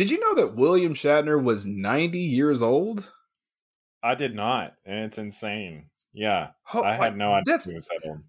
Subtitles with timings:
[0.00, 3.12] Did you know that William Shatner was 90 years old?
[4.02, 5.90] I did not, and it's insane.
[6.14, 8.20] Yeah, Oh, I had no idea he was that old.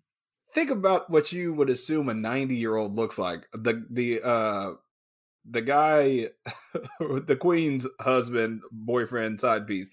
[0.54, 3.47] Think about what you would assume a 90 year old looks like.
[3.54, 4.71] The the uh
[5.49, 6.31] the guy
[6.99, 9.90] the queen's husband, boyfriend, side piece.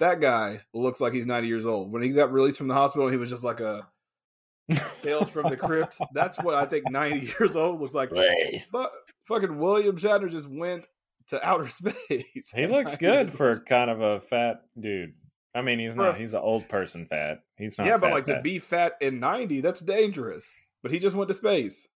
[0.00, 1.90] That guy looks like he's 90 years old.
[1.90, 3.88] When he got released from the hospital, he was just like a
[5.02, 5.96] Tales from the Crypt.
[6.12, 8.10] That's what I think 90 years old looks like.
[8.70, 8.92] But
[9.26, 10.86] fucking William Shatner just went
[11.28, 12.52] to outer space.
[12.54, 15.14] He looks good for kind of a fat dude.
[15.54, 16.16] I mean, he's not.
[16.16, 17.38] He's an old person fat.
[17.56, 17.86] He's not.
[17.86, 20.52] yeah, but fat, like to be fat in 90, that's dangerous.
[20.82, 21.86] But he just went to space.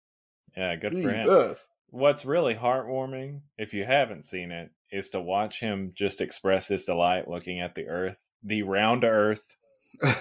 [0.56, 1.54] Yeah, good for him.
[1.90, 6.84] What's really heartwarming, if you haven't seen it, is to watch him just express his
[6.84, 9.56] delight looking at the Earth, the round Earth,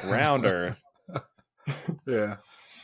[0.06, 0.82] round Earth.
[2.08, 2.38] yeah.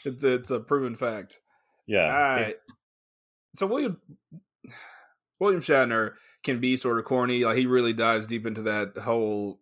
[0.06, 1.40] It's it's a proven fact.
[1.88, 2.56] Yeah, All it- right.
[3.56, 3.98] So William
[5.44, 7.44] William Shatner can be sort of corny.
[7.44, 9.60] Like he really dives deep into that whole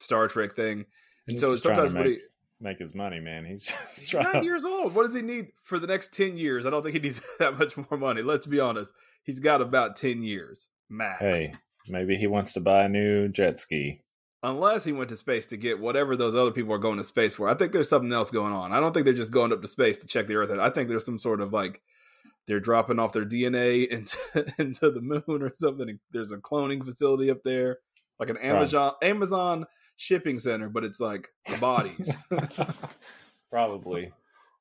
[0.00, 0.84] Star Trek thing.
[1.26, 2.22] And he's so just trying to sometimes make, he,
[2.60, 3.44] make his money, man.
[3.44, 4.94] He's just nine years old.
[4.94, 6.66] What does he need for the next ten years?
[6.66, 8.22] I don't think he needs that much more money.
[8.22, 8.92] Let's be honest.
[9.22, 11.20] He's got about ten years max.
[11.20, 11.54] Hey,
[11.88, 14.02] maybe he wants to buy a new jet ski.
[14.42, 17.34] Unless he went to space to get whatever those other people are going to space
[17.34, 17.46] for.
[17.46, 18.72] I think there's something else going on.
[18.72, 20.50] I don't think they're just going up to space to check the Earth.
[20.50, 21.82] I think there's some sort of like
[22.46, 24.16] they're dropping off their DNA into
[24.58, 25.98] into the moon or something.
[26.10, 27.78] There's a cloning facility up there,
[28.18, 31.28] like an Amazon Amazon shipping center, but it's like
[31.60, 32.16] bodies.
[33.50, 34.12] probably.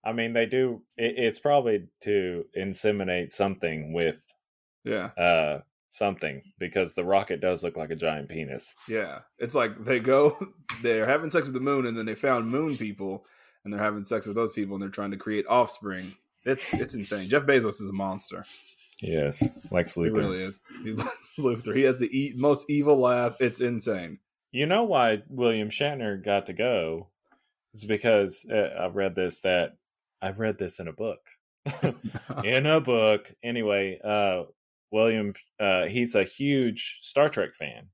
[0.03, 0.81] I mean, they do.
[0.97, 4.17] It, it's probably to inseminate something with
[4.83, 8.75] yeah, uh something because the rocket does look like a giant penis.
[8.87, 9.19] yeah.
[9.39, 10.37] It's like they go,
[10.81, 13.25] they're having sex with the moon, and then they found moon people,
[13.63, 16.15] and they're having sex with those people, and they're trying to create offspring.
[16.45, 17.29] It's it's insane.
[17.29, 18.45] Jeff Bezos is a monster.
[19.01, 20.59] Yes, Lex He really is.
[20.83, 21.75] He's Lex Luthor.
[21.75, 23.39] He has the e- most evil laugh.
[23.39, 24.19] It's insane.
[24.51, 27.07] You know why William Shatner got to go?
[27.73, 29.77] It's because uh, I read this that
[30.21, 31.19] I've read this in a book.
[32.43, 33.31] in a book.
[33.43, 34.43] Anyway, uh
[34.91, 37.89] William uh he's a huge Star Trek fan.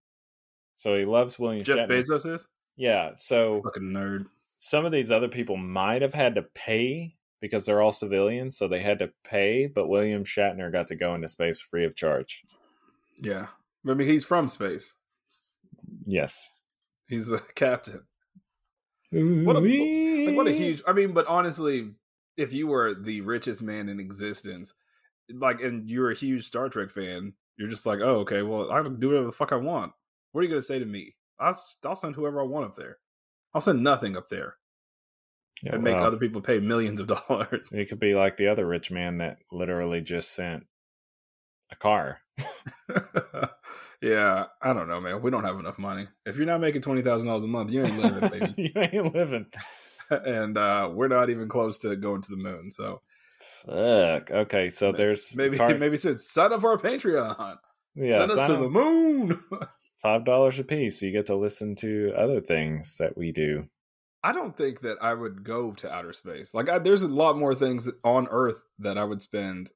[0.75, 1.87] So he loves William Shatner.
[1.87, 2.21] Jeff Shatner.
[2.23, 4.25] Bezos is Yeah, so fucking nerd.
[4.59, 8.67] some of these other people might have had to pay because they're all civilians, so
[8.67, 12.43] they had to pay, but William Shatner got to go into space free of charge.
[13.21, 13.47] Yeah,
[13.87, 14.95] I mean he's from space.
[16.05, 16.51] Yes.
[17.07, 18.03] He's a captain.
[19.11, 20.81] What a like, what a huge.
[20.87, 21.91] I mean, but honestly,
[22.35, 24.73] if you were the richest man in existence,
[25.29, 28.81] like, and you're a huge Star Trek fan, you're just like, oh, okay, well, I
[28.81, 29.93] can do whatever the fuck I want.
[30.31, 31.15] What are you gonna say to me?
[31.39, 32.97] I'll I'll send whoever I want up there.
[33.53, 34.55] I'll send nothing up there
[35.63, 37.69] Yeah, and make well, other people pay millions of dollars.
[37.71, 40.65] It could be like the other rich man that literally just sent
[41.71, 42.19] a car.
[44.01, 45.21] yeah, I don't know, man.
[45.21, 46.07] We don't have enough money.
[46.25, 48.53] If you're not making twenty thousand dollars a month, you ain't living, baby.
[48.57, 49.45] you ain't living.
[50.09, 52.69] and uh, we're not even close to going to the moon.
[52.71, 53.01] So
[53.65, 54.29] Fuck.
[54.29, 57.57] Okay, so there's maybe car- maybe said sign up for our Patreon.
[57.95, 58.59] yeah, Send us to up.
[58.61, 59.39] the moon.
[60.01, 61.01] five dollars a piece.
[61.01, 63.67] You get to listen to other things that we do.
[64.25, 66.55] I don't think that I would go to outer space.
[66.55, 69.69] Like, I, there's a lot more things on Earth that I would spend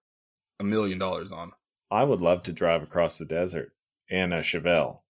[0.60, 1.52] a million dollars on.
[1.92, 3.74] I would love to drive across the desert
[4.10, 5.02] in a Chevelle.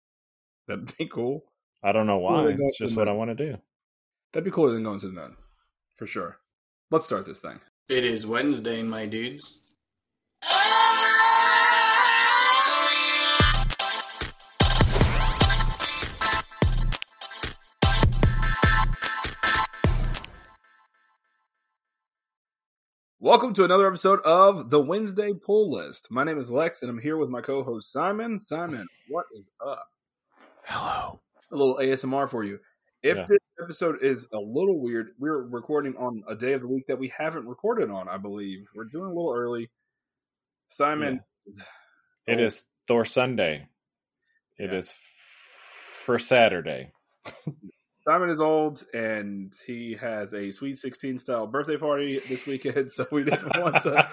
[0.67, 1.45] That'd be cool.
[1.85, 2.47] I don't know why.
[2.47, 3.59] they It's just what I want to do.
[4.33, 5.37] That'd be cooler than going to the moon,
[5.97, 6.39] for sure.
[6.91, 7.61] Let's start this thing.
[7.89, 9.61] It is Wednesday, my dudes.
[10.43, 10.88] Ah!
[23.29, 26.11] Welcome to another episode of the Wednesday Pull List.
[26.11, 28.41] My name is Lex, and I'm here with my co-host Simon.
[28.41, 29.87] Simon, what is up?
[30.65, 31.21] Hello.
[31.53, 32.59] A little ASMR for you.
[33.03, 33.27] If Yeah.
[33.27, 36.99] this episode is a little weird, we're recording on a day of the week that
[36.99, 38.09] we haven't recorded on.
[38.09, 39.71] I believe we're doing a little early.
[40.69, 41.21] Simon,
[42.27, 42.45] It Oh.
[42.45, 43.69] is Thor Sunday.
[44.57, 44.93] It is Yeah.
[44.93, 46.93] f- for Saturday.
[48.09, 53.07] Simon is old and he has a Sweet 16 style birthday party this weekend, so
[53.13, 54.09] we didn't want to.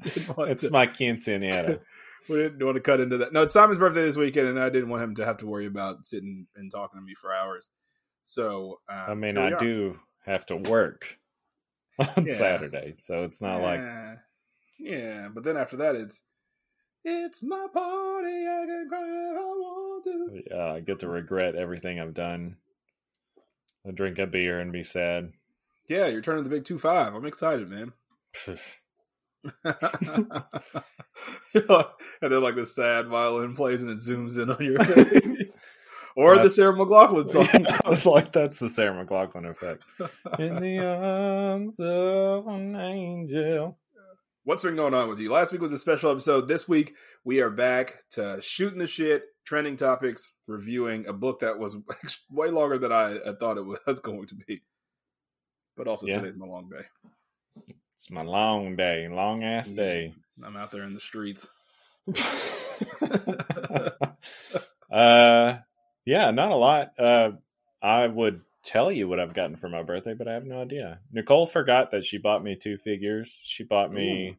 [0.00, 1.78] Didn't want it's to, my quinceanera.
[2.30, 3.34] we didn't want to cut into that.
[3.34, 5.66] No, it's Simon's birthday this weekend, and I didn't want him to have to worry
[5.66, 7.68] about sitting and talking to me for hours.
[8.22, 9.58] So, um, I mean, I are.
[9.58, 11.18] do have to work
[12.16, 12.34] on Yeah.
[12.34, 14.14] Saturday, so it's not like Yeah.
[14.78, 16.22] yeah, but then after that, it's
[17.04, 18.46] it's my party.
[18.48, 20.04] I can cry if I want
[20.48, 20.56] to.
[20.58, 22.56] uh, I get to regret everything I've done.
[23.86, 25.32] I drink a beer and be sad.
[25.88, 27.14] Yeah, you're turning the big two five.
[27.14, 27.92] I'm excited, man.
[29.64, 29.74] and
[32.22, 35.26] then like the sad violin plays and it zooms in on your face.
[36.16, 37.66] or That's- the Sarah McLachlan song.
[37.84, 39.82] I was like, that's the Sarah McLachlan effect.
[40.38, 43.78] In the arms of an angel.
[44.44, 45.32] What's been going on with you?
[45.32, 46.46] Last week was a special episode.
[46.48, 46.94] This week
[47.24, 51.76] we are back to shooting the shit, trending topics, reviewing a book that was
[52.30, 54.62] way longer than I, I thought it was going to be.
[55.76, 56.20] But also Yeah.
[56.20, 56.84] today's my long day.
[57.94, 60.12] It's my long day, long ass day.
[60.42, 61.48] I'm out there in the streets.
[64.92, 65.54] uh,
[66.04, 66.92] yeah, not a lot.
[66.98, 67.30] Uh,
[67.80, 71.00] I would tell you what I've gotten for my birthday, but I have no idea.
[71.12, 73.38] Nicole forgot that she bought me two figures.
[73.44, 74.38] She bought me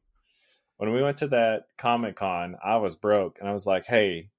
[0.77, 2.57] when we went to that Comic Con.
[2.63, 4.29] I was broke, and I was like, "Hey,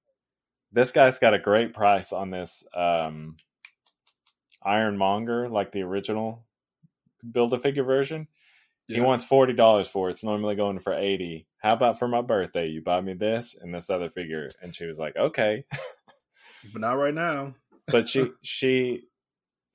[0.71, 3.37] this guy's got a great price on this um,
[4.63, 6.45] Iron Monger, like the original
[7.29, 8.27] build a figure version."
[8.89, 10.13] He wants forty dollars for it.
[10.13, 11.47] It's normally going for eighty.
[11.59, 12.67] How about for my birthday?
[12.67, 14.49] You buy me this and this other figure.
[14.61, 15.65] And she was like, okay.
[16.71, 17.55] But not right now.
[17.87, 19.03] But she she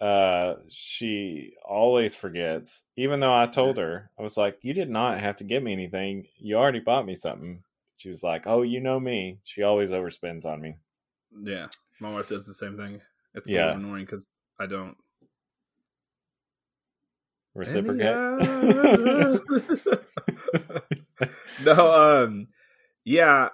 [0.03, 2.85] uh she always forgets.
[2.97, 5.73] Even though I told her, I was like, you did not have to get me
[5.73, 6.27] anything.
[6.39, 7.63] You already bought me something.
[7.99, 9.39] She was like, oh, you know me.
[9.45, 10.77] She always overspends on me.
[11.45, 11.69] Yeah.
[12.01, 13.01] My wife does the same thing.
[13.35, 13.67] It's a Yeah.
[13.67, 14.27] little annoying because
[14.59, 14.97] I don't.
[17.55, 18.17] Reciprocate.
[21.65, 21.93] no,
[22.25, 22.49] um,
[23.05, 23.49] yeah,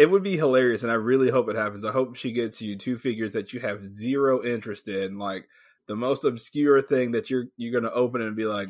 [0.00, 1.84] it would be hilarious, and I really hope it happens.
[1.84, 5.46] I hope she gets you two figures that you have zero interest in, like
[5.88, 8.68] the most obscure thing that you're you're gonna open and be like,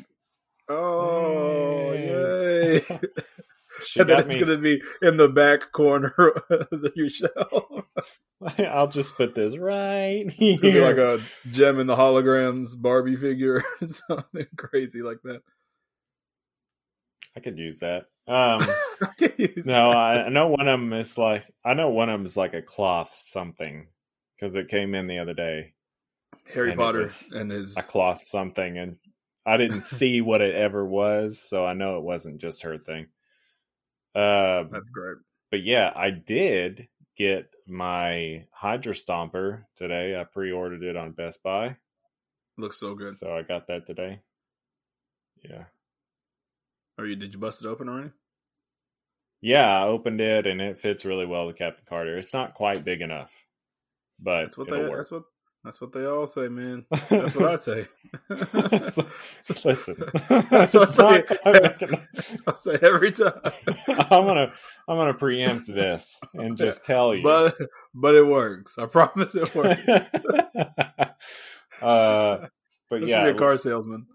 [0.69, 2.43] oh Yes.
[2.81, 2.81] yay,
[3.97, 4.39] and then it's me.
[4.39, 6.13] gonna be in the back corner
[6.49, 7.85] of your shelf.
[8.57, 10.81] I'll just put this right It's gonna be here.
[10.81, 15.41] like a Jem and the Holograms Barbie figure, or something crazy like that.
[17.35, 18.05] I could use that.
[18.27, 18.61] Um,
[19.01, 22.19] I use no, I, I know one of them is like I know one of
[22.19, 23.87] them is like a cloth something
[24.35, 25.73] because it came in the other day.
[26.53, 28.97] Harry and Potter and his A cloth something, and
[29.45, 33.07] I didn't see what it ever was, so I know it wasn't just her thing.
[34.13, 35.17] Uh, that's great.
[35.51, 36.87] but yeah, I did
[37.17, 40.19] get my Hydra Stomper today.
[40.19, 41.77] I pre-ordered it on Best Buy,
[42.57, 43.17] Looks so good.
[43.17, 44.19] so I got that today.
[45.43, 45.63] Yeah,
[46.97, 47.15] Are you?
[47.15, 48.11] Did you bust it open already?
[49.43, 52.17] yeah, I opened it and it fits really well with Captain Carter.
[52.17, 53.31] It's not quite big enough,
[54.19, 54.77] but That's what they.
[54.79, 54.97] work.
[54.97, 55.23] That's what.
[55.63, 56.87] That's what they all say, man.
[57.09, 57.87] That's what I say.
[58.89, 59.07] So-
[59.43, 59.95] so listen,
[60.49, 61.23] That's what I say.
[61.43, 63.39] that's what I say every time.
[63.87, 64.51] I'm gonna
[64.87, 67.21] I'm gonna preempt this and just tell you.
[67.21, 67.55] But
[67.93, 68.79] but it works.
[68.79, 69.79] I promise it works.
[71.81, 72.47] uh,
[72.89, 74.07] but This yeah, should be a car salesman.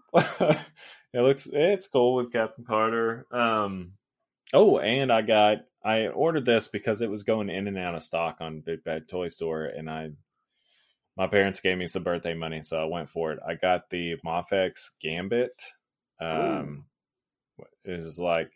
[1.17, 3.25] It looks it's cool with Captain Carter.
[3.31, 3.93] Um,
[4.53, 8.03] oh, and I got I ordered this because it was going in and out of
[8.03, 10.11] stock on Big Bad Toy Store, and I
[11.17, 13.39] my parents gave me some birthday money, so I went for it.
[13.45, 15.59] I got the Mafex Gambit.
[16.21, 16.85] Um,
[17.83, 18.51] it is like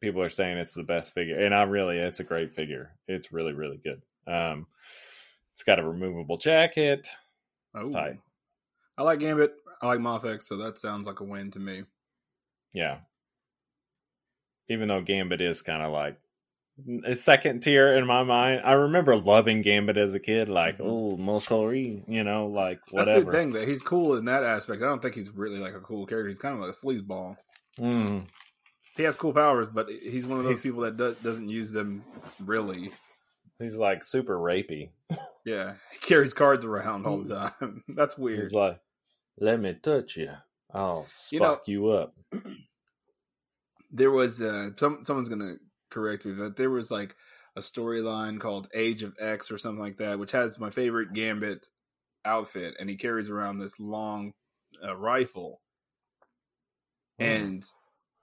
[0.00, 2.92] people are saying it's the best figure, and I really it's a great figure.
[3.08, 4.02] It's really really good.
[4.32, 4.68] Um,
[5.52, 7.08] it's got a removable jacket.
[7.74, 7.92] It's Ooh.
[7.92, 8.20] tight.
[8.96, 9.54] I like Gambit.
[9.80, 11.84] I like Mafex, so that sounds like a win to me.
[12.72, 12.98] Yeah.
[14.68, 16.16] Even though Gambit is kind of like
[17.04, 18.62] a second tier in my mind.
[18.64, 20.84] I remember loving Gambit as a kid, like, Mhm.
[20.84, 23.12] oh, Moshori, you know, like whatever.
[23.20, 24.82] That's the thing that he's cool in that aspect.
[24.82, 26.28] I don't think he's really like a cool character.
[26.28, 27.36] He's kind of like a sleazeball.
[27.78, 28.26] Mm.
[28.96, 31.70] He has cool powers, but he's one of those He's- people that do, doesn't use
[31.72, 32.04] them
[32.44, 32.90] really.
[33.58, 34.90] He's like super rapey.
[35.44, 37.82] Yeah, he carries cards around all the time.
[37.88, 38.40] That's weird.
[38.40, 38.78] He's like,
[39.40, 40.30] let me touch you.
[40.72, 42.14] I'll You know- spark you, up.
[43.90, 45.54] there was uh, some someone's gonna
[45.90, 47.14] correct me, but there was like
[47.56, 51.66] a storyline called Age of X or something like that, which has my favorite Gambit
[52.24, 54.32] outfit, and he carries around this long
[54.86, 55.60] uh, rifle,
[57.18, 57.24] Hmm.
[57.24, 57.64] and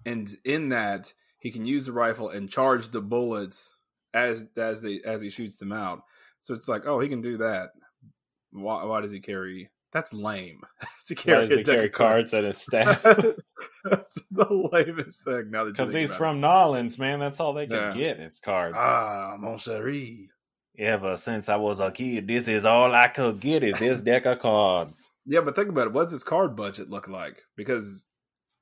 [0.06, 3.76] and in that he can use the rifle and charge the bullets
[4.14, 6.02] as as they as he shoots them out.
[6.42, 7.72] So it's like, oh, he can do that.
[8.52, 9.70] Why, why does he carry?
[9.96, 10.60] That's lame.
[11.08, 12.34] to Why carry does a deck carry cards.
[12.34, 13.02] at his staff?
[13.84, 15.52] That's the lamest thing.
[15.52, 17.20] Now that Because he's from Nolans, man.
[17.20, 17.92] That's all they can Yeah.
[17.92, 18.76] get is cards.
[18.78, 20.28] ah, mon chéri.
[20.78, 24.26] Ever since I was a kid, this is all I could get is this deck
[24.26, 25.10] of cards.
[25.26, 25.94] Yeah, but think about it.
[25.94, 27.42] What's his card budget look like?
[27.56, 28.08] Because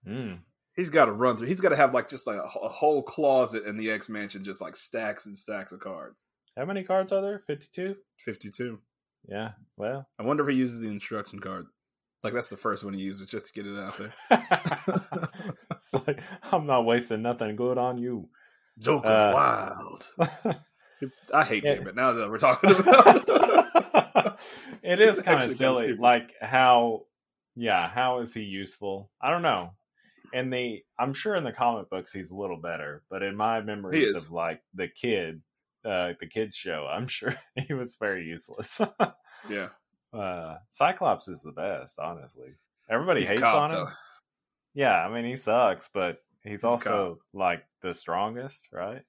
[0.07, 0.39] Mm.
[0.75, 1.47] he's got to run through.
[1.47, 4.43] He's got to have like just like a, a whole closet in the X Mansion,
[4.43, 6.23] just like stacks and stacks of cards.
[6.55, 7.39] How many cards are there?
[7.47, 7.95] 52?
[8.23, 8.77] Fifty-two.
[9.27, 9.51] Yeah.
[9.77, 11.65] Well, I wonder if he uses the instruction card.
[12.23, 14.13] Like that's the first one he uses just to get it out there.
[15.71, 18.29] it's like I'm not wasting nothing good on you.
[18.79, 20.09] Joker's Uh, wild.
[21.33, 21.75] I hate Yeah.
[21.75, 24.39] Gambit now that we're talking about.
[24.81, 25.93] it is It's kind of silly.
[25.95, 27.07] Like how,
[27.55, 29.11] yeah, how is he useful?
[29.21, 29.71] I don't know.
[30.33, 33.61] And the, I'm sure in the comic books he's a little better, but in my
[33.61, 35.41] memories of like the kid,
[35.85, 37.35] uh, the kids show, I'm sure
[37.67, 38.79] he was very useless.
[39.49, 39.69] yeah,
[40.13, 42.55] uh, Cyclops is the best, honestly.
[42.89, 43.75] Everybody He's hates cop, on him.
[43.85, 43.91] though.
[44.73, 49.03] Yeah, I mean he sucks, but he's, He's also like the strongest, right?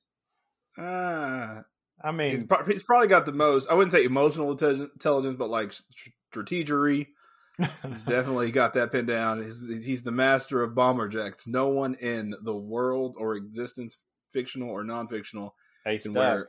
[0.78, 1.62] Ah,
[2.02, 3.71] I mean, he's, pro- he's probably got the most.
[3.71, 7.09] I wouldn't say emotional intelli- intelligence, but like str- strategery.
[7.87, 9.43] He's definitely got that pinned down.
[9.43, 11.47] He's, he's the master of bomber jacks.
[11.47, 13.99] No one in the world or existence,
[14.33, 15.54] fictional or non-fictional,
[15.87, 16.49] Ace can wear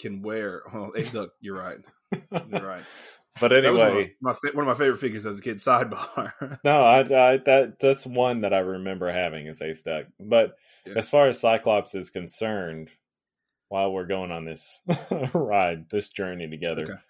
[0.00, 0.62] can wear.
[0.72, 1.78] Well, Ace Duck, you're right.
[2.12, 2.82] You're right.
[3.40, 5.58] But That one of anyway, my, one of my favorite figures as a kid.
[5.58, 6.58] Sidebar.
[6.64, 10.06] no, I, I that that's one that I remember having is Ace Duck.
[10.18, 10.94] But Yeah.
[10.96, 12.90] as far as Cyclops is concerned,
[13.68, 14.80] while we're going on this
[15.32, 17.00] ride, this journey together, okay.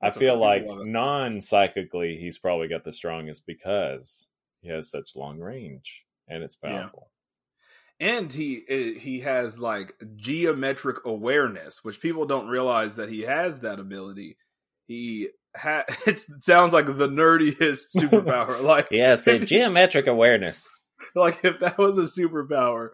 [0.00, 0.40] I feel okay.
[0.40, 0.86] like it.
[0.86, 4.28] non-psychically, he's probably got the strongest because
[4.62, 7.10] he has such long range and it's powerful.
[7.98, 13.60] And he eh, he has like geometric awareness, which people don't realize that he has
[13.60, 14.36] that ability.
[14.86, 18.62] He ha- it sounds like the nerdiest superpower.
[18.62, 20.68] like Yes, geometric awareness.
[21.14, 22.90] like if that was a superpower,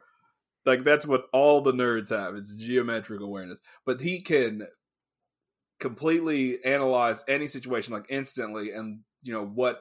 [0.64, 2.34] like that's what all the nerds have.
[2.36, 3.60] It's geometric awareness.
[3.84, 4.66] But he can
[5.80, 9.80] completely analyze any situation like instantly and you know what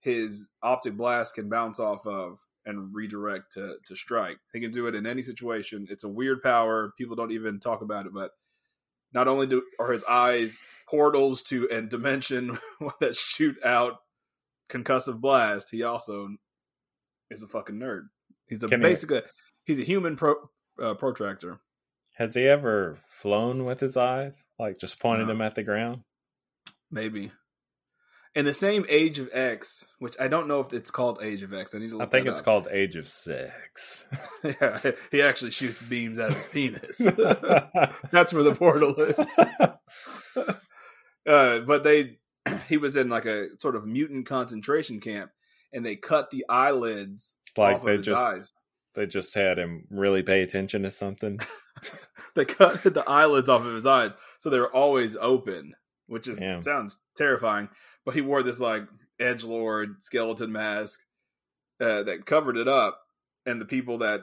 [0.00, 4.36] his optic blast can bounce off of and redirect to to strike.
[4.52, 5.86] He can do it in any situation.
[5.90, 6.92] It's a weird power.
[6.98, 8.32] People don't even talk about it, but
[9.12, 10.58] not only do are his eyes
[10.88, 12.58] portals to and dimension
[13.00, 13.94] that shoot out
[14.68, 16.28] concussive blast, he also
[17.30, 18.08] is a fucking nerd.
[18.48, 19.22] He's a Can he- basically
[19.64, 20.34] he's a human pro,
[20.82, 21.60] uh, protractor.
[22.16, 25.34] Has he ever flown with his eyes, like just pointed No.
[25.34, 26.02] them at the ground?
[26.90, 27.30] Maybe.
[28.36, 31.54] In the same Age of X, which I don't know if it's called Age of
[31.54, 31.74] X.
[31.74, 32.06] I need to look.
[32.06, 32.44] I think it's up.
[32.44, 34.04] called Age of Sex.
[34.44, 36.98] yeah, he actually shoots beams out of his penis.
[38.10, 39.16] That's where the portal is.
[41.26, 42.18] uh, but they,
[42.68, 45.30] he was in like a sort of mutant concentration camp,
[45.72, 48.52] and they cut the eyelids like off they of his just eyes.
[48.94, 51.40] they just had him really pay attention to something.
[52.34, 55.72] They cut the eyelids off of his eyes, so they were always open,
[56.06, 56.60] which is Damn.
[56.62, 57.70] sounds terrifying.
[58.06, 58.84] But he wore this like
[59.20, 61.00] edge lord skeleton mask
[61.80, 62.98] uh, that covered it up,
[63.44, 64.20] and the people that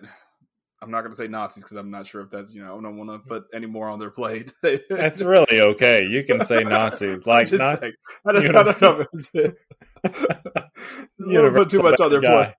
[0.81, 2.81] I'm not going to say Nazis because I'm not sure if that's you know I
[2.81, 4.51] don't want to put any more on their plate.
[4.89, 6.05] That's really okay.
[6.05, 7.93] You can say Nazis, like not saying.
[8.25, 9.29] I don't, I don't know if it's
[11.19, 12.53] you put too much on their plate.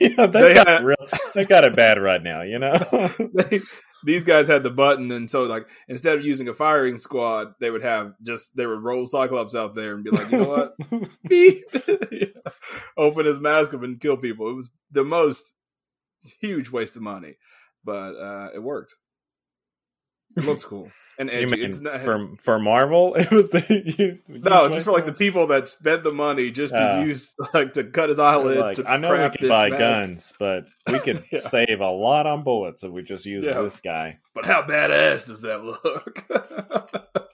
[0.00, 0.96] yeah, they, They got had- real,
[1.34, 2.42] they got it bad right now.
[2.42, 2.74] You know.
[3.34, 3.60] they,
[4.04, 7.70] these guys had the button, and so like instead of using a firing squad, they
[7.70, 11.10] would have just they would roll Cyclops out there and be like, you know what,
[11.28, 11.64] beep,
[12.12, 12.26] Yeah.
[12.96, 14.50] open his mask up and kill people.
[14.50, 15.54] It was the most
[16.40, 17.36] huge waste of money,
[17.84, 18.96] but uh it worked.
[20.36, 21.46] It looks cool and edgy.
[21.56, 23.14] mean it's not, for for Marvel?
[23.18, 23.64] It was the
[23.98, 27.00] you, no, you just for like the people that spent the money just to Ah.
[27.02, 28.58] use like to cut his eyelid.
[28.58, 29.78] Like, to I know we can buy mask.
[29.80, 31.40] guns, but we could Yeah.
[31.40, 33.60] save a lot on bullets if we just use Yeah.
[33.62, 34.18] this guy.
[34.34, 36.24] but how badass does that look?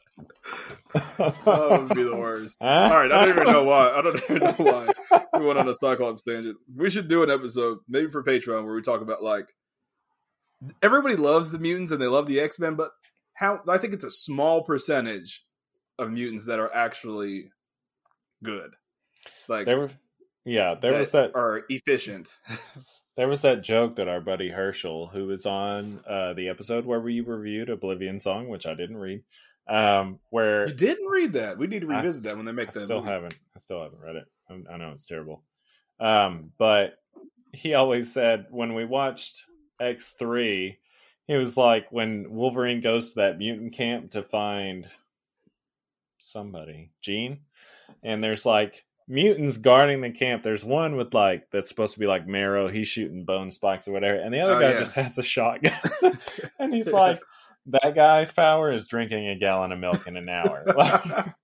[0.94, 2.56] that would be the worst.
[2.60, 3.90] All right, I don't even know why.
[3.90, 4.88] I don't even know why
[5.38, 6.56] we went on a Cyclops tangent.
[6.74, 9.46] We should do an episode, maybe for Patreon, where we talk about like
[10.82, 12.90] everybody loves the mutants and they love the X Men, but
[13.34, 15.44] how I think it's a small percentage
[15.98, 17.50] of mutants that are actually
[18.42, 18.70] good.
[19.48, 19.90] Like There were,
[20.44, 22.36] yeah, there was that are efficient.
[23.16, 27.00] there was that joke that our buddy Herschel, who was on uh, the episode where
[27.00, 29.22] we reviewed Oblivion Song, which I didn't read,
[29.68, 31.58] um, where You didn't read that.
[31.58, 32.84] We need to revisit s- that when they make I that.
[32.84, 33.12] still movie.
[33.12, 33.34] haven't.
[33.56, 34.24] I still haven't read it.
[34.50, 35.42] I, I know it's terrible.
[36.00, 36.98] Um, but
[37.52, 39.42] he always said when we watched
[39.80, 40.78] X three,
[41.26, 44.88] he was like when Wolverine goes to that mutant camp to find
[46.18, 47.40] somebody, Jean,
[48.02, 50.42] and there's like mutants guarding the camp.
[50.42, 52.68] There's one with like that's supposed to be like Marrow.
[52.68, 54.78] He's shooting bone spikes or whatever, and the other Oh, guy yeah.
[54.78, 55.72] just has a shotgun,
[56.58, 57.20] and he's like.
[57.68, 60.66] That guy's power is drinking a gallon of milk in an hour.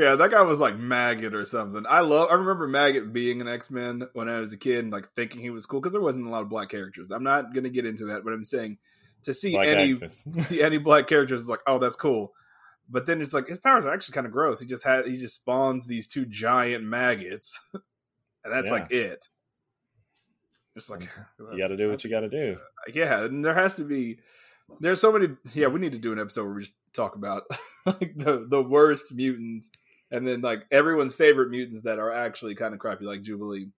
[0.00, 1.84] Yeah, that guy was like Maggot or something.
[1.88, 2.28] I love.
[2.30, 5.40] I remember Maggot being an X Men when I was a kid, and like thinking
[5.40, 7.10] he was cool because there wasn't a lot of black characters.
[7.10, 8.78] I'm not gonna get into that, but I'm saying
[9.24, 10.00] to see Black any
[10.42, 12.32] see any black characters is like, oh, that's cool.
[12.88, 14.60] but then it's like his powers are actually kind of gross.
[14.60, 18.72] He just had he just spawns these two giant maggots, and that's Yeah.
[18.74, 19.26] like it.
[20.76, 21.08] Just like
[21.40, 22.56] You got to do what you got to do.
[22.56, 24.20] Uh, yeah, and there has to be.
[24.80, 25.34] There's so many.
[25.54, 27.42] Yeah, we need to do an episode where we just talk about
[27.86, 29.70] like the the worst mutants,
[30.10, 33.68] and then like everyone's favorite mutants that are actually kind of crappy, like Jubilee.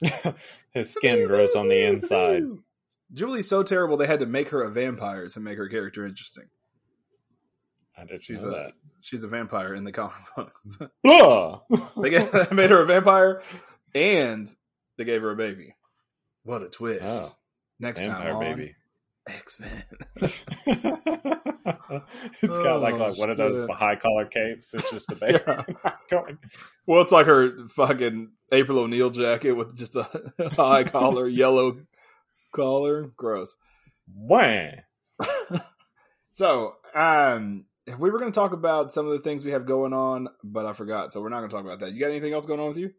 [0.72, 2.42] His skin grows on the inside.
[3.14, 6.44] Julie's so terrible they had to make her a vampire to make her character interesting.
[7.96, 8.72] I didn't She's know a- that.
[9.00, 10.78] She's a vampire in the comic books.
[11.94, 13.40] They, made her a vampire,
[13.94, 14.52] and
[14.98, 15.76] they gave her a baby.
[16.42, 17.04] What a twist!
[17.08, 17.30] Oh,
[17.78, 18.74] Next time, Vampire on baby.
[19.28, 21.42] X Men.
[22.42, 24.72] it's got like, Oh, like one of those high collar capes.
[24.74, 25.38] It's just a baby.
[26.10, 26.38] Going-
[26.86, 30.08] Well, it's like her fucking April O'Neil jacket with just a
[30.56, 31.78] high collar, yellow
[32.54, 33.10] collar.
[33.16, 33.56] Gross.
[34.14, 34.68] Wah!
[36.30, 37.64] So, um,
[37.98, 40.66] we were going to talk about some of the things we have going on, but
[40.66, 41.12] I forgot.
[41.12, 41.92] So we're not going to talk about that.
[41.92, 42.90] You got anything else going on with you?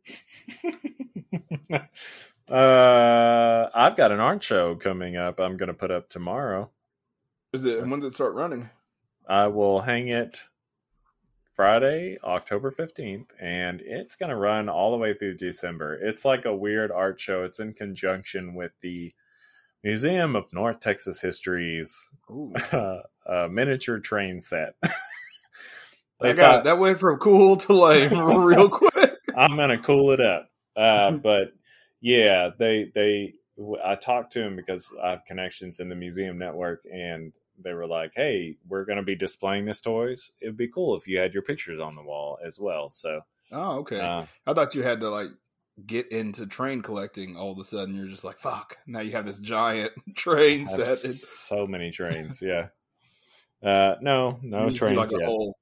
[2.49, 5.39] uh, I've got an art show coming up.
[5.39, 6.71] I'm going to put up tomorrow.
[7.53, 7.85] Is it?
[7.87, 8.69] When does it start running?
[9.27, 10.41] I will hang it
[11.51, 15.95] Friday, October 15th, and it's going to run all the way through December.
[15.95, 17.43] It's like a weird art show.
[17.43, 19.11] It's in conjunction with the
[19.83, 22.09] Museum of North Texas History's
[22.71, 24.75] uh, uh, miniature train set.
[26.21, 29.13] I got thought, that went from cool to lame real quick.
[29.35, 30.49] I'm gonna cool it up.
[30.75, 31.53] Uh, but
[32.01, 33.33] yeah, they they
[33.83, 37.33] I talked to him because I have connections in the museum network, and
[37.63, 40.31] they were like, "Hey, we're gonna be displaying this toys.
[40.41, 43.21] It'd be cool if you had your pictures on the wall as well." So
[43.51, 43.99] Oh, okay.
[43.99, 45.29] uh, I thought you had to like
[45.85, 47.95] get into train collecting all of a sudden.
[47.95, 48.77] You're just like, fuck.
[48.87, 50.97] Now you have this giant train set.
[50.97, 52.41] So many trains.
[52.41, 52.67] Yeah.
[53.63, 55.25] Uh, no, no you trains like yet.
[55.25, 55.57] whole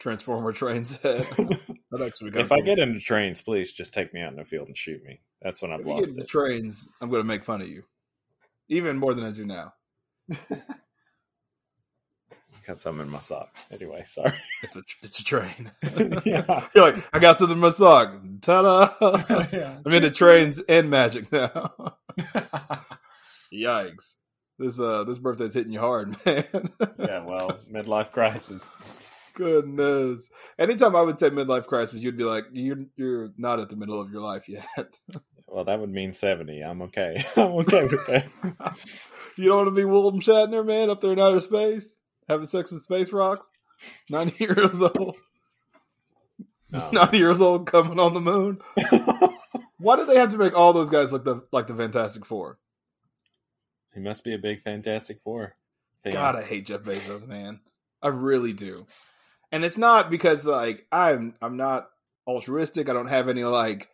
[0.00, 1.28] Transformer trains set.
[1.36, 2.64] That'd actually if I cool.
[2.64, 5.20] get into trains, please just take me out in the field and shoot me.
[5.42, 6.28] That's when I've If you get lost into it.
[6.28, 7.84] trains, I'm going to make fun of you,
[8.68, 9.74] even more than I do now.
[12.66, 13.56] Got something in my sock.
[13.70, 14.32] Anyway, sorry.
[14.62, 15.70] It's a it's a train.
[16.26, 16.66] yeah.
[16.74, 18.14] You're like, I got something in my sock.
[18.42, 18.90] Ta-da!
[19.84, 21.96] I'm into trains and magic now.
[23.52, 24.16] Yikes!
[24.58, 26.44] This uh this birthday's hitting you hard, man.
[26.98, 28.62] yeah, well, midlife crisis.
[29.40, 30.28] Goodness.
[30.58, 33.98] Anytime I would say midlife crisis, you'd be like, you're you're not at the middle
[33.98, 34.98] of your life yet.
[35.52, 36.60] Well, that would mean 70.
[36.62, 37.24] I'm okay.
[37.36, 38.28] I'm okay with that.
[39.36, 41.98] you don't want to be William Shatner, man, up there in outer space,
[42.28, 43.50] having sex with space rocks.
[44.08, 45.16] Ninety years old.
[46.70, 46.90] No.
[46.92, 48.60] Ninety years old, coming on the moon.
[49.78, 52.60] Why did they have to make all those guys look the like the Fantastic Four?
[53.92, 55.56] he must be a big Fantastic Four.
[56.04, 56.12] fan.
[56.12, 57.58] God, I hate Jeff Bezos, man.
[58.00, 58.86] I really do.
[59.52, 61.88] And it's not because like I'm I'm not
[62.26, 62.88] altruistic.
[62.88, 63.88] I don't have any like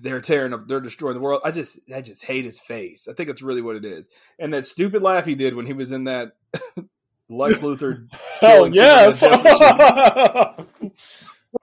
[0.00, 1.40] they're tearing up, they're destroying the world.
[1.44, 3.08] I just I just hate his face.
[3.08, 4.08] I think it's really what it is.
[4.38, 6.32] And that stupid laugh he did when he was in that
[7.28, 8.08] Lex Luthor.
[8.40, 9.22] Hell yes!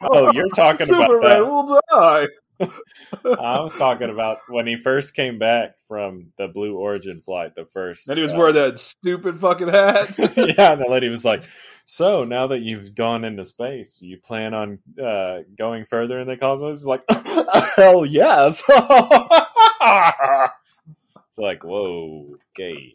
[0.03, 1.45] Oh, you're talking about that.
[1.45, 2.27] will die.
[3.25, 7.65] I was talking about when he first came back from the Blue Origin flight, the
[7.65, 8.07] first.
[8.07, 10.17] And he was uh, wearing that stupid fucking hat.
[10.17, 11.43] yeah, and the lady was like,
[11.85, 16.37] "So now that you've gone into space, you plan on uh, going further in the
[16.37, 17.03] cosmos?" He's like,
[17.75, 18.63] "Hell yes!"
[21.27, 22.93] it's like, whoa, guy,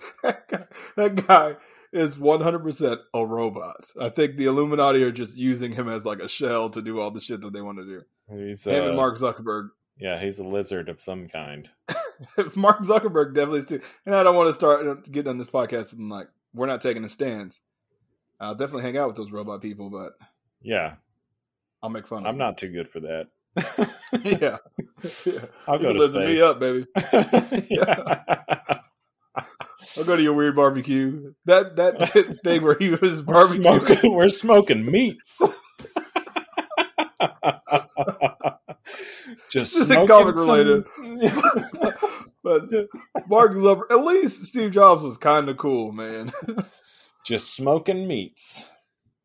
[0.97, 1.57] that guy
[1.97, 3.91] is 100% a robot.
[4.01, 7.11] I think the Illuminati are just using him as like a shell to do all
[7.11, 8.03] the shit that they want to do.
[8.31, 9.69] He's him uh, and Mark Zuckerberg.
[9.99, 11.69] yeah, he's a lizard of some kind.
[12.57, 13.81] Mark Zuckerberg definitely is too.
[14.05, 17.05] And I don't want to start getting on this podcast and like, we're not taking
[17.05, 17.61] a stance.
[18.41, 20.13] I'll definitely hang out with those robot people, but
[20.63, 20.95] Yeah,
[21.83, 22.47] I'll make fun of I'm them.
[22.47, 23.29] not too good for that.
[24.23, 24.59] yeah.
[25.25, 25.41] yeah.
[25.67, 26.87] I'll go You to lifting me up, baby.
[27.71, 28.81] yeah.
[29.97, 31.33] I'll go to your weird barbecue.
[31.47, 32.09] That that
[32.45, 33.63] thing where he was We're barbecue.
[33.63, 35.41] smoking, we're smoking meats.
[39.51, 40.85] Just This is smoking comic some- related.
[42.43, 42.63] But
[43.29, 46.31] Mark Zuckerberg, at least Steve Jobs was kind of cool, man.
[47.25, 48.65] Just smoking meats.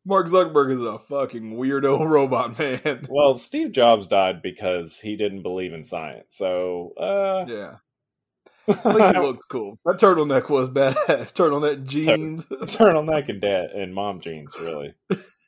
[0.04, 3.06] Mark Zuckerberg is a fucking weirdo robot, man.
[3.08, 6.34] Well, Steve Jobs died because he didn't believe in science.
[6.36, 7.74] So, uh, Yeah.
[8.68, 9.78] At least he looked cool.
[9.84, 11.32] That turtleneck was badass.
[11.34, 12.44] Turtleneck jeans.
[12.50, 14.94] turtleneck and dad and mom jeans, really.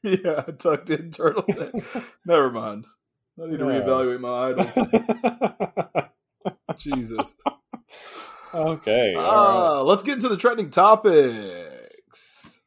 [0.03, 2.05] yeah, tucked in turtleneck.
[2.27, 2.87] Never mind.
[3.43, 3.81] I need to Yeah.
[3.81, 6.11] reevaluate my idol.
[6.79, 7.37] Jesus.
[8.55, 9.15] okay.
[9.17, 9.27] all right.
[9.27, 12.61] Ah, let's get into the trending topics.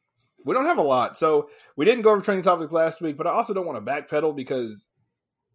[0.44, 3.16] We don't have a lot, so we didn't go over trending topics last week.
[3.16, 4.88] But I also don't want to backpedal because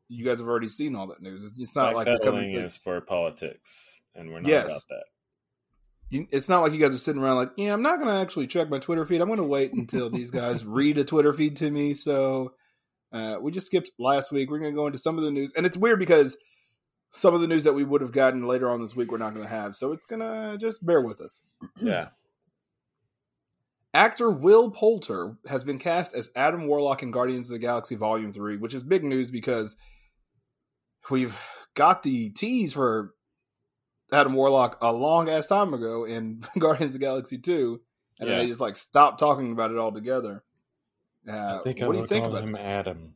[0.08, 1.44] you guys have already seen all that news.
[1.44, 2.54] It's, it's not like we're coming.
[2.54, 4.66] Backpedaling is for politics, and we're not Yes.
[4.66, 5.04] about that.
[6.10, 8.22] You, it's not like you guys are sitting around like, yeah, I'm not going to
[8.22, 9.20] actually check my Twitter feed.
[9.22, 11.94] I'm going to wait until these guys read a Twitter feed to me.
[11.96, 12.54] So
[13.12, 14.52] uh, we just skipped last week.
[14.52, 16.38] We're going to go into some of the news, and it's weird because
[17.14, 19.34] some of the news that we would have gotten later on this week we're not
[19.34, 19.76] going to have.
[19.76, 21.42] So it's going to just bear with us.
[21.82, 22.10] Yeah,
[23.94, 28.34] Actor Will Poulter has been cast as Adam Warlock in Guardians of the Galaxy Volume
[28.34, 29.76] 3, which is big news because
[31.12, 31.40] we've
[31.76, 33.14] got the tease for
[34.14, 37.82] Adam Warlock a long ass time ago in Guardians of the Galaxy 2,
[38.20, 38.44] and then Yeah.
[38.44, 40.44] they just like stopped talking about it altogether.
[41.28, 42.62] Uh, I think what I do you think about him that?
[42.62, 43.14] Adam.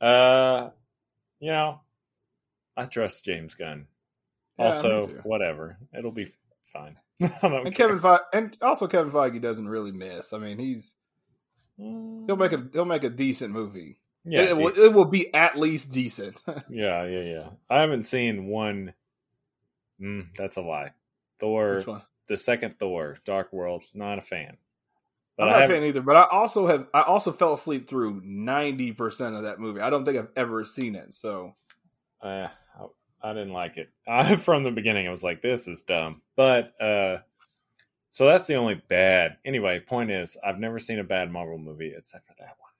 [0.00, 0.70] Uh,
[1.40, 1.80] you know,
[2.76, 3.86] I trust James Gunn.
[4.58, 6.28] Yeah, also, whatever, it'll be
[6.64, 6.96] fine.
[7.20, 7.74] And.
[7.74, 10.32] Kevin Feige, and also Kevin Feige doesn't really miss.
[10.32, 10.94] I mean, he's
[11.76, 13.98] he'll make a he'll make a decent movie.
[14.24, 16.42] yeah, it, it will, it will be at least decent.
[16.68, 17.48] yeah, yeah, yeah.
[17.70, 18.94] I haven't seen one.
[20.00, 20.92] Mm, that's a lie.
[21.40, 21.82] Thor,
[22.28, 24.56] the second Thor, Dark World, not a fan.
[25.36, 28.22] But I'm not a fan either, but I also have I also fell asleep through
[28.24, 29.80] ninety percent of that movie.
[29.80, 31.12] I don't think I've ever seen it.
[31.14, 31.54] So
[32.22, 32.86] Uh, I,
[33.22, 33.90] I didn't like it.
[34.08, 37.18] I, from the beginning, I was like, "This is dumb." But uh,
[38.10, 39.38] so that's the only bad.
[39.44, 42.70] Anyway, point is, I've never seen a bad Marvel movie except for that one.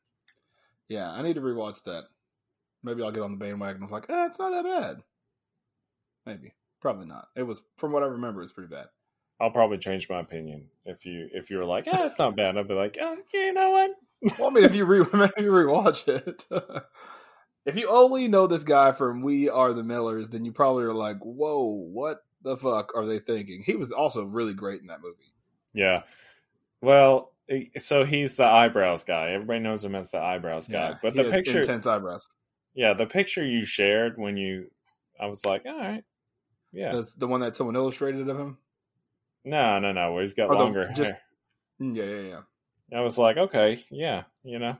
[0.89, 2.05] yeah, I need to rewatch that.
[2.85, 3.83] Maybe I'll get on the bandwagon.
[3.83, 5.03] I was like, eh, it's not that bad.
[6.27, 6.53] Maybe,
[6.85, 7.29] probably not.
[7.35, 8.87] It was from what I remember, it's pretty bad.
[9.41, 12.65] I'll probably change my opinion if you if you're like, "Yeah, it's not bad." I'll
[12.65, 13.91] be like, "Oh, you know what?"
[14.39, 16.47] Well, I mean, if you re- maybe rewatch it.
[17.67, 20.95] if you only know this guy from We Are the Millers, then you probably are
[20.95, 23.63] like, whoa, what the fuck are they thinking?
[23.65, 25.33] He was also really great in that movie.
[25.73, 26.03] Yeah.
[26.81, 29.33] Well, eh, so he's the eyebrows guy.
[29.33, 30.91] Everybody knows him as the eyebrows guy.
[30.91, 32.29] Yeah, but he the picture, intense eyebrows.
[32.75, 34.71] yeah, the picture you shared when you,
[35.19, 36.05] I was like, all right,
[36.75, 36.93] yeah.
[36.93, 38.59] That's the one that someone illustrated of him.
[39.45, 40.13] No, no, no.
[40.13, 41.21] Where he's got Or the- longer just- hair.
[41.81, 42.41] Mm, Yeah, yeah,
[42.91, 42.99] yeah.
[42.99, 44.77] I was like, okay, yeah, you know,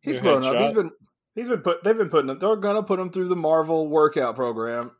[0.00, 0.56] He's grown up.
[0.56, 0.90] He's been
[1.34, 1.82] he's been put.
[1.82, 2.38] They've been putting him.
[2.38, 4.90] They're gonna put him through the Marvel workout program.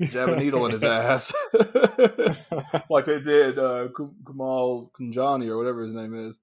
[0.00, 1.32] Jab a needle in his ass,
[2.90, 6.40] like they did uh, Kumail Nanjiani or whatever his name is.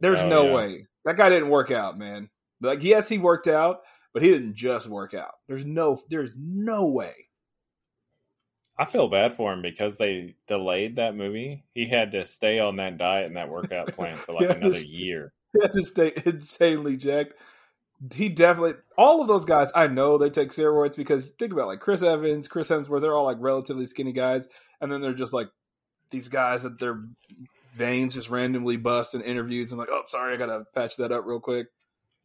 [0.00, 0.54] There's Oh, no yeah.
[0.54, 2.28] way that guy didn't work out, man.
[2.60, 3.80] Like yes, he worked out,
[4.12, 5.32] but he didn't just work out.
[5.48, 6.00] There's no.
[6.08, 7.14] There's no way.
[8.80, 11.64] I feel bad for him because they delayed that movie.
[11.74, 15.34] He had to stay on that diet and that workout plan for like another year.
[15.52, 17.34] He had to stay insanely jacked.
[18.14, 19.68] He definitely all of those guys.
[19.74, 23.02] I know they take steroids because think about like Chris Evans, Chris Hemsworth.
[23.02, 24.48] They're all like relatively skinny guys,
[24.80, 25.50] and then they're just like
[26.10, 27.02] these guys that their
[27.74, 29.72] veins just randomly bust in interviews.
[29.72, 31.66] and like, oh, sorry, I gotta patch that up real quick.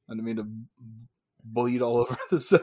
[0.10, 0.48] I didn't mean to
[1.44, 2.62] bleed all over the set.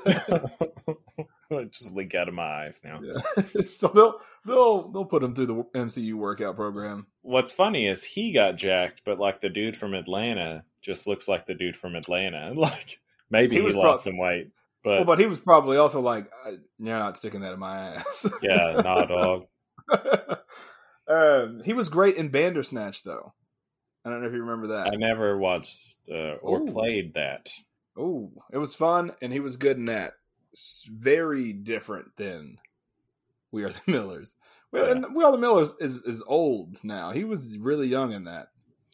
[1.73, 3.01] Just leak out of my eyes now.
[3.03, 3.43] Yeah.
[3.67, 7.07] so they'll they'll they'll put him through the MCU workout program.
[7.23, 11.47] What's funny is he got jacked, but like the dude from Atlanta just looks like
[11.47, 12.53] the dude from Atlanta.
[12.57, 12.99] Like
[13.31, 14.51] maybe He he, lost prob- some weight,
[14.85, 16.31] but, well, but he was probably also like,
[16.79, 19.47] "You're not sticking that in my ass." yeah, nah, dog.
[21.09, 23.33] um, he was great in Bandersnatch, though.
[24.05, 24.89] I don't know if you remember that.
[24.89, 26.73] I never watched uh, or Ooh.
[26.73, 27.49] played that.
[27.97, 30.15] Oh, it was fun, and he was good in that.
[30.91, 32.59] Very different than
[33.51, 34.35] We Are the Millers.
[34.73, 34.93] Well, Yeah.
[34.93, 37.11] and We Are the Millers is is old now.
[37.13, 38.49] He was really young in that.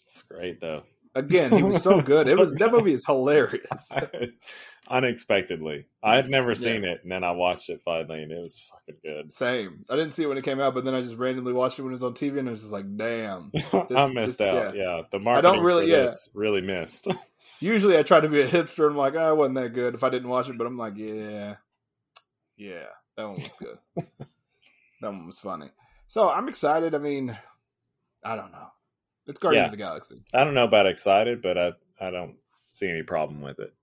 [0.04, 0.82] It's great though.
[1.14, 2.28] Again, he was so good.
[2.28, 3.88] It was that movie is hilarious.
[4.90, 8.64] Unexpectedly, I had never seen it, and then I watched it finally, and it was
[8.70, 9.32] fucking good.
[9.32, 9.84] Same.
[9.90, 11.82] I didn't see it when it came out, but then I just randomly watched it
[11.82, 14.74] when it was on TV, and I was just like, "Damn." I missed this- out.
[14.74, 14.82] yeah.
[14.98, 16.02] Yeah, the marketing really- for yeah.
[16.02, 17.06] this really missed.
[17.60, 18.88] Usually, I try to be a hipster.
[18.88, 20.96] I'm like, "Oh, it wasn't that good." If I didn't watch it, but I'm like,
[20.96, 21.56] "Yeah,
[22.56, 23.78] yeah, that one was good.
[25.00, 25.70] that one was funny."
[26.06, 26.94] So I'm excited.
[26.94, 27.36] I mean,
[28.24, 28.68] I don't know.
[29.26, 29.66] It's Guardians Yeah.
[29.66, 30.22] of the Galaxy.
[30.32, 32.36] I don't know about excited, but I I don't
[32.70, 33.74] see any problem with it.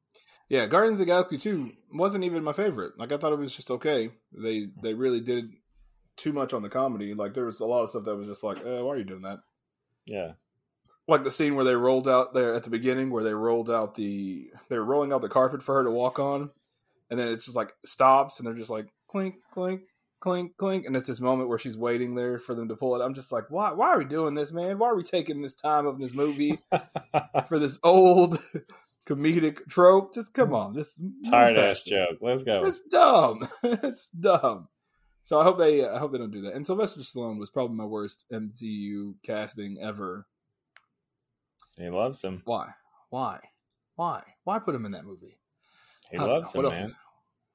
[0.50, 2.98] Yeah, Guardians of the Galaxy two wasn't even my favorite.
[2.98, 4.12] Like I thought it was just okay.
[4.32, 5.52] They they really did
[6.18, 7.14] too much on the comedy.
[7.14, 9.04] Like there was a lot of stuff that was just like, eh, why are you
[9.04, 9.40] doing that?
[10.06, 10.34] Yeah,
[11.08, 13.96] Like the scene where they rolled out there at the beginning, where they rolled out
[13.96, 16.50] the they were rolling out the carpet for her to walk on,
[17.10, 19.82] and then it's just like stops, and they're just like clink clink
[20.20, 23.06] clink clink, and it's this moment where she's waiting there for them to pull it.
[23.06, 24.80] I'm just like, why why are we doing this, man?
[24.80, 26.60] Why are we taking this time of this movie
[27.48, 28.40] for this old
[29.08, 30.14] comedic trope?
[30.14, 32.18] Just come on, just tired ass joke.
[32.22, 32.64] Let's go.
[32.66, 33.48] It's dumb.
[33.64, 34.68] it's dumb.
[35.22, 36.54] So I hope they I hope they don't do that.
[36.54, 40.26] And Sylvester Stallone was probably my worst MCU casting ever.
[41.78, 42.42] He loves him.
[42.46, 42.70] Why?
[43.10, 43.40] Why?
[43.96, 44.24] Why?
[44.44, 45.38] Why put him in that movie?
[46.12, 46.60] He loves know.
[46.62, 46.82] him, what man.
[46.84, 46.92] else?
[46.92, 46.98] is-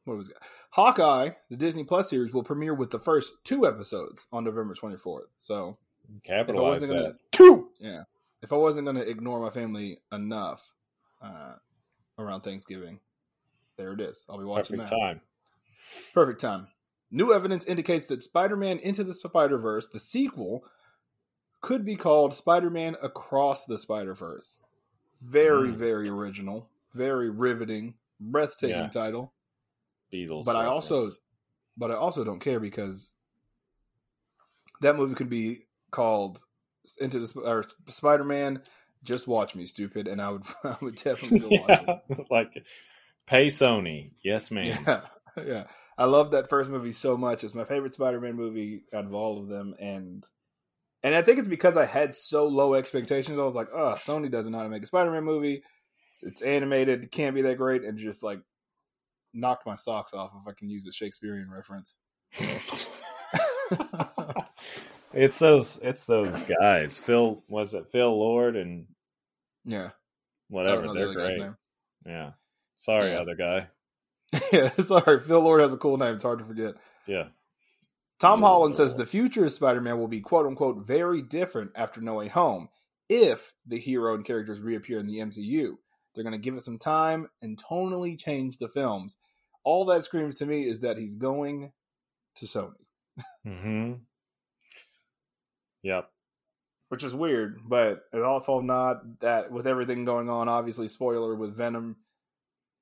[0.04, 0.37] What was it?
[0.70, 5.28] Hawkeye, the Disney Plus series, will premiere with the first two episodes on November 24th.
[5.37, 5.76] So
[6.24, 7.70] Capitalize wasn't gonna- Two.
[7.78, 8.02] Yeah.
[8.42, 10.66] If I wasn't going to ignore my family enough
[11.22, 11.54] uh,
[12.18, 13.00] around Thanksgiving,
[13.76, 14.24] there it is.
[14.28, 14.96] I'll be watching Perfect that.
[14.98, 15.20] time.
[16.14, 16.68] Perfect time.
[17.11, 20.64] New evidence indicates that Spider Man Into the Spider Verse, the sequel,
[21.60, 24.62] could be called Spider Man Across the Spider Verse.
[25.20, 25.74] Very, Mm.
[25.74, 28.88] very original, very riveting, breathtaking Yeah.
[28.88, 29.32] title.
[30.12, 30.44] Beatles.
[30.44, 31.08] But I also-
[31.76, 33.14] But I also don't care because
[34.80, 36.44] that movie could be called
[36.98, 38.62] Into the Sp- or Spider Man.
[39.02, 42.26] Just watch me, stupid, and I would I would definitely go watch it.
[42.30, 42.64] like
[43.26, 44.12] pay Sony.
[44.22, 44.82] Yes, man.
[44.86, 45.06] Yeah,
[45.44, 45.66] yeah.
[45.96, 47.44] I love that first movie so much.
[47.44, 50.26] It's my favorite Spider-Man movie out of all of them, and
[51.02, 53.38] and I think it's because I had so low expectations.
[53.38, 55.62] I was like, "Oh, Sony doesn't know how to make a Spider-Man movie.
[56.12, 58.40] It's, it's animated, it can't be that great," and just like
[59.32, 61.94] knocked my socks off if I can use a Shakespearean reference.
[65.12, 65.78] it's those.
[65.82, 66.98] It's those guys.
[66.98, 68.86] Phil was it Phil Lord and
[69.64, 69.90] yeah,
[70.48, 70.88] whatever.
[70.88, 71.42] the They're guy's great.
[72.06, 72.30] Yeah.
[72.78, 73.18] Sorry, Yeah.
[73.20, 73.68] other guy.
[74.52, 76.14] yeah, sorry, Phil Lord has a cool name.
[76.14, 76.74] It's hard to forget.
[77.06, 77.24] Yeah.
[78.20, 82.14] Tom Holland says the future of Spider-Man will be "quote unquote" very different after No
[82.14, 82.68] Way Home
[83.09, 85.74] if the hero and characters reappear in the MCU.
[86.14, 89.16] They're going to give it some time and tonally change the films.
[89.64, 91.72] All that screams to me is that he's going
[92.37, 92.72] to Sony,
[93.44, 93.92] Hmm.
[95.83, 96.11] Yep.
[96.88, 100.48] which is weird, but it's also not that with everything going on.
[100.48, 101.96] Obviously, spoiler with Venom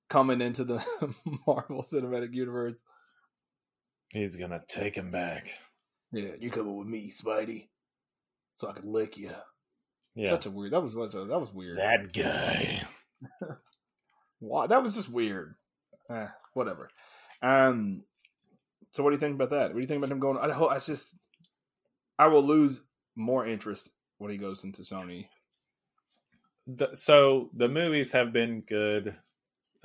[0.09, 0.85] coming into the
[1.47, 2.83] Marvel Cinematic Universe.
[4.11, 5.51] He's gonna take him back.
[6.13, 7.69] Yeah, you coming with me, Spidey,
[8.55, 9.33] so I can lick you.
[10.15, 10.31] Yeah.
[10.31, 10.73] Such a weird.
[10.73, 11.79] That was such that was weird.
[11.79, 12.83] that guy.
[14.41, 14.67] Why?
[14.67, 15.55] That was just weird.
[16.11, 16.89] Eh, whatever.
[17.43, 18.03] Um.
[18.91, 19.69] So, what do you think about that?
[19.69, 20.39] What do you think about him going?
[20.39, 20.71] I hope.
[20.71, 21.15] I just.
[22.19, 22.81] I will lose
[23.15, 25.27] more interest when he goes into Sony.
[26.67, 29.15] The- so the movies have been good,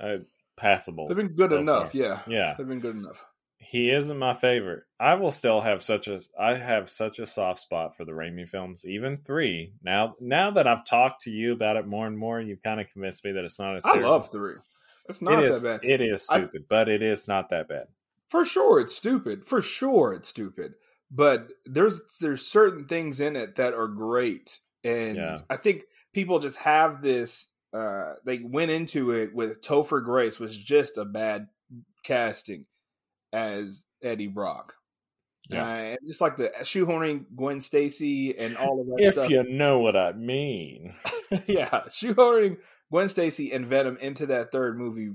[0.00, 0.16] uh,
[0.56, 1.06] passable.
[1.06, 1.92] They've been good so enough.
[1.92, 2.00] far.
[2.00, 2.54] Yeah, Yeah.
[2.58, 3.24] they've been good enough.
[3.70, 4.84] He isn't my favorite.
[5.00, 8.48] I will still have such a I have such a soft spot for the Raimi
[8.48, 9.72] films, even three.
[9.82, 12.86] Now now that I've talked to you about it more and more, you've kind of
[12.92, 14.54] convinced me that it's not as I love three.
[15.08, 15.90] It's not it is that bad.
[15.90, 17.86] it is I- stupid, but it is not that bad.
[18.28, 19.44] For sure, it's stupid.
[19.44, 20.74] For sure, it's stupid.
[21.10, 25.36] But there's there's certain things in it that are great, and Yeah.
[25.50, 27.46] I think people just have this.
[27.72, 31.48] Uh, they went into it with Topher Grace was just a bad
[32.02, 32.66] casting
[33.34, 34.74] as Eddie Brock.
[35.50, 35.64] Yeah.
[35.64, 39.28] Uh, and just like the shoehorning Gwen Stacy and all of that If stuff.
[39.30, 40.94] you know what I mean.
[41.46, 42.56] yeah, shoehorning
[42.90, 45.10] Gwen Stacy and Venom into that third movie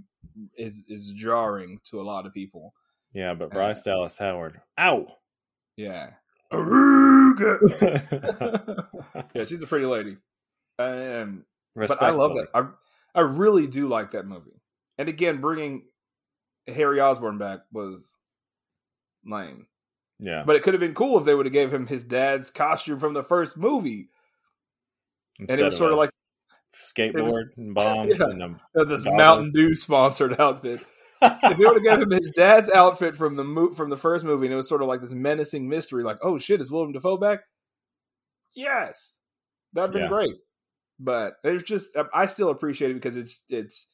[0.56, 2.74] is is jarring to a lot of people.
[3.14, 4.62] Yeah, but Bryce Dallas Howard.
[4.80, 5.08] Ow.
[5.78, 6.12] Yeah.
[6.52, 7.58] yeah,
[9.34, 10.18] yeah, she's a pretty lady.
[10.78, 12.48] Um, but I love that.
[12.54, 12.68] I
[13.16, 14.62] I really do like that movie.
[14.98, 15.84] And again, bringing
[16.74, 18.12] Harry Osborn back was
[19.26, 19.68] lame.
[20.20, 20.44] Yeah.
[20.46, 23.00] But it could have been cool if they would have gave him his dad's costume
[23.00, 24.10] from the first movie,
[25.40, 26.10] and it was sort of like
[26.76, 28.26] skateboard and bombs Yeah.
[28.30, 28.44] and
[28.78, 29.18] uh, this Goggles.
[29.18, 30.82] Mountain Dew sponsored outfit.
[31.22, 34.24] if they would have given him his dad's outfit from the mo- from the first
[34.26, 36.92] movie, and it was sort of like this menacing mystery, like, oh shit, is Willem
[36.94, 37.40] Dafoe back?
[38.56, 39.18] Yes,
[39.74, 40.08] that'd been Yeah.
[40.10, 40.36] great.
[41.00, 43.88] But there's just I still appreciate it because it's it's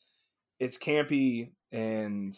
[0.60, 2.36] it's campy, and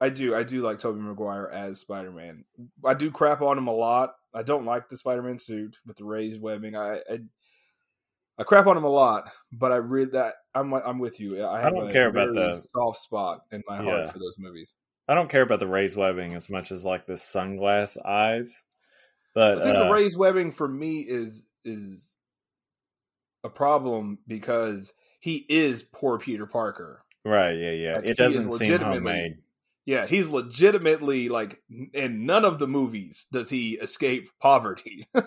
[0.00, 2.44] I do I do like Tobey Maguire as Spider Man.
[2.84, 4.14] I do crap on him a lot.
[4.34, 6.74] I don't like the Spider Man suit with the raised webbing.
[6.76, 7.18] I, I
[8.38, 11.44] I crap on him a lot, but I read that I'm I'm with you.
[11.44, 14.10] I, have don't a care about the- soft spot in my heart Yeah.
[14.10, 14.74] for those movies.
[15.08, 18.62] I don't care about the raised webbing as much as like the sunglass eyes.
[19.34, 22.16] But I think uh, the raised webbing for me is is
[23.44, 27.02] a problem because he is poor Peter Parker.
[27.24, 27.94] right, yeah, yeah.
[27.96, 29.38] Like, it doesn't seem homemade.
[29.86, 31.60] Yeah, he's legitimately like
[31.92, 35.08] in none of the movies does he escape poverty.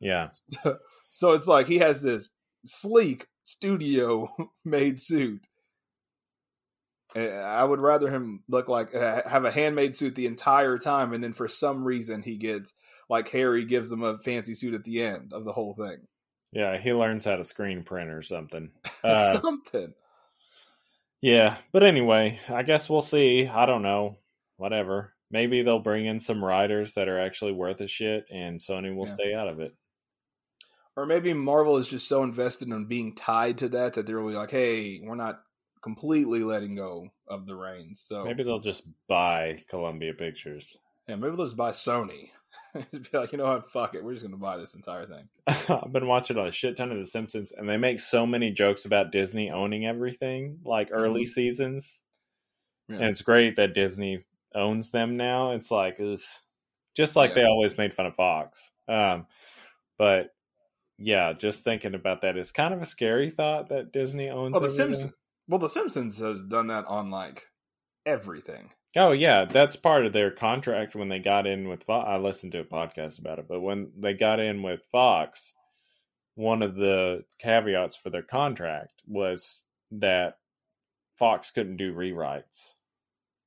[0.00, 0.78] Yeah, so,
[1.10, 2.28] so it's like he has this
[2.64, 4.28] sleek studio
[4.64, 5.48] made suit.
[7.16, 11.24] Uh, I would rather him look like have a handmade suit the entire time, and
[11.24, 12.74] then for some reason he gets
[13.10, 15.96] like Harry gives him a fancy suit at the end of the whole thing.
[16.52, 16.76] yeah.
[16.76, 18.70] He learns how to screen print or something.
[19.02, 19.94] Uh, Something.
[21.20, 23.46] Yeah, but anyway, I guess we'll see.
[23.46, 24.18] I don't know.
[24.56, 25.14] Whatever.
[25.30, 29.06] Maybe they'll bring in some writers that are actually worth a shit, and Sony will
[29.06, 29.12] Yeah.
[29.14, 29.74] stay out of it.
[30.96, 34.34] Or maybe Marvel is just so invested in being tied to that that they're really
[34.34, 35.40] like, hey, we're not
[35.82, 38.04] completely letting go of the reins.
[38.08, 40.76] So Maybe they'll just buy Columbia Pictures.
[41.08, 42.30] yeah, maybe they'll just buy Sony.
[42.94, 45.28] just be like, you know what, fuck it, we're just gonna buy this entire thing.
[45.46, 48.84] I've been watching a shit ton of The Simpsons, and they make so many jokes
[48.84, 51.28] about Disney owning everything, like early Mhm.
[51.28, 52.02] seasons.
[52.88, 52.96] Yeah.
[52.96, 55.52] And it's great that Disney owns them now.
[55.52, 56.18] It's like, ugh.
[56.96, 58.70] just like they always made fun of Fox.
[58.88, 59.26] Um,
[59.98, 60.34] but
[60.98, 64.56] yeah, just thinking about that is kind of a scary thought that Disney owns.
[64.56, 64.94] Oh, the everything.
[64.94, 65.12] Simpsons.
[65.48, 67.46] Well, the Simpsons has done that on like
[68.06, 68.70] everything.
[68.96, 72.06] Oh yeah, that's part of their contract when they got in with Fox.
[72.08, 75.52] I listened to a podcast about it, but when they got in with Fox,
[76.34, 80.38] one of the caveats for their contract was that
[81.18, 82.74] Fox couldn't do rewrites,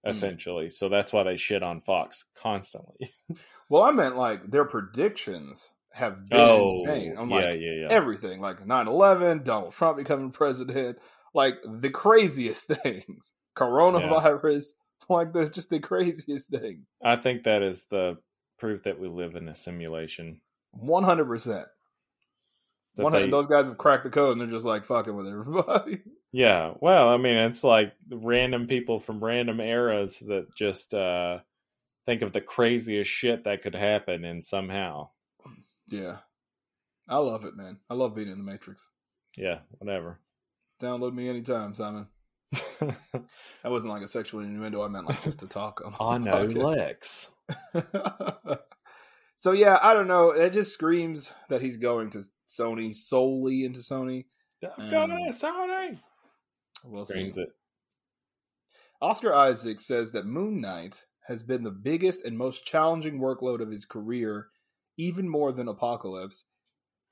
[0.03, 0.09] Hmm.
[0.09, 0.69] essentially.
[0.69, 3.11] So that's why they shit on Fox constantly.
[3.69, 7.15] Well, I meant like their predictions have been oh, insane.
[7.17, 7.87] I'm yeah, like yeah, yeah.
[7.89, 10.97] everything, like 9-11, Donald Trump becoming president,
[11.33, 13.31] like the craziest things.
[13.57, 14.65] Coronavirus,
[15.09, 16.85] like that's just the craziest thing.
[17.03, 18.17] I think that is the
[18.59, 20.41] proof that we live in a simulation.
[20.71, 21.65] One hundred percent.
[22.95, 23.31] One hundred.
[23.31, 26.01] Those guys have cracked the code and they're just like fucking with everybody.
[26.33, 31.39] Yeah, well, I mean, it's like random people from random eras that just uh,
[32.05, 35.09] think of the craziest shit that could happen, and somehow,
[35.89, 36.19] yeah,
[37.09, 37.79] I love it, man.
[37.89, 38.87] I love being in the Matrix.
[39.35, 40.21] yeah, whatever.
[40.81, 42.07] Download me anytime, Simon.
[42.81, 44.81] That wasn't like a sexual innuendo.
[44.83, 45.81] I meant like just to talk.
[45.99, 46.55] I know podcast.
[46.57, 47.31] Lex.
[49.35, 50.31] so yeah, I don't know.
[50.31, 54.25] It just screams that he's going to Sony solely into Sony.
[54.77, 55.99] I'm Um, going to Sony.
[56.83, 57.41] We'll Screams see.
[57.41, 57.49] it.
[59.01, 63.69] Oscar Isaac says that Moon Knight has been the biggest and most challenging workload of
[63.71, 64.47] his career,
[64.97, 66.45] even more than Apocalypse.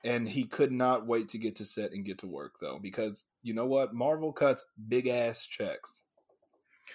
[0.02, 3.24] And he could not wait to get to set and get to work though, because
[3.42, 3.92] you know what?
[3.94, 6.02] Marvel cuts big ass checks.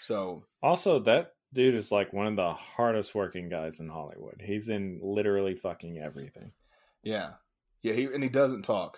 [0.02, 4.42] So Also, that dude is like one of the hardest working guys in Hollywood.
[4.44, 6.52] He's in literally fucking everything.
[7.04, 7.34] yeah,
[7.84, 8.98] yeah, he and he doesn't talk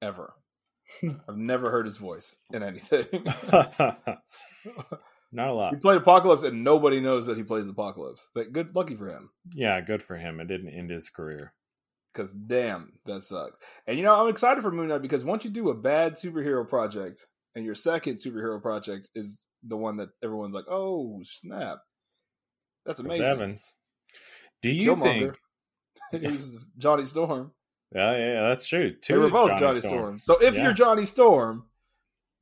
[0.00, 0.32] ever.
[1.28, 3.06] I've never heard his voice in anything.
[5.32, 5.74] Not a lot.
[5.74, 8.28] he played Apocalypse, and nobody knows that he plays Apocalypse.
[8.34, 9.30] But good, lucky for him.
[9.54, 10.40] Yeah, good for him.
[10.40, 11.52] It didn't end his career.
[12.12, 13.58] Because damn, that sucks.
[13.86, 16.68] And you know, I'm excited for Moon Knight because once you do a bad superhero
[16.68, 21.78] project, and your second superhero project is the one that everyone's like, "Oh snap,
[22.84, 23.74] that's amazing." Evans.
[24.62, 25.34] Do you think?
[26.12, 26.20] Killmonger.
[26.20, 27.52] he was Johnny Storm.
[27.94, 28.94] Yeah, yeah, that's true.
[29.08, 30.20] They were both Johnny Johnny, Storm.
[30.20, 30.20] Storm.
[30.22, 30.64] So if Yeah.
[30.64, 31.66] you're Johnny Storm,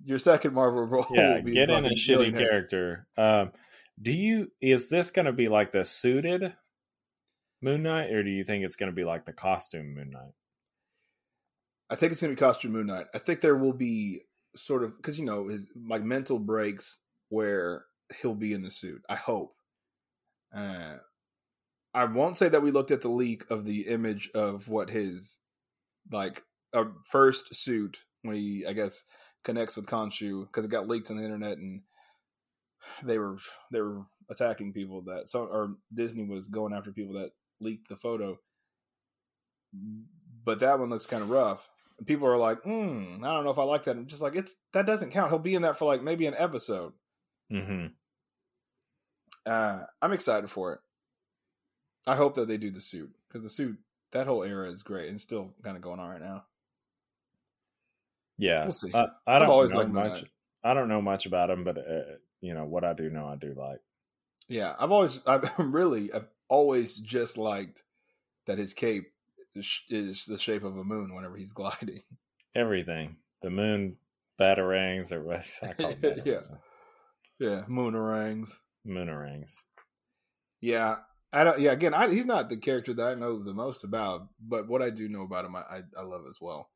[0.04, 3.06] your second Marvel role Yeah, will be get in a shitty character.
[3.16, 3.52] Um,
[4.00, 4.52] do you?
[4.60, 6.54] Is this going to be like the suited
[7.60, 10.32] Moon Knight, or do you think it's going to be like the costume Moon Knight?
[11.90, 13.06] I think it's gonna be costume Moon Knight.
[13.14, 14.22] I think there will be
[14.54, 16.98] sort of because you know his like mental breaks
[17.30, 17.84] where
[18.20, 19.02] he'll be in the suit.
[19.08, 19.54] I hope.
[20.54, 20.96] Uh,
[21.94, 25.38] I won't say that we looked at the leak of the image of what his
[26.12, 26.42] like
[26.74, 29.04] uh, first suit when he I guess
[29.44, 31.82] connects with Khonshu because it got leaked on the internet and
[33.02, 33.38] they were
[33.72, 37.96] they were attacking people that so or Disney was going after people that leaked the
[37.96, 38.38] photo.
[40.44, 41.68] But that one looks kind of rough.
[41.98, 43.96] And people are like, hmm, I don't know if I like that.
[43.96, 45.30] I'm just like, it's that doesn't count.
[45.30, 46.92] He'll be in that for like maybe an episode.
[47.52, 47.86] Mm-hmm.
[49.46, 50.80] Uh, I'm excited for it.
[52.06, 53.78] I hope that they do the suit because the suit
[54.12, 56.44] that whole era is great and still kind of going on right now.
[58.38, 58.92] Yeah, We'll see.
[58.94, 60.24] I, I I've don't always know liked much.
[60.62, 63.36] I don't know much about him, but uh, you know what I do know, I
[63.36, 63.80] do like.
[64.48, 67.82] Yeah, I've always, I've really, I've always just liked
[68.46, 69.06] that his cape
[69.54, 72.02] is, the shape of a moon whenever he's gliding.
[72.54, 73.96] Everything, the moon
[74.40, 76.20] batarangs, or what I call them.
[76.24, 76.40] Yeah.
[77.38, 78.50] Yeah, moonarangs.
[78.86, 79.52] moonarangs.
[80.60, 80.96] Yeah,
[81.32, 81.60] I don't.
[81.60, 84.82] Yeah, again, I, he's not the character that I know the most about, but what
[84.82, 86.68] I do know about him, I, I, I love as well.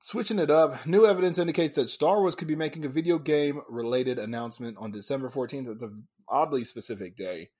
[0.00, 3.62] Switching it up, new evidence indicates that Star Wars could be making a video game
[3.68, 5.72] related announcement on December 14th.
[5.72, 7.50] It's an oddly specific day.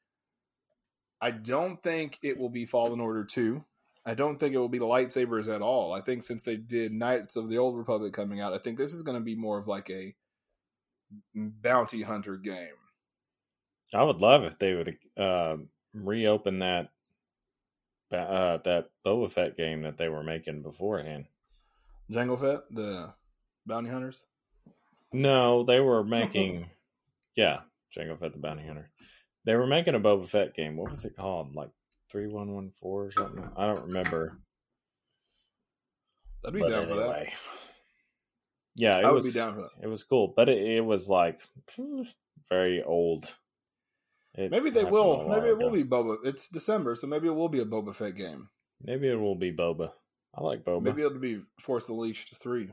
[1.20, 3.64] I don't think it will be Fallen Order 2.
[4.06, 5.92] I don't think it will be lightsabers at all.
[5.92, 8.94] I think since they did Knights of the Old Republic coming out, I think this
[8.94, 10.14] is going to be more of like a
[11.34, 12.68] bounty hunter game.
[13.94, 15.56] I would love if they would uh,
[15.92, 16.90] reopen that
[18.12, 21.26] uh, that Boba Fett game that they were making beforehand.
[22.10, 23.12] Jango Fett, the
[23.66, 24.24] bounty hunters.
[25.12, 26.70] No, they were making,
[27.36, 27.60] yeah,
[27.96, 28.90] Jango Fett the Bounty Hunter.
[29.48, 30.76] They were making a Boba Fett game.
[30.76, 31.54] What was it called?
[31.54, 31.70] Like
[32.12, 33.48] three one one four or something.
[33.56, 34.36] I don't remember.
[36.46, 37.28] I'd be But down for that.
[38.74, 39.70] Yeah, it I would was be down for that.
[39.82, 41.40] it was cool, but it, it was like
[42.50, 43.24] very old.
[44.34, 45.26] It Maybe they will.
[45.26, 46.18] Maybe it will be Boba.
[46.24, 48.50] It's December, so maybe it will be a Boba Fett game.
[48.82, 49.92] Maybe it will be Boba.
[50.34, 50.82] I like Boba.
[50.82, 52.70] Maybe it'll be Force Unleashed three.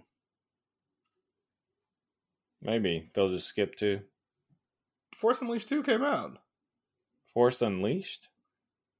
[2.62, 4.02] Maybe they'll just skip to
[5.16, 6.40] Force Unleashed two came out.
[7.34, 8.28] Force Unleashed.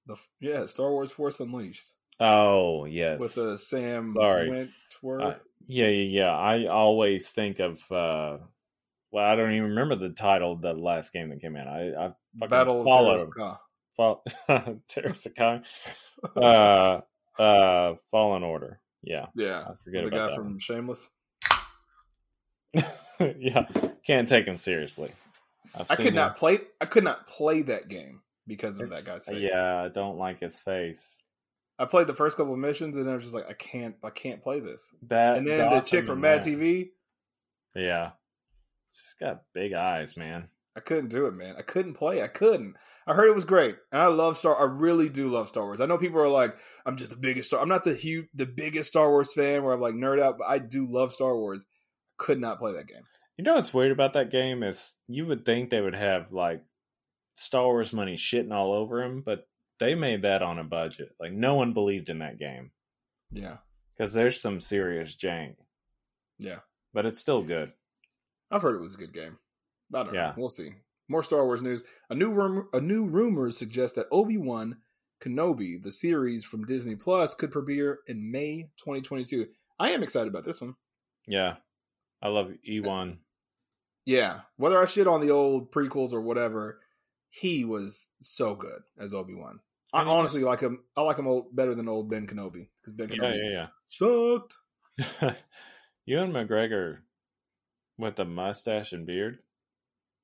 [0.08, 4.50] The yeah, Star Wars Force Unleashed Oh yes, with uh, Sam Sorry.
[4.50, 5.36] Wentworth.
[5.36, 6.32] I- yeah, yeah, yeah.
[6.32, 7.80] I always think of.
[7.92, 8.38] uh
[9.12, 11.66] Well, I don't even remember the title of the last game that came out.
[11.68, 13.32] I, I fucking Battle of followed
[13.96, 14.24] Fall,
[14.90, 15.64] Terrasakai.
[16.36, 17.02] uh,
[17.42, 18.80] uh, Fallen Order.
[19.02, 21.10] Yeah, Yeah, I forget the guy from Shameless.
[23.20, 23.66] yeah,
[24.06, 25.12] can't take him seriously.
[25.74, 26.60] I've I could not play.
[26.80, 29.50] I could not play that game because of that guy's face.
[29.50, 31.24] Yeah, I don't like his face.
[31.78, 34.10] I played the first couple of missions, and I was just like, I can't, I
[34.10, 34.94] can't play this.
[35.10, 36.90] That And then the chick from Mad TV,
[37.76, 38.12] Yeah,
[38.94, 40.48] she's got big eyes, man.
[40.78, 41.56] I couldn't do it, man.
[41.58, 42.22] I couldn't play.
[42.22, 42.76] I couldn't.
[43.08, 44.58] I heard it was great, and I love Star.
[44.60, 45.80] I really do love Star Wars.
[45.80, 47.62] I know people are like, I'm just the biggest Star.
[47.62, 50.48] I'm not the huge, the biggest Star Wars fan where I'm like nerd out, but
[50.48, 51.66] I do love Star Wars.
[52.18, 53.04] Could not play that game.
[53.38, 56.64] You know what's weird about that game is you would think they would have like
[57.36, 59.48] Star Wars money shitting all over him, but
[59.80, 61.10] they made that on a budget.
[61.20, 62.72] Like no one believed in that game
[63.32, 63.58] Yeah,
[63.98, 65.56] because there's some serious jank,
[66.38, 66.60] yeah.
[66.94, 67.74] but it's still good.
[68.52, 69.38] I've heard it was a good game.
[69.94, 70.28] I don't Yeah.
[70.28, 70.34] know.
[70.38, 70.72] We'll see.
[71.10, 71.84] More Star Wars news.
[72.10, 74.78] A new rumor, a new rumor suggests that Obi Wan
[75.22, 79.48] Kenobi, the series from Disney Plus, could premiere in May 2022.
[79.78, 80.76] I am excited about this one.
[81.28, 81.56] Yeah,
[82.22, 83.20] I love Ewan.
[84.06, 86.80] Yeah, whether I shit on the old prequels or whatever,
[87.30, 89.60] he was so good as Obi Wan.
[89.94, 90.84] I And honestly just- like him.
[90.96, 94.58] I like him old, better than old Ben Kenobi because Ben Yeah, Kenobi yeah, sucked.
[95.22, 95.34] yeah.
[96.06, 96.98] Ewan McGregor
[97.98, 99.40] with the mustache and beard.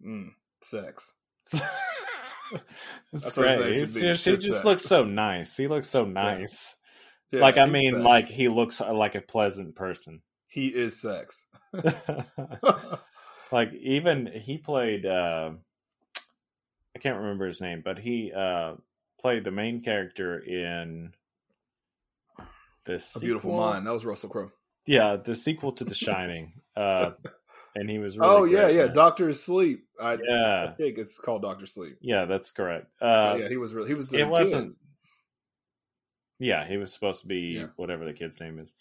[0.06, 0.30] Mm,
[0.62, 1.14] sex.
[1.52, 3.76] That's what great.
[3.78, 5.56] He's should just, he Just just looks so nice.
[5.58, 6.78] He looks so nice.
[7.32, 8.04] Yeah, like I mean, sex.
[8.04, 10.22] like he looks like a pleasant person.
[10.48, 11.46] he is sex.
[13.52, 15.52] like even he played uh
[16.96, 18.74] i can't remember his name but he uh
[19.20, 21.14] played the main character in
[22.86, 23.86] this a beautiful mind.
[23.86, 24.52] That was Russell Crowe.
[24.86, 27.12] yeah the sequel to the shining uh
[27.76, 28.88] and he was really oh yeah, yeah.
[28.88, 29.86] Doctor Sleep.
[30.02, 31.98] I, I think it's called Doctor Sleep.
[32.02, 33.88] yeah that's correct Oh, uh yeah, he was really.
[33.90, 34.76] He was the it wasn't
[36.40, 36.48] kid.
[36.48, 37.68] yeah he was supposed to be Yeah.
[37.76, 38.74] whatever the kid's name is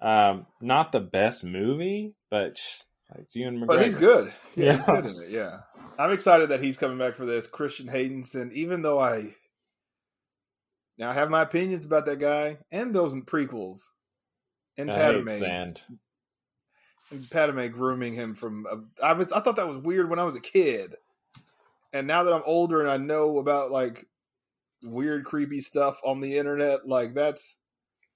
[0.00, 2.60] um not the best movie but
[3.14, 4.32] like Ewan but he's good.
[4.54, 5.30] Yeah, he's good in it.
[5.30, 5.60] Yeah,
[5.98, 7.46] I'm excited that he's coming back for this.
[7.46, 9.34] Christian Haydenson, even though I
[10.98, 13.82] now I have my opinions about that guy and those prequels,
[14.76, 15.80] and I hate Padme, sand
[17.10, 18.66] and Padme grooming him from.
[18.66, 20.96] A, I was I thought that was weird when I was a kid,
[21.92, 24.06] and now that I'm older and I know about like
[24.82, 27.56] weird, creepy stuff on the internet, like that's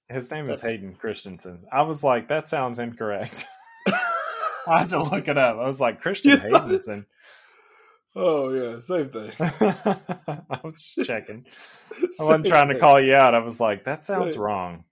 [0.09, 1.65] His name is Hayden Christensen.
[1.71, 3.45] I was like, that sounds incorrect.
[4.67, 5.57] I had to look it up.
[5.57, 7.05] I was like, Christian Haydenson.
[8.15, 9.31] oh yeah, same thing.
[9.39, 11.45] I was checking.
[12.19, 13.35] I wasn't trying to call you out.
[13.35, 14.41] I was like, that sounds Same.
[14.41, 14.83] wrong.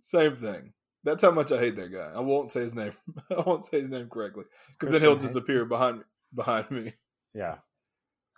[0.00, 0.72] Same thing.
[1.04, 2.10] That's how much I hate that guy.
[2.14, 2.92] I won't say his name.
[3.30, 4.44] I won't say his name correctly
[4.78, 6.02] because then he'll disappear behind
[6.34, 6.94] behind me.
[7.34, 7.56] Yeah.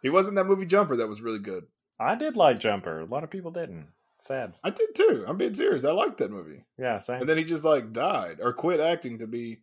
[0.03, 0.97] He was in that movie Jumper.
[0.97, 1.65] That was really good.
[1.99, 3.01] I did like Jumper.
[3.01, 3.89] A lot of people didn't.
[4.19, 4.55] Sad.
[4.63, 5.25] I did too.
[5.27, 5.85] I'm being serious.
[5.85, 6.65] I liked that movie.
[6.79, 7.21] Yeah, same.
[7.21, 9.61] And then he just like died or quit acting to be.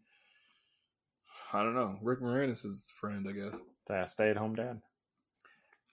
[1.53, 1.97] I don't know.
[2.01, 3.59] Rick Moranis' friend, I guess.
[3.89, 4.81] Yeah, stay at home dad.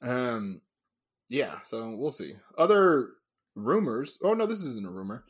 [0.03, 0.61] Um,
[1.29, 1.61] yeah.
[1.61, 2.35] So we'll see.
[2.59, 3.11] Other
[3.55, 4.19] rumors.
[4.23, 5.25] Oh no, this isn't a rumor.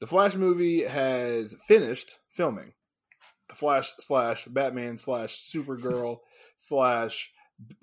[0.00, 2.72] The Flash movie has finished filming.
[3.48, 6.18] The Flash slash Batman slash Supergirl
[6.56, 7.30] slash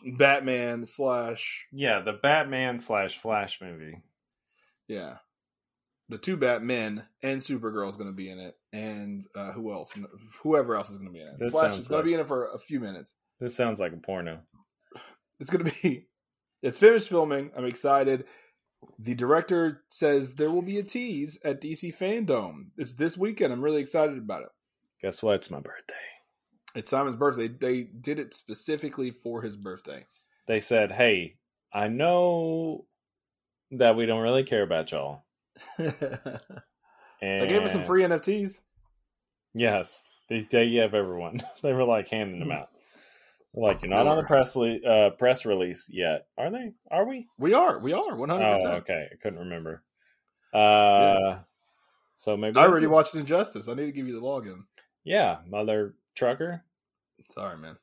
[0.06, 4.02] Batman slash Yeah, the Batman slash Flash movie.
[4.88, 5.18] yeah.
[6.10, 9.98] The two Batmen and Supergirl is going to be in it, and uh, who else?
[10.44, 11.40] Whoever else is going to be in it.
[11.40, 13.16] This Flash is going like- to be in it for a few minutes.
[13.40, 14.40] This sounds like a porno.
[15.40, 16.08] It's going to be.
[16.62, 17.52] It's finished filming.
[17.56, 18.26] I'm excited.
[18.98, 22.68] The director says there will be a tease at DC Fandom.
[22.78, 23.52] It's this weekend.
[23.52, 24.50] I'm really excited about it.
[25.02, 25.36] Guess what?
[25.36, 25.94] It's my birthday.
[26.76, 27.48] It's Simon's birthday.
[27.50, 30.06] They did it specifically for his birthday.
[30.48, 31.36] They said, hey,
[31.74, 32.86] I know
[33.72, 35.25] that we don't really care about y'all.
[35.78, 38.60] they gave us some free NFTs.
[39.54, 41.42] Yes, they they gave everyone.
[41.64, 42.70] they were like handing them out.
[43.54, 46.74] Like you're not on the press le- uh, press release yet, are they?
[46.92, 47.28] Are we?
[47.38, 47.80] We are.
[47.80, 48.02] We are.
[48.04, 48.66] 100%.
[48.66, 49.08] Oh, okay.
[49.12, 49.82] I couldn't remember.
[50.54, 51.40] Uh,
[52.18, 53.68] So maybe I already watched Injustice.
[53.70, 54.64] I need to give you the login.
[55.06, 56.64] Yeah, mother trucker.
[57.30, 57.78] Sorry, man.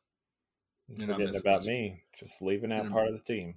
[0.95, 1.67] You're not Forgetting missing about much.
[1.69, 3.55] me, just leaving out You're- part of the team.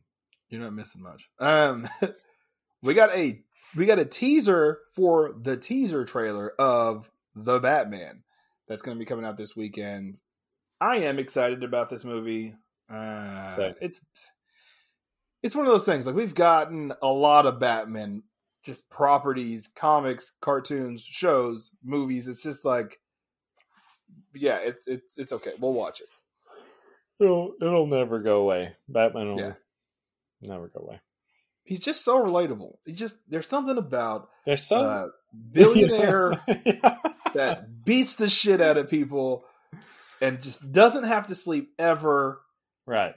[0.49, 1.27] You're not missing much.
[1.39, 1.87] Um,
[2.81, 3.41] we got a
[3.75, 8.23] we got a teaser for the teaser trailer of the Batman
[8.67, 10.19] that's going to be coming out this weekend.
[10.81, 12.53] I am excited about this movie.
[12.91, 13.73] Uh, Same.
[13.81, 14.01] it's
[15.41, 18.23] it's one of those things like we've gotten a lot of Batman
[18.63, 22.27] just properties, comics, cartoons, shows, movies.
[22.27, 22.99] It's just like
[24.33, 25.51] yeah, it's it's it's okay.
[25.59, 26.07] We'll watch it.
[27.19, 28.75] It'll it'll never go away.
[28.89, 29.53] Batman will Yeah.
[30.41, 30.99] never go away.
[31.65, 32.77] He's just so relatable.
[32.85, 35.07] He just there's something about They're so uh,
[35.51, 36.97] billionaire Yeah.
[37.33, 39.43] that beats the shit out of people
[40.21, 42.39] and just doesn't have to sleep ever
[42.85, 43.15] right.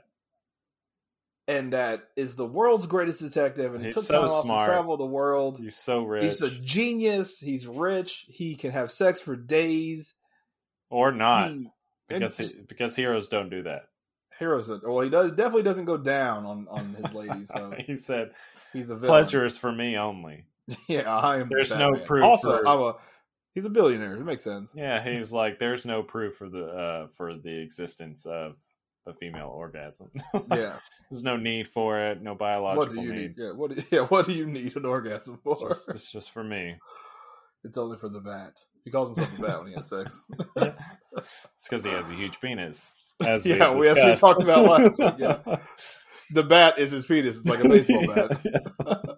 [1.47, 4.67] and that is the world's greatest detective and he took so time off smart.
[4.67, 5.59] to travel the world.
[5.59, 7.39] He's so rich, He's a genius.
[7.39, 8.25] He's rich.
[8.29, 10.15] He can have sex for days.
[10.91, 11.71] or not, He-
[12.09, 13.83] because he, because heroes don't do that.
[14.39, 14.71] Heroes.
[14.83, 17.49] Well, he does definitely doesn't go down on on his ladies.
[17.49, 18.33] So he said,
[18.73, 19.09] he's a villain.
[19.23, 20.45] "Pleasure is for me only."
[20.87, 21.49] Yeah, I am.
[21.51, 22.95] There's no proof Also, for- I'm a.
[23.55, 24.15] He's a billionaire.
[24.15, 24.71] It makes sense.
[24.75, 28.57] Yeah, he's like, "There's no proof for the uh, for the existence of
[29.07, 30.11] a female orgasm.
[30.55, 30.77] Yeah.
[31.11, 32.23] There's no need for it.
[32.23, 33.37] No biological what do you need.
[33.39, 33.43] need?
[33.43, 33.53] Yeah.
[33.53, 33.75] What?
[33.75, 34.01] do- Yeah.
[34.03, 35.69] What do you need an orgasm for?
[35.71, 36.77] Just, it's just for me.
[37.65, 38.61] It's only for the bat.
[38.85, 40.17] He calls himself a bat when he has sex.
[40.57, 42.89] It's because he has a huge penis.
[43.25, 45.39] As we Yeah, we- as we talked about last week, yeah.
[46.33, 47.39] the bat is his penis.
[47.39, 49.17] It's like a baseball bat.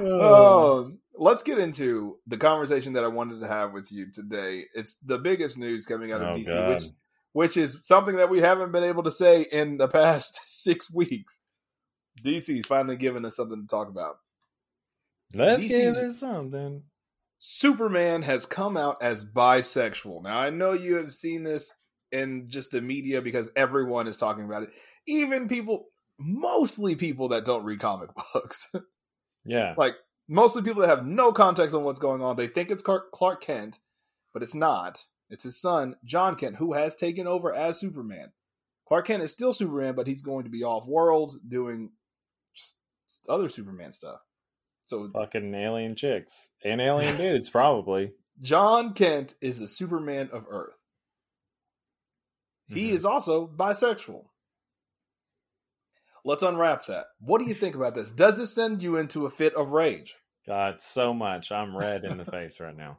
[0.00, 0.78] Oh.
[0.84, 4.64] Um, let's get into the conversation that I wanted to have with you today.
[4.74, 6.68] It's the biggest news coming out of Oh, DC, God.
[6.74, 6.82] which
[7.34, 11.38] which is something that we haven't been able to say in the past six weeks.
[12.22, 14.16] DC's finally given us something to talk about.
[15.34, 16.82] Let's DC's get it something.
[17.38, 20.22] Superman has come out as bisexual.
[20.24, 21.72] Now I know you have seen this
[22.12, 24.70] in just the media because everyone is talking about it.
[25.06, 25.86] Even people,
[26.18, 28.68] mostly people that don't read comic books,
[29.44, 29.74] Yeah.
[29.76, 29.94] like
[30.28, 32.36] mostly people that have no context on what's going on.
[32.36, 33.78] They think it's Clark Clark Kent,
[34.32, 35.02] but it's not.
[35.30, 38.32] It's his son, John Kent, who has taken over as Superman.
[38.86, 41.90] Clark Kent is still Superman, but he's going to be off world doing
[42.54, 42.76] just
[43.28, 44.18] other Superman stuff.
[44.88, 46.50] So Fucking alien chicks.
[46.62, 48.12] And alien dudes, probably.
[48.42, 50.78] John Kent is the Superman of Earth.
[52.72, 52.94] He Mhm.
[52.94, 54.24] is also bisexual.
[56.24, 57.06] Let's unwrap that.
[57.18, 58.10] What do you think about this?
[58.10, 60.16] Does this send you into a fit of rage?
[60.46, 61.50] God, so much.
[61.52, 62.98] I'm red in the face right now.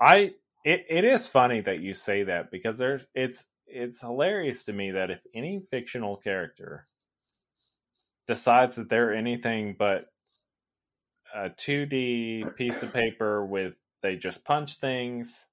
[0.00, 4.72] I it, it is funny that you say that because there's it's it's hilarious to
[4.72, 6.86] me that if any fictional character
[8.26, 10.06] decides that they're anything but
[11.34, 15.46] a 2D piece of paper with they just punch things,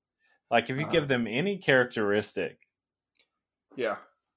[0.50, 0.92] like if you Uh-huh.
[0.92, 2.67] give them any characteristic,
[3.78, 3.96] Yeah.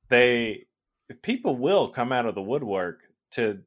[0.08, 0.66] they
[1.08, 3.00] if people will come out of the woodwork
[3.32, 3.60] to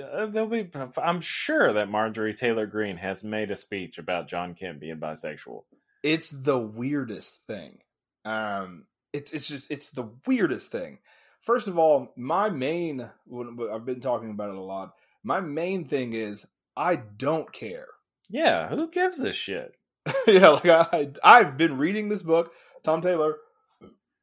[0.00, 0.70] uh, they'll be
[1.02, 5.64] i'm sure that marjorie taylor Greene has made a speech about john kent being bisexual
[6.02, 7.78] It's the weirdest thing.
[8.24, 10.98] Um it's it's just it's the weirdest thing.
[11.40, 14.94] First of all, my main when- I've been talking about it a lot.
[15.24, 16.46] My main thing is
[16.76, 17.88] I don't care.
[18.30, 19.74] yeah who gives a shit
[20.26, 22.52] yeah, like I, I've been reading this book.
[22.84, 23.36] Tom Taylor,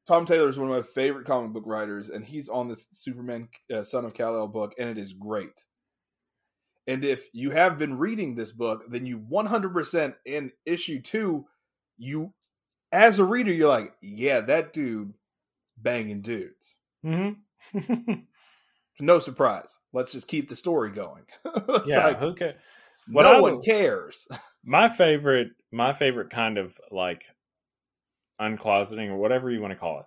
[0.07, 3.49] Tom Taylor is one of my favorite comic book writers, and he's on this Superman
[3.73, 5.65] uh, Son of Kal El book, and it is great.
[6.87, 11.45] And if you have been reading this book, then you 100% in issue two,
[11.97, 12.31] you,
[12.91, 15.13] as a reader, you're like, yeah, that dude
[15.77, 16.75] banging dudes.
[17.05, 18.13] mm-hmm.
[19.01, 19.77] No surprise.
[19.91, 21.23] Let's just keep the story going.
[21.85, 22.53] yeah like, who ca-
[23.09, 24.25] what no I one would- cares.
[24.63, 27.25] my favorite my favorite kind of like
[28.39, 30.05] uncloseting or whatever you want to call it.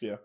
[0.00, 0.16] Yeah.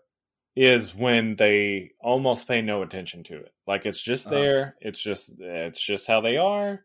[0.54, 3.52] is when they almost pay no attention to it.
[3.66, 4.34] Like it's just Uh-huh.
[4.36, 6.84] there it's just it's just how they are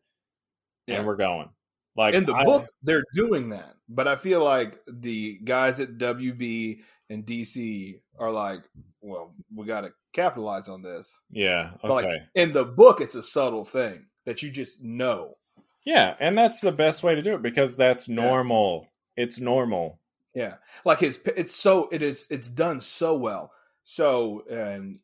[0.88, 0.98] Yeah.
[0.98, 1.50] and we're going.
[1.96, 5.98] Like in the I- book they're doing that but i feel like the guys at
[5.98, 6.80] wb
[7.10, 8.62] and dc are like
[9.02, 11.18] well we got to capitalize on this.
[11.30, 15.38] Yeah okay like in the book it's a subtle thing that you just know.
[15.86, 18.88] Yeah and that's the best way to do it because that's normal.
[19.18, 20.00] It's normal
[20.34, 20.56] yeah
[20.86, 23.52] like his it's so it is it's done so well
[23.84, 24.98] so and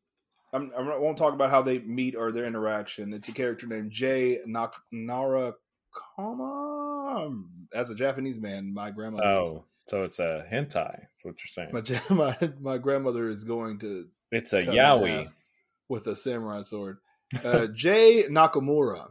[0.54, 3.12] I'm, I won't talk about how they meet or their interaction.
[3.14, 5.54] It's a character named Jay Nak- Narakama.
[7.74, 9.42] As a Japanese man, my grandmother.
[9.42, 11.82] is- oh so it's a hentai that's what you're saying my,
[12.42, 15.32] my my grandmother is going to it's a yaoi
[15.88, 16.98] with a samurai sword.
[17.46, 19.10] Uh, Jay Nakamura,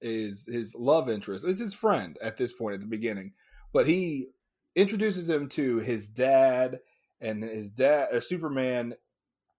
[0.00, 1.44] is his love interest.
[1.44, 3.34] It's his friend at this point at the beginning,
[3.72, 4.28] but he
[4.74, 6.80] introduces him to his dad,
[7.20, 8.94] and his dad, or Superman,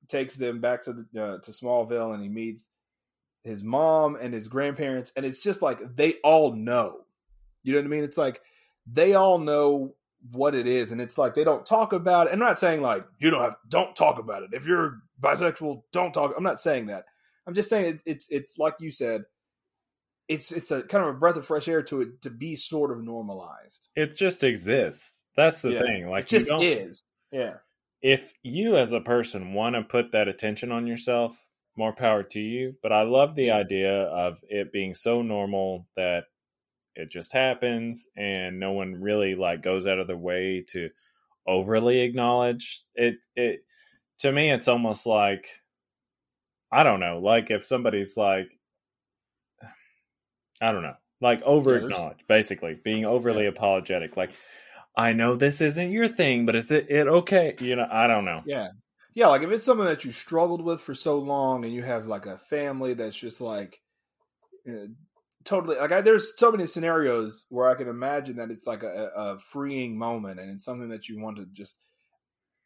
[0.07, 2.67] takes them back to the uh, to Smallville, and he meets
[3.43, 7.01] his mom and his grandparents, and it's just like they all know.
[7.63, 8.03] You know what I mean?
[8.03, 8.41] It's like
[8.85, 9.95] they all know
[10.31, 12.33] what it is, and it's like they don't talk about it.
[12.33, 14.49] I'm not saying like you don't have don't talk about it.
[14.53, 16.33] If you're bisexual, don't talk.
[16.37, 17.05] I'm not saying that.
[17.45, 19.23] I'm just saying it, it's it's like you said.
[20.27, 22.91] It's it's a kind of a breath of fresh air to it to be sort
[22.91, 23.89] of normalized.
[23.95, 25.25] It just exists.
[25.35, 25.81] That's the Yeah.
[25.81, 26.09] thing.
[26.09, 27.01] Like it just is.
[27.31, 27.57] Yeah.
[28.01, 31.45] if you as a person want to put that attention on yourself,
[31.75, 32.75] more power to you.
[32.83, 36.25] But I love the idea of it being so normal that
[36.95, 40.89] it just happens and no one really like goes out of their way to
[41.47, 43.65] overly acknowledge it it
[44.19, 45.47] to me it's almost like
[46.71, 48.57] I don't know, like if somebody's like
[50.61, 54.17] I don't know, like over acknowledge, basically being overly apologetic.
[54.17, 54.31] Like,
[54.95, 57.55] I know this isn't your thing, but is it, it okay?
[57.59, 58.41] You know, I don't know.
[58.45, 58.69] Yeah.
[59.15, 62.07] Yeah, like if it's something that you struggled with for so long and you have
[62.07, 63.79] like a family that's just like
[64.65, 64.87] you know,
[65.43, 69.09] totally like I, there's so many scenarios where I can imagine that it's like a,
[69.15, 71.79] a freeing moment and it's something that you want to just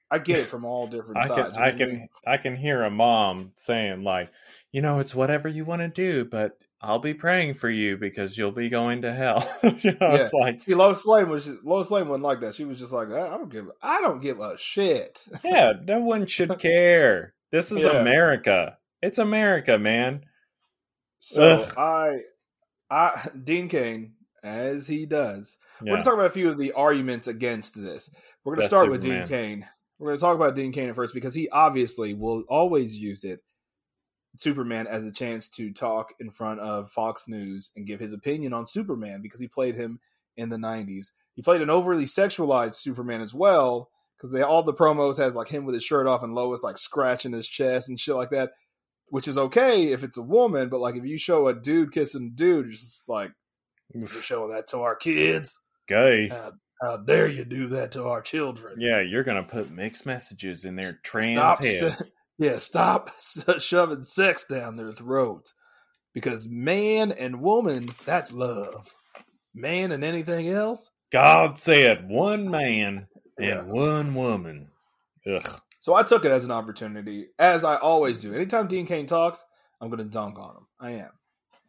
[0.10, 1.58] I get it from all different I can, sides.
[1.58, 1.78] I mean?
[1.78, 4.32] can, I can hear a mom saying like,
[4.72, 8.38] you know, it's whatever you want to do, but I'll be praying for you because
[8.38, 9.40] you'll be going to hell.
[9.64, 12.54] you know, it's like, See, Lois Lane was just, Lois Lane wasn't like that.
[12.54, 15.26] She was just like, I don't give, I don't give a shit.
[15.44, 17.34] yeah, no one should care.
[17.52, 18.00] This is Yeah.
[18.00, 18.78] America.
[19.02, 20.22] It's America, man.
[21.20, 21.74] So Ugh.
[21.78, 22.20] I,
[22.92, 24.14] I, Dean Cain,
[24.44, 28.10] as he does, We're going to talk about a few of the arguments against this.
[28.44, 29.66] We're going to start with Dean Cain.
[30.00, 33.24] We're going to talk about Dean Cain at first because he obviously will always use
[33.24, 33.40] it,
[34.38, 38.54] Superman, as a chance to talk in front of Fox News and give his opinion
[38.54, 40.00] on Superman because he played him
[40.36, 41.12] in the 90s.
[41.36, 45.48] He played an overly sexualized Superman as well because they all the promos has like
[45.48, 48.52] him with his shirt off and Lois like scratching his chest and shit like that,
[49.10, 52.32] which is okay if it's a woman, but like if you show a dude kissing
[52.34, 53.32] a dude, it's just like
[53.94, 55.60] you're showing that to our kids.
[55.88, 56.30] Gay.
[56.30, 58.80] How, how dare you do that to our children?
[58.80, 62.12] Yeah, you're gonna put mixed messages in their trans stop, heads.
[62.38, 63.12] yeah, stop
[63.60, 65.54] shoving sex down their throats.
[66.14, 68.94] Because man and woman, that's love.
[69.54, 70.90] Man and anything else.
[71.12, 73.08] God said one man
[73.38, 73.62] and Yeah.
[73.64, 74.70] one woman.
[75.32, 75.62] Ugh.
[75.80, 78.34] So I took it as an opportunity, as I always do.
[78.34, 79.44] Anytime Dean Cain talks,
[79.80, 80.68] I'm going to dunk on him.
[80.80, 81.10] I am.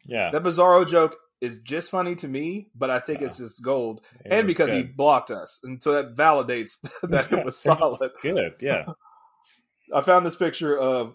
[0.07, 0.31] Yeah.
[0.31, 3.27] That Bizarro joke is just funny to me, but I think Yeah.
[3.29, 4.01] it's just gold.
[4.25, 5.61] it and was because he blocked us.
[5.63, 8.11] And so that validates that it was solid.
[8.23, 8.55] good.
[8.61, 8.87] Yeah.
[9.95, 11.15] I found this picture of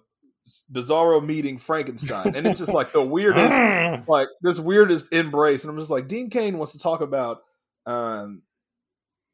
[0.72, 5.64] Bizarro meeting Frankenstein, and it's just like the weirdest, like this weirdest embrace.
[5.64, 7.44] And I'm just like, Dean Cain wants to talk about
[7.86, 8.42] um,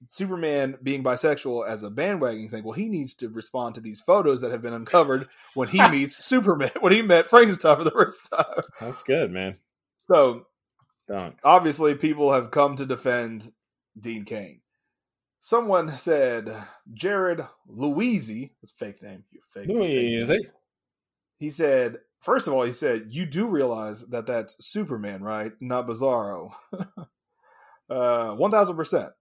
[0.07, 2.63] Superman being bisexual as a bandwagon thing.
[2.63, 6.23] Well, he needs to respond to these photos that have been uncovered when he meets
[6.23, 8.63] Superman, when he met Frankenstein for the first time.
[8.79, 9.57] That's good, man.
[10.09, 10.45] So
[11.43, 13.51] obviously, people have come to defend
[13.99, 14.61] Dean Cain.
[15.41, 16.53] Someone said
[16.93, 19.67] Jared Louisi, that's a fake name, you fake.
[19.67, 19.79] fake name.
[19.79, 20.31] Louise.
[21.37, 25.53] He said, first of all, he said, you do realize that that's Superman, right?
[25.61, 26.51] Not Bizarro.
[26.73, 27.05] uh,
[27.89, 29.11] 1000%.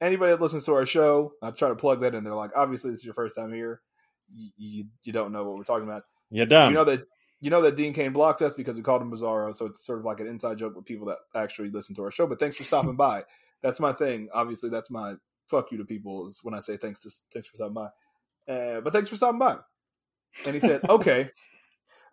[0.00, 2.90] Anybody that listens to our show, I try to plug that in They're Like, obviously,
[2.90, 3.82] this is your first time here.
[4.34, 6.02] You, you, you don't know what we're talking about.
[6.30, 6.70] You're done.
[6.70, 7.04] You know that
[7.40, 9.98] you know that Dean Cain blocked us because we called him Bizarro, so it's sort
[9.98, 12.26] of like an inside joke with people that actually listen to our show.
[12.26, 13.24] But thanks for stopping by.
[13.62, 14.28] That's my thing.
[14.32, 15.14] Obviously, that's my
[15.50, 18.52] fuck you to people is when I say thanks to thanks for stopping by.
[18.52, 19.56] Uh, but thanks for stopping by.
[20.46, 21.30] And he said, "Okay,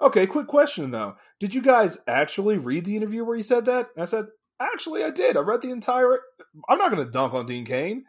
[0.01, 0.27] okay.
[0.27, 4.03] Quick question though: Did you guys actually read the interview where he said that?" And
[4.03, 4.25] I said,
[4.59, 5.37] "Actually, I did.
[5.37, 6.19] I read the entire.
[6.67, 8.05] I'm not going to dunk on Dean Cain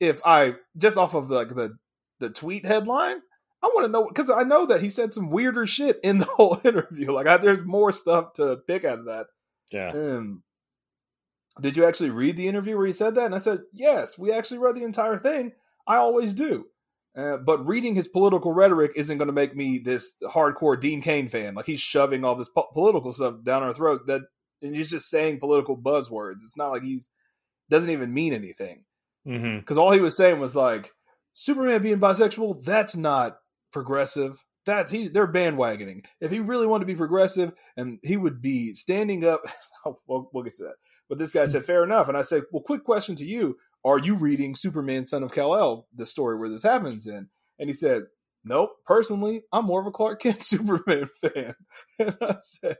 [0.00, 1.76] if I just off of the, like the
[2.18, 3.18] the tweet headline."
[3.64, 6.24] I want to know because I know that he said some weirder shit in the
[6.36, 7.12] whole interview.
[7.12, 9.26] Like, I, there's more stuff to pick out of that.
[9.70, 9.92] yeah.
[9.92, 10.42] Um,
[11.60, 13.26] did you actually read the interview where he said that?
[13.26, 15.52] And I said, yes, we actually read the entire thing.
[15.86, 16.66] I always do.
[17.16, 21.28] Uh, but reading his political rhetoric isn't going to make me this hardcore Dean Cain
[21.28, 21.54] fan.
[21.54, 24.06] Like he's shoving all this po- political stuff down our throat.
[24.06, 24.22] That
[24.62, 26.42] and he's just saying political buzzwords.
[26.42, 27.10] It's not like he's
[27.68, 28.84] doesn't even mean anything
[29.58, 30.90] because all he was saying was like
[31.34, 32.64] Superman being bisexual.
[32.64, 33.36] That's not
[33.72, 34.42] progressive.
[34.64, 36.06] That's he's they're bandwagoning.
[36.20, 39.42] If he really wanted to be progressive, and he would be standing up.
[40.06, 40.76] we'll, we'll get to that.
[41.08, 43.98] But this guy said, "Fair enough." And I said, "Well, quick question to you: Are
[43.98, 47.28] you reading Superman, Son of Kal El, the story where this happens in?"
[47.58, 48.04] And he said,
[48.44, 48.70] "Nope.
[48.86, 51.54] Personally, I'm more of a Clark Kent Superman fan."
[51.98, 52.76] And I said,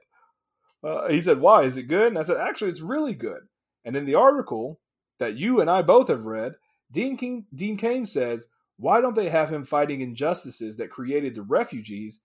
[0.82, 3.42] Uh, he said, "Why is it good?" And I said, "Actually, it's really good."
[3.84, 4.80] And in the article
[5.18, 6.54] that you and I both have read,
[6.90, 11.42] Dean King, Dean Cain says, "Why don't they have him fighting injustices that created the
[11.42, 12.20] refugees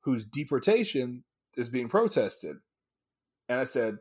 [0.00, 1.24] whose deportation
[1.56, 2.56] is being protested?"
[3.48, 3.98] And I said,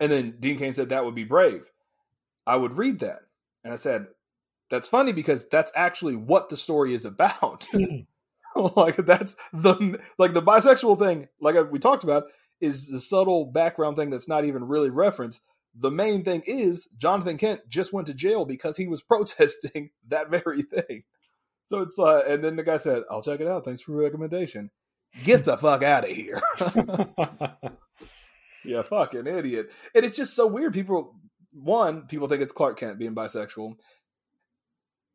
[0.00, 1.70] and then Dean Cain said that would be brave.
[2.46, 3.20] I would read that,
[3.64, 4.06] and I said,
[4.70, 7.66] "That's funny because that's actually what the story is about."
[8.76, 12.24] like that's the like the bisexual thing like we talked about
[12.60, 15.40] is the subtle background thing that's not even really referenced.
[15.74, 20.30] The main thing is jonathan kent just went to jail because he was protesting that
[20.30, 21.04] very thing.
[21.64, 23.64] So it's uh and then the guy said i'll check it out.
[23.64, 24.70] Thanks for the recommendation.
[25.24, 26.42] Get the fuck out of here
[28.68, 31.14] yeah fucking idiot and it's just so weird people
[31.52, 33.74] one people think it's clark kent being bisexual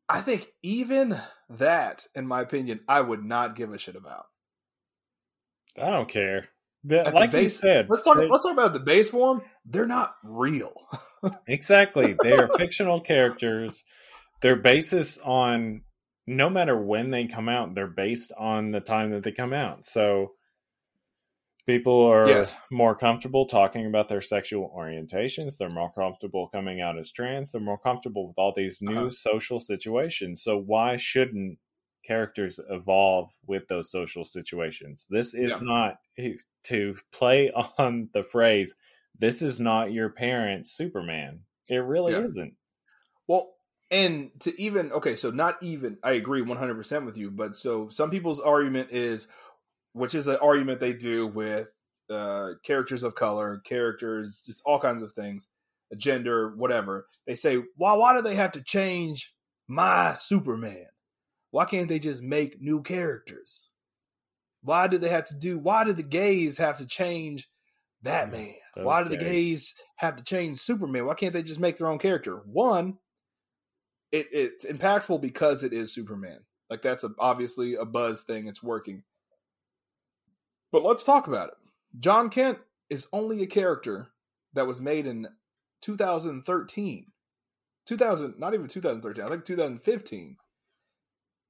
[0.10, 4.26] I think even that, in my opinion, I would not give a shit about.
[5.82, 6.49] I don't care.
[6.84, 8.18] The, like base, you said, let's talk.
[8.18, 9.41] They, let's talk about the base form.
[9.66, 10.74] They're not real.
[11.47, 13.84] exactly, they are fictional characters.
[14.41, 15.82] They're basis on
[16.28, 17.74] no matter when they come out.
[17.74, 19.86] They're based on the time that they come out.
[19.86, 20.34] So
[21.66, 22.55] people are yes.
[22.72, 27.61] more comfortable talking about their sexual orientations they're more comfortable coming out as trans they're
[27.61, 29.09] more comfortable with all these new uh-huh.
[29.09, 31.57] social situations so why shouldn't
[32.05, 35.59] characters evolve with those social situations this is yeah.
[35.61, 35.95] not
[36.64, 38.76] to play on the phrase
[39.18, 41.39] this is not your parents superman
[41.70, 42.24] it really yeah.
[42.24, 42.53] isn't
[43.28, 43.53] well
[43.89, 48.09] and to even okay so not even i agree 100% with you but so some
[48.09, 49.28] people's argument is
[49.94, 51.70] which is an argument they do with
[52.10, 55.50] uh, characters of color, characters, just all kinds of things,
[55.98, 57.08] gender, whatever.
[57.26, 59.34] They say, why why do they have to change
[59.68, 60.86] my Superman?
[61.52, 63.70] Why can't they just make new characters?
[64.64, 65.60] Why do they have to do?
[65.60, 67.50] Why do the gays have to change
[68.02, 68.56] Batman?
[68.76, 71.06] Those why do the gays have to change Superman?
[71.06, 72.38] Why can't they just make their own character?
[72.46, 72.98] One,
[74.12, 76.39] it, it's impactful because it is Superman.
[76.70, 78.48] Like that's a, obviously a buzz thing.
[78.48, 79.04] It's working.
[80.74, 81.54] But let's talk about it.
[82.00, 82.58] John Kent
[82.90, 84.08] is only a character
[84.54, 85.28] that was made in
[85.84, 87.06] 2013.
[87.86, 90.38] 2000, not even 2013, I think 2015.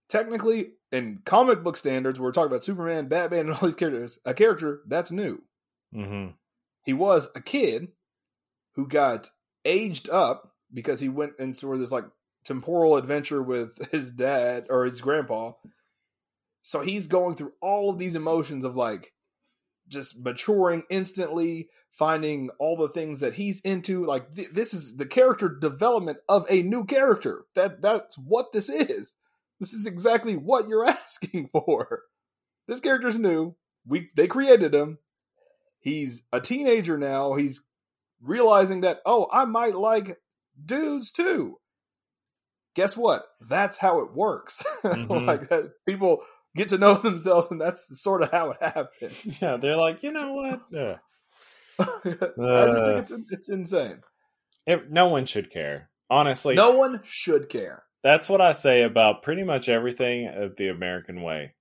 [0.10, 4.34] Technically, in comic book standards, we're talking about Superman, Batman, and all these characters, a
[4.34, 5.42] character that's new.
[5.96, 6.32] Mm-hmm.
[6.84, 7.88] He was a kid
[8.76, 9.30] who got
[9.64, 12.06] aged up because he went into this like
[12.44, 15.54] temporal adventure with his dad or his grandpa.
[16.62, 19.13] So he's going through all of these emotions of like,
[19.88, 24.06] just maturing instantly, finding all the things that he's into.
[24.06, 27.46] Like th- this is the character development of a new character.
[27.56, 29.16] That that's what this is.
[29.60, 32.04] This is exactly what you're asking for.
[32.68, 33.56] This character's new.
[33.86, 34.98] We they created him.
[35.80, 37.36] He's a teenager now.
[37.36, 37.62] He's
[38.22, 40.18] realizing that oh, I might like
[40.66, 41.60] dudes too.
[42.76, 43.26] Guess what?
[43.40, 44.64] That's how it works.
[44.84, 45.26] Mm-hmm.
[45.26, 46.24] like that, people
[46.56, 49.14] get to know themselves, and that's sort of how it happened.
[49.42, 50.62] Yeah, they're like, you know what?
[50.72, 50.98] Yeah.
[51.80, 54.02] I just think it's it's insane.
[54.68, 56.56] It, no one should care, honestly.
[56.56, 57.84] No one should care.
[58.04, 61.56] That's what I say about pretty much everything of the American way.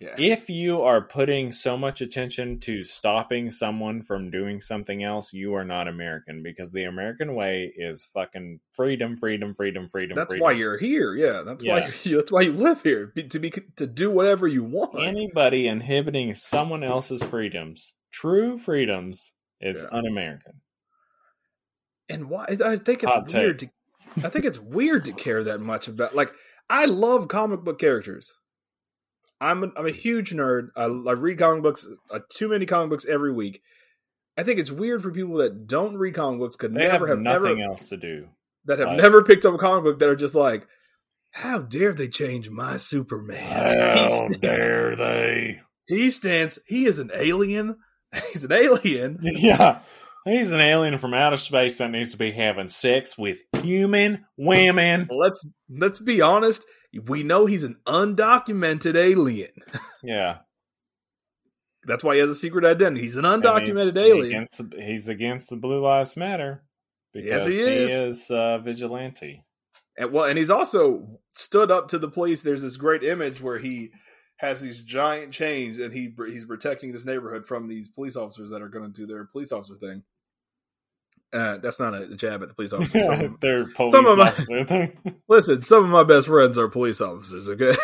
[0.00, 0.14] Yeah.
[0.16, 5.54] If you are putting so much attention to stopping someone from doing something else, you
[5.54, 10.08] are not American because the American way is fucking freedom, freedom, freedom, freedom.
[10.08, 10.14] Freedom.
[10.16, 10.44] That's freedom.
[10.44, 11.14] why you're here.
[11.14, 11.72] Yeah, that's yeah.
[11.72, 14.98] why you, that's why you live here to be to do whatever you want.
[14.98, 19.98] Anybody inhibiting someone else's freedoms, true freedoms, is yeah.
[19.98, 20.60] un-American.
[22.08, 22.46] And why?
[22.64, 23.70] I think it's Hot weird take.
[24.16, 24.26] to.
[24.26, 26.14] I think it's weird to care that much about.
[26.14, 26.32] Like,
[26.70, 28.32] I love comic book characters.
[29.40, 30.68] I'm a, I'm a huge nerd.
[30.76, 33.62] I, I read comic books, uh, too many comic books every week.
[34.36, 37.18] I think it's weird for people that don't read comic books could they never have,
[37.18, 38.28] have nothing else to do
[38.66, 40.66] that have never picked up a comic book that are just like,
[41.30, 43.42] how dare they change my Superman?
[43.42, 45.60] How stands, dare they?
[45.86, 46.58] He stands.
[46.66, 47.76] He is an alien.
[48.32, 49.18] He's an alien.
[49.22, 49.80] Yeah.
[50.24, 55.08] He's an alien from outer space that needs to be having sex with human women.
[55.10, 56.66] Let's let's be honest
[57.04, 59.52] we know he's an undocumented alien.
[60.02, 60.38] Yeah.
[61.84, 63.02] That's why he has a secret identity.
[63.02, 64.26] He's an undocumented he's, alien.
[64.26, 66.62] Against, he's against the Blue Lives Matter
[67.12, 67.90] because yes, he is.
[67.90, 69.44] He is uh, vigilante.
[69.96, 72.42] And well, and he's also stood up to the police.
[72.42, 73.90] There's this great image where he
[74.36, 78.62] has these giant chains and he he's protecting this neighborhood from these police officers that
[78.62, 80.02] are going to do their police officer thing.
[81.32, 83.04] Uh, that's not a jab at the police officers.
[83.04, 84.92] Some, They're police some of my,
[85.28, 87.48] listen, some of my best friends are police officers.
[87.48, 87.74] Okay,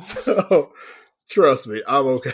[0.00, 0.72] so
[1.30, 2.32] Trust me, I'm okay.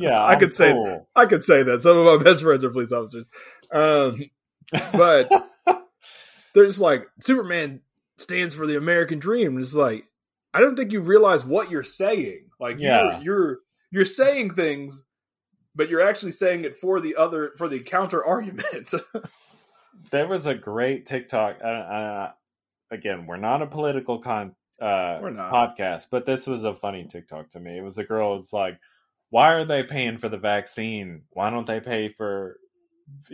[0.00, 1.08] yeah, I could say cool.
[1.16, 1.80] I could say that.
[1.82, 3.26] Some of my best friends are police officers.
[3.72, 4.20] Um,
[4.92, 5.32] but
[6.52, 7.80] they're just like Superman
[8.18, 9.58] stands for the American dream.
[9.58, 10.04] It's like
[10.52, 12.50] I don't think you realize what you're saying.
[12.60, 13.20] Like Yeah.
[13.22, 13.58] you're you're
[13.90, 15.02] you're saying things,
[15.74, 18.92] but you're actually saying it for the other for the counter argument.
[20.10, 21.58] there was a great TikTok.
[21.62, 22.32] Uh, uh,
[22.90, 25.52] again, we're not a political con uh, We're not.
[25.52, 27.78] podcast, but this was a funny TikTok to me.
[27.78, 28.36] It was a girl.
[28.36, 28.78] It's like,
[29.28, 31.22] why are they paying for the vaccine?
[31.30, 32.56] Why don't they pay for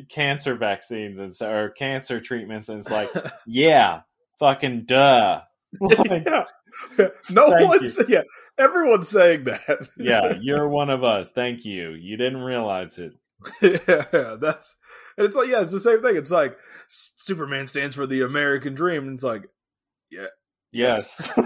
[0.08, 2.68] cancer vaccines and so, or cancer treatments?
[2.68, 3.10] And it's like,
[3.46, 4.00] yeah,
[4.38, 5.42] fucking duh.
[5.80, 6.44] Like, yeah.
[7.30, 8.22] No Thank one's yeah.
[8.58, 9.88] Everyone's saying that.
[9.98, 11.30] yeah, you're one of us.
[11.30, 11.90] Thank you.
[11.90, 13.12] You didn't realize it.
[13.62, 14.76] yeah, that's
[15.18, 16.16] and it's like yeah, it's the same thing.
[16.16, 16.56] It's like
[16.88, 19.04] Superman stands for the American dream.
[19.04, 19.42] And it's like
[20.10, 20.26] yeah,
[20.72, 21.38] Yes.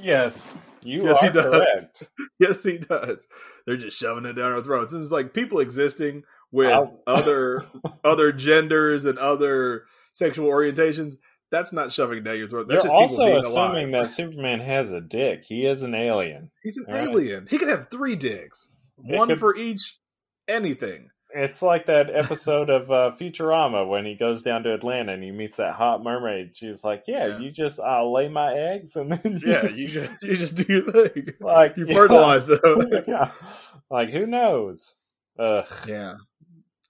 [0.00, 0.54] yes.
[0.82, 1.44] You Yes, he are does.
[1.44, 2.02] correct.
[2.38, 3.26] yes, he does.
[3.66, 4.92] They're just shoving it down our throats.
[4.92, 7.64] And it's like people existing with I'll- other
[8.04, 11.14] other genders and other sexual orientations.
[11.50, 12.66] That's not shoving down your throat.
[12.68, 14.04] That's You're just also assuming alive.
[14.04, 15.44] that Superman has a dick.
[15.46, 16.50] He is an alien.
[16.62, 17.08] He's an right.
[17.08, 17.46] alien.
[17.48, 18.68] He could have three dicks,
[19.04, 19.98] It one could- for each
[20.48, 21.10] anything.
[21.34, 25.30] It's like that episode of uh, Futurama when he goes down to Atlanta and he
[25.32, 26.56] meets that hot mermaid.
[26.56, 27.38] She's like, "Yeah, Yeah.
[27.40, 30.64] you just uh, lay my eggs and then you, Yeah, you just you just do
[30.68, 31.34] your thing.
[31.40, 31.94] like You yeah.
[31.94, 32.90] fertilize them.
[33.06, 33.30] Yeah.
[33.90, 34.94] Like who knows?
[35.38, 35.66] Ugh.
[35.86, 36.14] Yeah.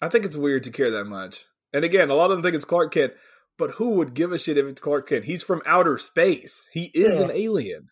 [0.00, 1.46] I think it's weird to care that much.
[1.72, 3.14] And again, a lot of them think it's Clark Kent,
[3.58, 5.24] but who would give a shit if it's Clark Kent?
[5.24, 6.68] He's from outer space.
[6.72, 7.24] He is Yeah.
[7.26, 7.88] an alien.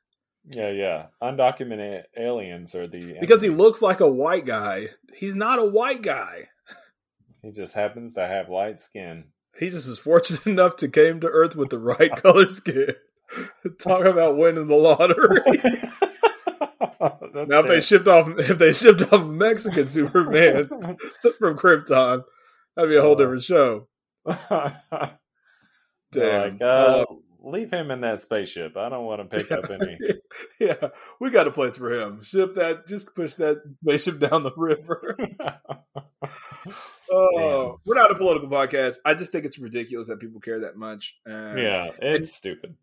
[0.47, 1.07] Yeah, yeah.
[1.23, 4.89] Undocumented aliens are the Because he looks like a white guy.
[5.15, 6.49] He's not a white guy.
[7.43, 9.25] he just happens to have light skin.
[9.59, 12.95] He just is fortunate enough to came to Earth with the right color skin.
[13.79, 15.41] Talk about winning the lottery.
[17.01, 20.69] That's now if they shipped off if they shipped off Mexican Superman
[21.39, 22.23] from Krypton,
[22.77, 23.17] that'd be a whole Oh.
[23.17, 23.89] different show.
[26.21, 26.53] Damn.
[26.53, 27.05] like, uh,
[27.45, 28.77] leave him in that spaceship.
[28.77, 29.99] I don't want to pick up any.
[30.61, 30.89] yeah,
[31.21, 32.23] we got a place for him.
[32.23, 35.17] Ship that, just push that spaceship down the river.
[37.11, 38.97] oh, we're not a political podcast.
[39.05, 41.17] I just think it's ridiculous that people care that much.
[41.29, 42.77] Uh, yeah, it's stupid.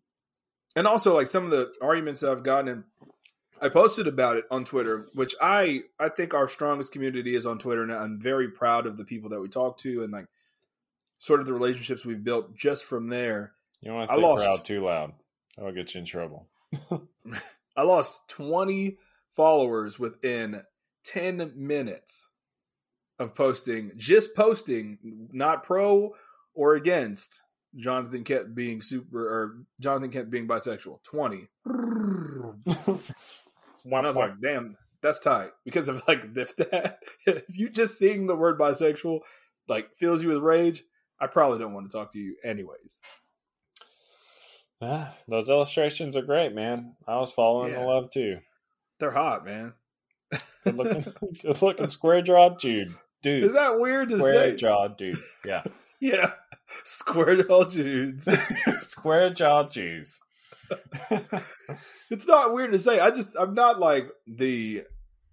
[0.76, 2.68] and also like some of the arguments that I've gotten.
[2.68, 2.84] In,
[3.60, 7.58] I posted about it on Twitter, which I I think our strongest community is on
[7.58, 10.26] Twitter, and I'm very proud of the people that we talk to and like
[11.22, 13.52] sort of the relationships we've built just from there.
[13.80, 14.44] You don't want I to say lost.
[14.44, 15.12] proud too loud.
[15.56, 16.48] That'll get you in trouble.
[17.76, 18.98] I lost 20
[19.30, 20.62] followers within
[21.04, 22.28] 10 minutes
[23.20, 24.98] of posting, just posting,
[25.30, 26.10] not pro
[26.54, 27.40] or against
[27.76, 31.04] Jonathan Kent being super or Jonathan Kent being bisexual.
[31.04, 31.46] 20.
[31.64, 32.98] And
[33.94, 35.50] I was like, damn, that's tight.
[35.64, 39.20] Because of like if that if you just seeing the word bisexual
[39.68, 40.82] like fills you with rage,
[41.22, 43.00] I probably don't want to talk to you anyways.
[44.82, 46.96] Ah, those illustrations are great, man.
[47.06, 47.80] I was falling Yeah.
[47.82, 48.38] in love too.
[48.98, 49.74] They're hot, man.
[50.64, 51.02] Good looking,
[51.42, 52.92] good looking square jawed dude.
[53.22, 54.20] Dude, Is that weird to say?
[54.20, 54.56] square say?
[54.56, 55.18] jawed dude.
[55.44, 55.62] Yeah,
[56.00, 56.32] Yeah.
[56.84, 58.26] Square jaw dudes.
[58.80, 60.18] square jawed Jews.
[62.10, 62.98] it's not weird to say.
[62.98, 64.84] I just I'm not like the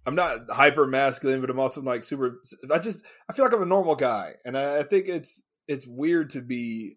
[0.06, 2.40] I'm not hyper masculine, but I'm also like super.
[2.70, 5.86] I just I feel like I'm a normal guy, and I, I think it's it's
[5.86, 6.96] weird to be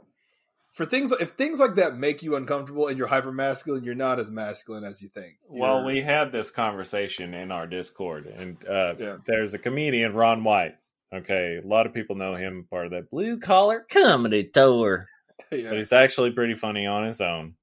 [0.71, 4.19] for things if things like that make you uncomfortable and you're hyper masculine, you're not
[4.19, 5.35] as masculine as you think.
[5.47, 9.17] Well, You're- we had this conversation in our Discord, and uh, Yeah.
[9.25, 10.75] there's a comedian, Ron White.
[11.13, 15.07] Okay, a lot of people know him, part of that blue collar comedy tour.
[15.51, 17.53] but he's actually pretty funny on his own.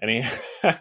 [0.00, 0.22] And he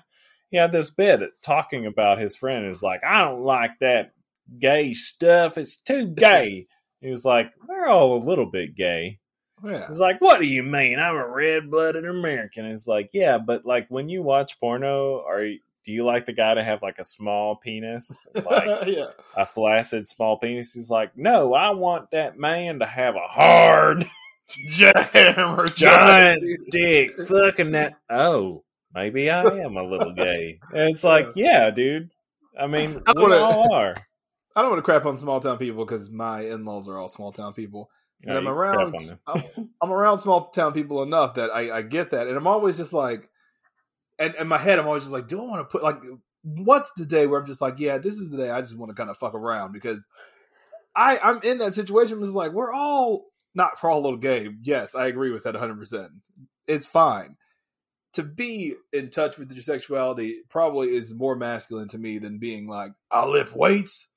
[0.50, 2.68] he had this bit talking about his friend.
[2.68, 4.14] Is like, I don't like that
[4.58, 5.58] gay stuff.
[5.58, 6.68] It's too gay.
[7.02, 9.19] he was like, they're all a little bit gay.
[9.64, 9.88] Yeah.
[9.88, 11.00] He's like, what do you mean?
[11.00, 12.66] I'm a red blooded American.
[12.66, 16.34] It's like, yeah, but like when you watch porno, are you, do you like the
[16.34, 19.08] guy to have like a small penis, like yeah.
[19.36, 20.74] a flaccid small penis?
[20.74, 24.06] He's like, no, I want that man to have a hard
[24.70, 28.64] Jammer giant dick fucking that oh
[28.96, 32.10] maybe i am a little gay and it's like yeah dude
[32.60, 33.96] i mean I we wanna- all are
[34.56, 37.08] I don't want to crap on small town people because my in laws are all
[37.08, 37.90] small town people.
[38.26, 39.20] And I'm around crap on them.
[39.58, 42.78] I'm, I'm around small town people enough that I, I get that, and I'm always
[42.78, 43.30] just like,
[44.18, 45.98] and in my head, I'm always just like, do I want to put like,
[46.44, 48.90] what's the day where I'm just like, yeah, this is the day I just want
[48.90, 50.06] to kind of fuck around because
[50.96, 52.22] I I'm in that situation.
[52.22, 54.50] It's like we're all not for all little gay.
[54.62, 55.78] Yes, I agree with that 100.
[55.80, 56.12] percent
[56.68, 57.36] It's fine,
[58.14, 62.68] to be in touch with your sexuality probably is more masculine to me than being
[62.68, 64.08] like, I lift weights,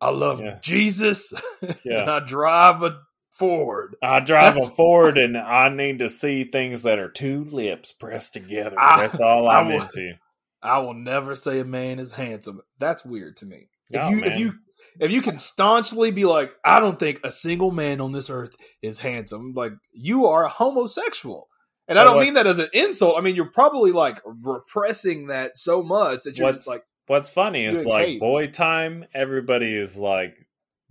[0.00, 0.58] I love Yeah.
[0.60, 1.32] Jesus,
[1.84, 2.00] Yeah.
[2.02, 2.98] and I drive a
[3.34, 3.96] Ford.
[4.02, 7.92] I drive That's- a Ford and I need to see things that are two lips
[7.92, 8.76] pressed together.
[8.78, 10.14] I- That's all I I'm will- into.
[10.62, 12.62] I will never say a man is handsome.
[12.78, 13.68] That's weird to me.
[13.90, 14.52] If No, you if you
[14.98, 18.54] if you can staunchly be like, I don't think a single man on this earth
[18.80, 21.48] is handsome, like you are a homosexual.
[21.86, 23.16] And I don't what- mean that as an insult.
[23.18, 27.66] I mean you're probably like repressing that so much that you're just like, What's funny
[27.66, 28.20] is like hate.
[28.20, 30.34] boy time, everybody is like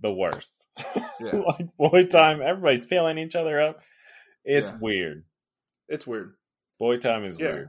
[0.00, 0.63] the worst.
[1.20, 3.80] Yeah, like boy time, everybody's filling each other up.
[4.44, 4.76] It's Yeah.
[4.80, 5.24] weird.
[5.88, 6.34] it's weird.
[6.78, 7.52] Boy time is Yeah.
[7.52, 7.68] weird.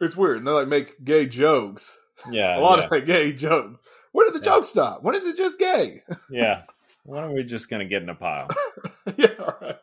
[0.00, 0.38] It's weird.
[0.38, 1.96] And they like make gay jokes.
[2.30, 2.58] Yeah.
[2.58, 3.80] a lot yeah, of like, gay jokes.
[4.12, 4.56] Where did the Yeah.
[4.56, 5.02] joke stop?
[5.02, 6.02] When is it just gay?
[6.30, 6.62] yeah.
[7.04, 8.48] When are we just gonna get in a pile?
[9.16, 9.76] yeah, all right.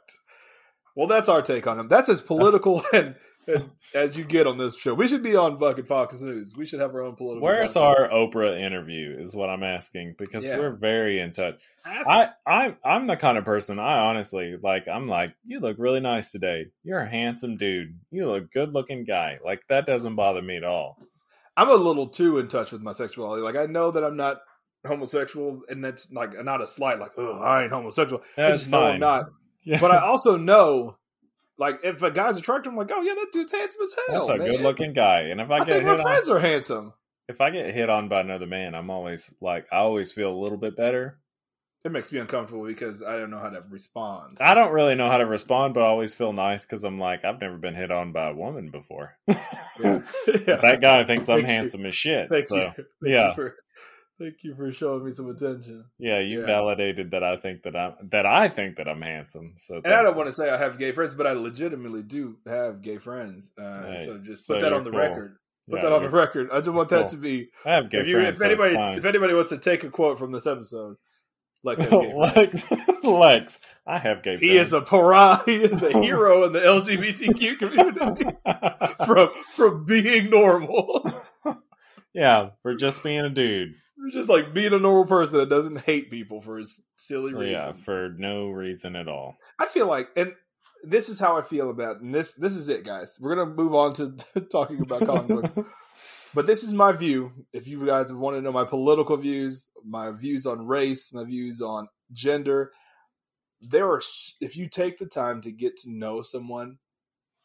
[0.95, 1.87] Well, that's our take on him.
[1.87, 3.15] That's as political and
[3.95, 4.93] as you get on this show.
[4.93, 6.53] We should be on fucking Fox News.
[6.57, 7.43] We should have our own political.
[7.43, 9.17] Where's our Oprah interview?
[9.19, 10.57] Is what I'm asking because Yeah.
[10.57, 11.55] we're very in touch.
[11.85, 14.87] Ask- I, I'm I'm the kind of person I honestly like.
[14.87, 16.67] I'm like, you look really nice today.
[16.83, 17.97] You're a handsome dude.
[18.11, 19.39] You look good looking guy.
[19.43, 20.97] Like that doesn't bother me at all.
[21.57, 23.41] I'm a little too in touch with my sexuality.
[23.43, 24.37] Like I know that I'm not
[24.87, 26.99] homosexual, and that's like not a slight.
[26.99, 28.21] Like, oh, I ain't homosexual.
[28.37, 28.99] I That's just know I'm fine.
[28.99, 29.25] not.
[29.63, 29.79] Yeah.
[29.79, 30.97] But I also know,
[31.57, 34.27] like, if a guy's attractive, I'm like, oh yeah, that dude's handsome as hell.
[34.27, 35.21] That's a good looking guy.
[35.23, 36.93] And if I, I, get think hit my on, friends are handsome.
[37.27, 40.39] if I get hit on by another man, I'm always like, I always feel a
[40.41, 41.19] little bit better.
[41.83, 44.37] It makes me uncomfortable because I don't know how to respond.
[44.39, 47.25] I don't really know how to respond, but I always feel nice because I'm like,
[47.25, 49.17] I've never been hit on by a woman before.
[49.83, 50.01] Yeah.
[50.27, 50.57] Yeah.
[50.57, 51.53] that guy thinks I'm Thank you.
[51.53, 52.29] handsome as shit.
[52.29, 52.71] Thank so you.
[52.75, 53.29] Thank yeah.
[53.29, 53.55] You for,
[54.21, 55.85] thank you for showing me some attention.
[55.97, 56.45] yeah, you Yeah.
[56.45, 59.55] validated that I think that I'm that I think that I'm handsome.
[59.57, 62.37] So And I don't want to say I have gay friends, but I legitimately do
[62.45, 63.51] have gay friends.
[63.59, 64.05] Uh, Right.
[64.05, 64.99] So just So put that on the cool.
[64.99, 65.37] record.
[65.69, 66.49] Put Yeah, that on the record.
[66.51, 67.09] I just want that Cool.
[67.09, 67.49] to be.
[67.65, 68.41] I have gay If, you, friends.
[68.41, 68.97] if anybody, fine.
[68.97, 70.95] if anybody wants to take a quote from this episode,
[71.63, 72.13] Lex has gay.
[72.17, 72.65] Lex,
[73.03, 74.67] Lex, I have gay He friends.
[74.67, 75.37] is a pariah.
[75.45, 78.25] He is a hero in the LGBTQ community
[79.05, 81.09] from from being normal.
[82.13, 83.75] yeah, for just being a dude.
[84.09, 87.51] Just like being a normal person that doesn't hate people for his silly reasons.
[87.51, 89.37] Yeah, for no reason at all.
[89.59, 90.33] I feel like, and
[90.83, 93.17] this is how I feel about, and this this is it, guys.
[93.19, 94.15] We're gonna move on to
[94.51, 95.69] talking about comic books,
[96.33, 97.31] but this is my view.
[97.53, 101.61] If you guys want to know my political views, my views on race, my views
[101.61, 102.71] on gender,
[103.61, 104.01] there are.
[104.39, 106.77] If you take the time to get to know someone,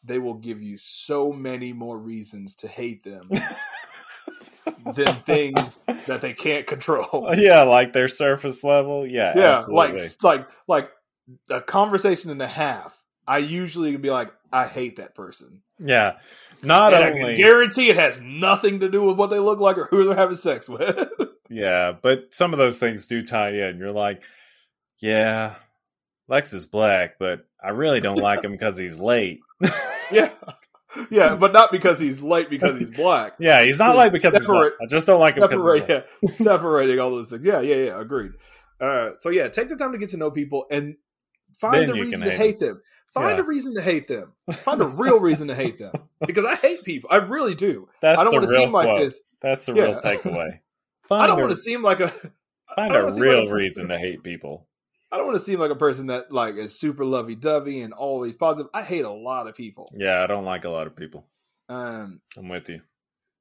[0.06, 3.28] they will give you so many more reasons to hate them
[4.94, 7.30] than things that they can't control.
[7.36, 9.06] yeah, like their surface level.
[9.06, 10.00] Yeah, yeah, absolutely.
[10.22, 10.90] like like like
[11.50, 13.02] a conversation and a half.
[13.26, 15.62] I usually would be like, I hate that person.
[15.78, 16.18] yeah.
[16.62, 19.60] Not and I can only guarantee it has nothing to do with what they look
[19.60, 21.08] like or who they're having sex with.
[21.50, 23.78] Yeah, but some of those things do tie in.
[23.78, 24.22] You're like,
[24.98, 25.56] yeah,
[26.28, 29.40] Lex is black, but I really don't like him because he's late.
[30.12, 30.30] yeah.
[31.10, 33.34] Yeah, but not because he's light because he's black.
[33.40, 34.72] yeah, he's not light because he's black.
[34.72, 36.04] Separate- I just don't like him because Separate, black.
[36.22, 37.44] yeah, separating all those things.
[37.44, 38.00] Yeah, yeah, yeah.
[38.00, 38.32] Agreed.
[38.80, 40.96] Uh, so yeah, take the time to get to know people and
[41.54, 42.82] find Then a reason to hate hate them.
[43.14, 43.44] Find Yeah.
[43.44, 44.32] a reason to hate them.
[44.52, 45.92] Find a real reason to hate them
[46.26, 47.08] because I hate people.
[47.10, 47.88] I really do.
[48.02, 49.00] That's I don't the want to real seem like quote.
[49.00, 49.20] this.
[49.40, 49.82] That's the Yeah.
[49.84, 50.58] real takeaway.
[51.08, 52.08] Find I don't want to seem like a.
[52.08, 54.66] find a don't wanna seem real like a- reason to hate people.
[55.16, 57.94] I don't want to seem like a person that like is super lovey dovey and
[57.94, 58.68] always positive.
[58.74, 59.90] I hate a lot of people.
[59.96, 61.26] Yeah, I don't like a lot of people.
[61.70, 62.82] Um, I'm with you.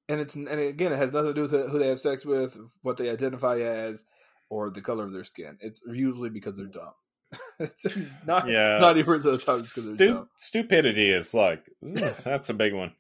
[0.07, 2.57] and it's and again, it has nothing to do with who they have sex with,
[2.81, 4.05] what they identify as,
[4.49, 5.57] or the color of their skin.
[5.59, 6.93] It's usually because they're dumb.
[7.59, 7.85] it's
[8.25, 10.29] not Yeah, ninety percent of the time it's because they're Stu- dumb.
[10.37, 12.93] stupidity is like ooh, that's a big one.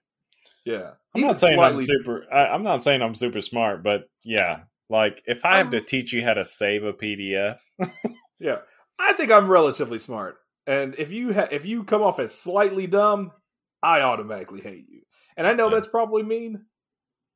[0.65, 2.25] Yeah, I'm Even not saying slightly- I'm super.
[2.33, 5.85] I, I'm not saying I'm super smart, but yeah, like if I have to Um,
[5.85, 7.59] teach you how to save a PDF,
[8.39, 8.57] Yeah,
[8.99, 12.87] I think I'm relatively smart, and if you ha- if you come off as slightly
[12.87, 13.31] dumb,
[13.81, 15.01] I automatically hate you.
[15.37, 15.75] And I know Yeah.
[15.75, 16.65] that's probably mean,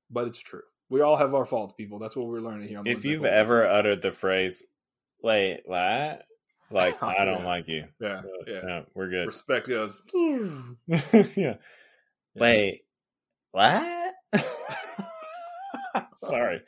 [0.09, 0.61] but it's true.
[0.89, 1.99] We all have our faults, people.
[1.99, 2.79] That's what we're learning here.
[2.79, 3.31] On if you've Podcast.
[3.31, 4.63] ever uttered the phrase
[5.21, 6.23] "Wait, what?"
[6.71, 7.47] Like Oh, I don't yeah.
[7.47, 7.85] like you.
[8.01, 9.27] yeah, yeah, Yeah, we're good.
[9.27, 10.01] respect goes.
[11.35, 11.55] yeah.
[12.35, 12.81] Wait,
[13.51, 14.13] what?
[16.15, 16.61] Sorry.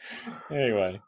[0.50, 1.02] Anyway,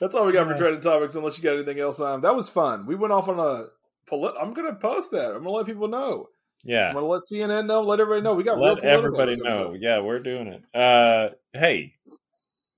[0.00, 1.14] That's all we got for trending topics.
[1.14, 2.86] Unless you got anything else on, that was fun.
[2.86, 3.66] We went off on a.
[4.06, 5.28] polit- I'm gonna post that.
[5.32, 6.28] I'm gonna let people know.
[6.64, 7.82] Yeah, I'm gonna let CNN know.
[7.82, 8.34] Let everybody know.
[8.34, 9.74] We got real Let everybody know.
[9.78, 10.62] Yeah, we're doing it.
[10.74, 11.94] Uh, hey,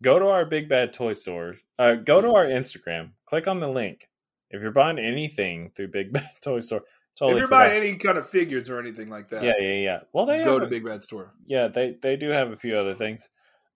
[0.02, 1.54] go to our Big Bad Toy Store.
[1.78, 3.10] Uh, go to our Instagram.
[3.26, 4.08] Click on the link.
[4.50, 6.82] If you're buying anything through Big Bad Toy Store,
[7.18, 7.68] Totally if you're forgot.
[7.70, 9.98] buying any kind of figures or anything like that, yeah, yeah, yeah.
[10.12, 11.32] Well, they go have to a- Big Bad Store.
[11.46, 13.28] yeah, they they do have a few other things,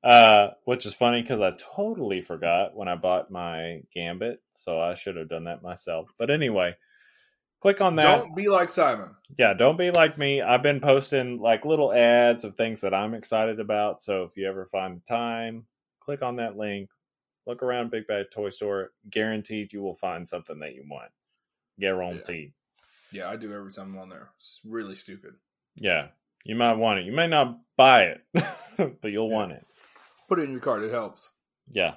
[0.04, 4.94] uh, which is funny because I totally forgot when I bought my Gambit, so I
[4.94, 6.08] should have done that myself.
[6.18, 6.76] But anyway,
[7.60, 8.02] click on that.
[8.18, 9.10] Don't be like Simon.
[9.38, 10.42] yeah, don't be like me.
[10.42, 14.02] I've been posting like little ads of things that I'm excited about.
[14.02, 15.66] So if you ever find the time,
[16.00, 16.88] click on that link,
[17.46, 18.92] look around Big Bad Toy Store.
[19.10, 21.10] Guaranteed you will find something that you want.
[21.80, 22.52] Guaranteed.
[23.12, 24.28] Yeah, I do every time I'm on there.
[24.38, 25.34] It's really stupid.
[25.74, 26.08] Yeah.
[26.44, 27.06] You might want it.
[27.06, 28.20] You may not buy it,
[29.00, 29.34] but you'll Yeah.
[29.34, 29.66] want it.
[30.28, 30.82] Put it in your cart.
[30.82, 31.30] It helps.
[31.70, 31.94] Yeah.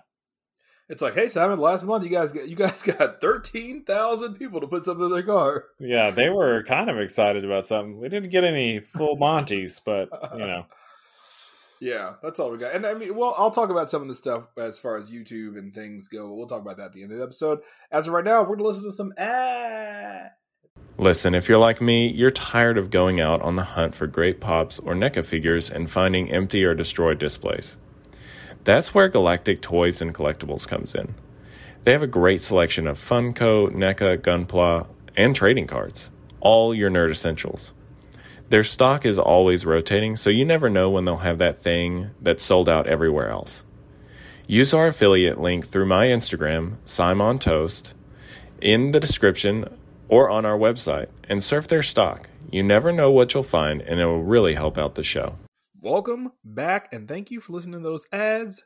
[0.90, 4.60] It's like, hey Simon, last month you guys got you guys got thirteen thousand people
[4.62, 5.66] to put something in their car.
[5.80, 8.00] Yeah, they were kind of excited about something.
[8.00, 10.66] We didn't get any full Monties, but you know.
[11.82, 12.76] Yeah, that's all we got.
[12.76, 15.58] And I mean, well, I'll talk about some of the stuff as far as YouTube
[15.58, 16.34] and things go.
[16.34, 17.60] We'll talk about that at the end of the episode.
[17.90, 20.32] As of right now, we're gonna listen to some ads.
[20.98, 24.42] Listen, if you're like me, you're tired of going out on the hunt for great
[24.42, 27.78] pops or NECA figures and finding empty or destroyed displays.
[28.64, 31.16] That's where Galactic Toys and Collectibles comes in.
[31.84, 36.10] They have a great selection of Funko, NECA, Gunpla, and trading cards,
[36.42, 37.74] all your nerd essentials.
[38.50, 42.44] Their stock is always rotating, so you never know when they'll have that thing that's
[42.44, 43.64] sold out everywhere else.
[44.48, 47.94] Use our affiliate link through my Instagram, Simon Toast,
[48.60, 52.30] in the description or on our website and surf their stock.
[52.52, 55.36] You never know what you'll find, and it will really help out the show.
[55.82, 58.64] Welcome back, and thank you for listening to those ads.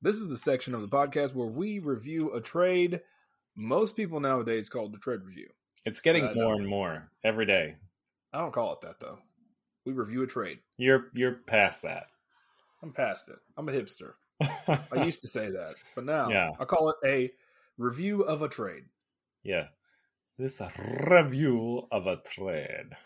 [0.00, 3.00] This is the section of the podcast where we review a trade.
[3.56, 5.48] Most people nowadays call it the trade review.
[5.84, 6.58] It's getting uh, I more know.
[6.58, 7.74] and more every day.
[8.32, 9.18] I don't call it that though.
[9.84, 10.58] We review a trade.
[10.76, 12.04] You're you're past that.
[12.82, 13.36] I'm past it.
[13.56, 14.12] I'm a hipster.
[14.92, 16.50] I used to say that, but now Yeah.
[16.58, 17.30] I call it a
[17.78, 18.84] review of a trade.
[19.42, 19.66] yeah.
[20.38, 22.96] This review of a trade.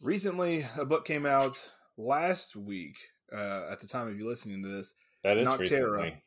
[0.00, 1.56] Recently, a book came out
[2.00, 2.96] last week.
[3.32, 5.60] Uh, at the time of you listening to this, That is Nocterra.
[5.60, 6.22] recently.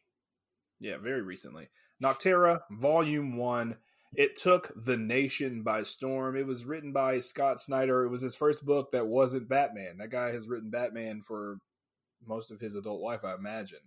[0.80, 1.69] yeah, very recently,
[2.01, 3.76] Nocterra Volume One.
[4.15, 6.38] It took the nation by storm.
[6.38, 8.03] It was written by Scott Snyder.
[8.03, 9.97] It was his first book that wasn't Batman.
[9.97, 11.57] That guy has written Batman for
[12.26, 13.80] most of his adult life, I imagine.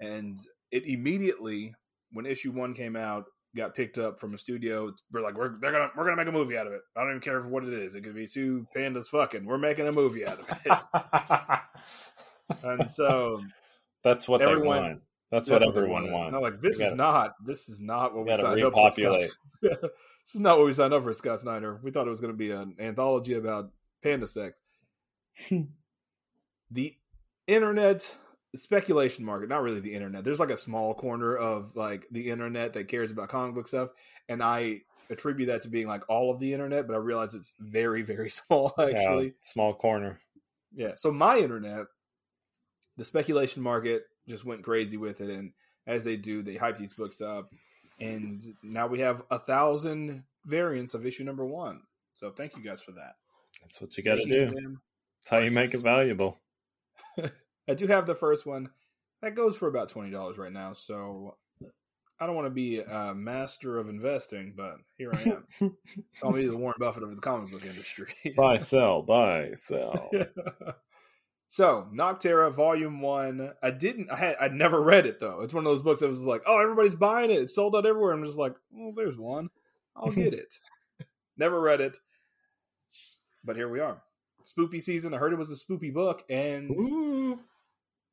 [0.00, 0.36] And
[0.70, 1.74] it immediately,
[2.12, 3.24] when issue one came out,
[3.58, 4.92] got picked up from a studio.
[5.12, 6.80] We're like, we're they're gonna we're gonna make a movie out of it.
[6.96, 7.94] I don't even care what it is.
[7.94, 9.44] It could be two pandas fucking.
[9.44, 12.62] We're making a movie out of it.
[12.64, 13.42] and so
[14.02, 15.02] That's what Everyone- they want.
[15.30, 16.12] That's, that's what they everyone wanted.
[16.12, 16.32] wants.
[16.32, 18.90] No, like this is gotta- not this is not what we gotta signed up for.
[18.92, 18.96] Scott.
[18.96, 19.30] repopulate.
[19.60, 21.78] this is not what we signed up for, Scott Snyder.
[21.82, 23.70] We thought it was going to be an anthology about
[24.02, 24.62] panda sex.
[26.70, 26.94] the
[27.46, 28.14] internet
[28.56, 30.24] speculation market, not really the internet.
[30.24, 33.90] There's like a small corner of like the internet that cares about comic book stuff,
[34.28, 37.54] and I attribute that to being like all of the internet, but I realize it's
[37.58, 39.34] very very small Yeah, actually.
[39.40, 40.20] small corner.
[40.74, 40.94] Yeah.
[40.94, 41.86] So my internet,
[42.96, 45.52] the speculation market just went crazy with it, and
[45.86, 47.52] as they do, they hype these books up,
[48.00, 51.82] and now we have a thousand variants of issue number one.
[52.14, 53.16] So thank you guys for that.
[53.62, 54.46] That's what you got to do.
[54.50, 56.38] That's how you make it valuable.
[57.68, 58.70] I do have the first one
[59.22, 60.72] that goes for about twenty dollars right now.
[60.72, 61.36] So
[62.20, 65.22] I don't want to be a master of investing, but here I
[65.60, 65.76] am.
[66.20, 68.12] Call me the Warren Buffett of the comic book industry.
[68.36, 70.10] buy, sell, buy, sell.
[71.48, 73.52] so Nocterra Volume One.
[73.62, 74.10] I didn't.
[74.10, 74.36] I had.
[74.40, 75.42] I never read it though.
[75.42, 77.40] It's one of those books that was like, oh, everybody's buying it.
[77.40, 78.12] It's sold out everywhere.
[78.12, 79.50] I'm just like, well, there's one.
[79.94, 80.54] I'll get it.
[81.36, 81.98] never read it,
[83.44, 84.02] but here we are.
[84.44, 85.14] Spoopy season.
[85.14, 87.38] I heard it was a spoopy book, and Ooh.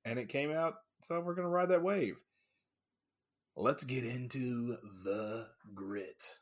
[0.06, 0.76] And it came out.
[1.02, 2.16] So we're gonna ride that wave.
[3.58, 6.36] Let's get into the grit.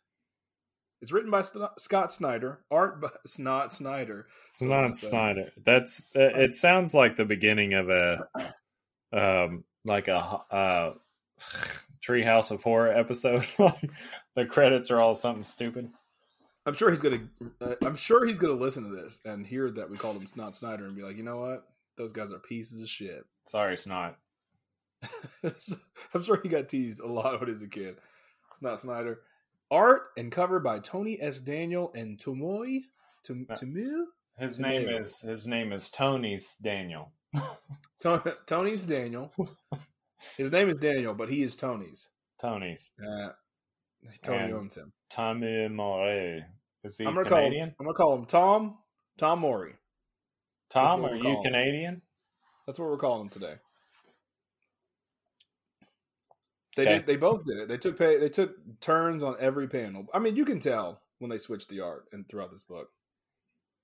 [1.01, 4.27] It's written by St- Scott Snyder, art by Snot Snyder.
[4.51, 5.51] It's not Snyder.
[5.63, 6.55] That's uh, it.
[6.55, 8.27] Sounds like the beginning of a
[9.13, 10.17] um like a
[10.51, 10.93] uh
[12.05, 13.45] Treehouse of Horror episode.
[14.35, 15.89] the credits are all something stupid.
[16.65, 17.27] I'm sure he's gonna.
[17.61, 20.55] Uh, I'm sure he's gonna listen to this and hear that we called him Snot
[20.55, 21.67] Snyder and be like, you know what?
[21.97, 23.23] Those guys are pieces of shit.
[23.47, 24.17] Sorry, it's not.
[26.13, 27.97] I'm sure he got teased a lot when he was a kid.
[28.51, 29.21] It's not Snyder.
[29.71, 31.39] Art and cover by Tony S.
[31.39, 32.81] Daniel and Tomoy.
[33.25, 34.05] Tom- Uh, Tomu?
[34.37, 37.11] His name is his name is Tony's Daniel.
[38.01, 39.33] To- Tony's Daniel.
[40.37, 42.09] His name is Daniel, but he is Tony's.
[42.39, 43.29] Tony's Uh,
[44.21, 44.91] Tony And- owns him.
[45.09, 46.43] Tommy Moret.
[46.83, 47.43] Is he I'm gonna call him.
[47.45, 47.75] Canadian?
[47.79, 48.77] I'm gonna call him Tom.
[49.17, 49.73] Tom Mori.
[50.73, 51.43] Tom, are you calling him.
[51.43, 52.01] Canadian?
[52.65, 53.55] That's what we're calling him today.
[56.75, 56.93] They Okay.
[56.95, 57.67] did, they both did it.
[57.67, 60.07] They took pay, they took turns on every panel.
[60.13, 62.89] I mean, you can tell when they switched the art and throughout this book.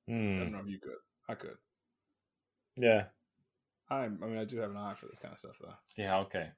[0.08, 0.40] I Hmm.
[0.40, 0.98] don't know if you could.
[1.28, 1.58] I could.
[2.76, 3.06] Yeah.
[3.90, 5.74] I, I mean, I do have an eye for this kind of stuff, though.
[5.98, 6.20] Yeah.
[6.22, 6.50] Okay.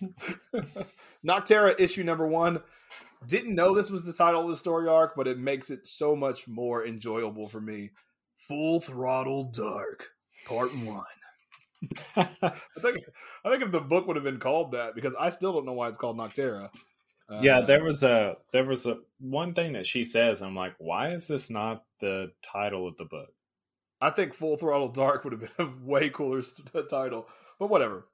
[1.24, 2.60] Nocterra issue number one.
[3.26, 6.14] Didn't know this was the title of the story arc, but it makes it so
[6.14, 7.90] much more enjoyable for me.
[8.48, 10.10] Full Throttle Dark,
[10.46, 11.04] Part One.
[12.16, 12.98] I think
[13.44, 15.72] I think if the book would have been called that, because I still don't know
[15.72, 16.70] why it's called Nocterra.
[17.28, 20.42] Uh, yeah, there was a there was a one thing that she says.
[20.42, 23.30] I'm like, why is this not the title of the book?
[24.00, 27.26] I think Full Throttle Dark would have been a way cooler st- title,
[27.58, 28.06] but whatever.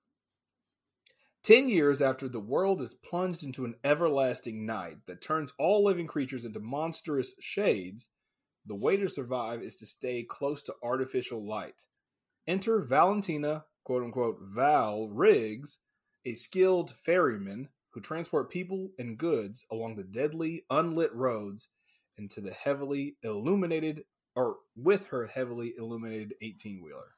[1.43, 6.07] Ten years after the world is plunged into an everlasting night that turns all living
[6.07, 8.11] creatures into monstrous shades,
[8.65, 11.83] the way to survive is to stay close to artificial light.
[12.47, 15.81] Enter Valentina, quote unquote, Val Riggs,
[16.25, 21.67] a skilled ferryman who transport people and goods along the deadly, unlit roads
[22.19, 24.05] into the heavily illuminated,
[24.37, 27.17] or with her heavily illuminated 18 wheeler.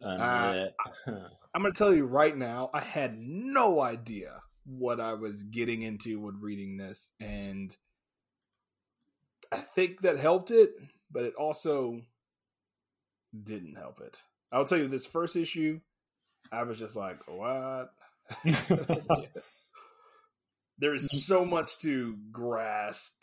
[0.00, 0.74] Unlit.
[1.06, 5.14] Uh, uh, I'm going to tell you right now, I had no idea what I
[5.14, 7.10] was getting into when reading this.
[7.20, 7.74] And
[9.50, 10.70] I think that helped it,
[11.10, 12.00] but it also
[13.42, 14.22] didn't help it.
[14.52, 15.80] I'll tell you, this first issue,
[16.52, 17.92] I was just like, what?
[20.78, 21.18] there is mm.
[21.18, 23.14] so much to grasp.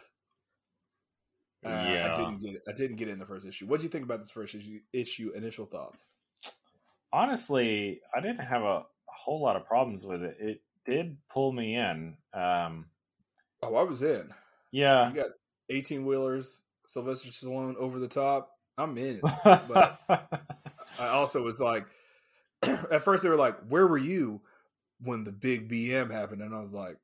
[1.66, 2.14] Uh, Yeah.
[2.14, 2.62] I didn't get it.
[2.68, 3.68] I didn't get it in the first issue.
[3.68, 4.80] What do you think about this first issue?
[4.92, 6.04] Issue initial thoughts?
[7.14, 8.84] Honestly, I didn't have a,
[9.16, 10.36] whole lot of problems with it.
[10.40, 12.16] It did pull me in.
[12.34, 12.88] Um,
[13.62, 14.34] Oh, I was in.
[14.72, 15.08] yeah.
[15.10, 15.30] You got
[15.70, 18.58] eighteen wheelers, Sylvester Stallone over the top.
[18.78, 19.22] I'm in.
[19.46, 21.86] but I also was like,
[22.64, 24.42] at first they were like, "Where were you
[25.02, 26.98] when the big BM happened?" And I was like,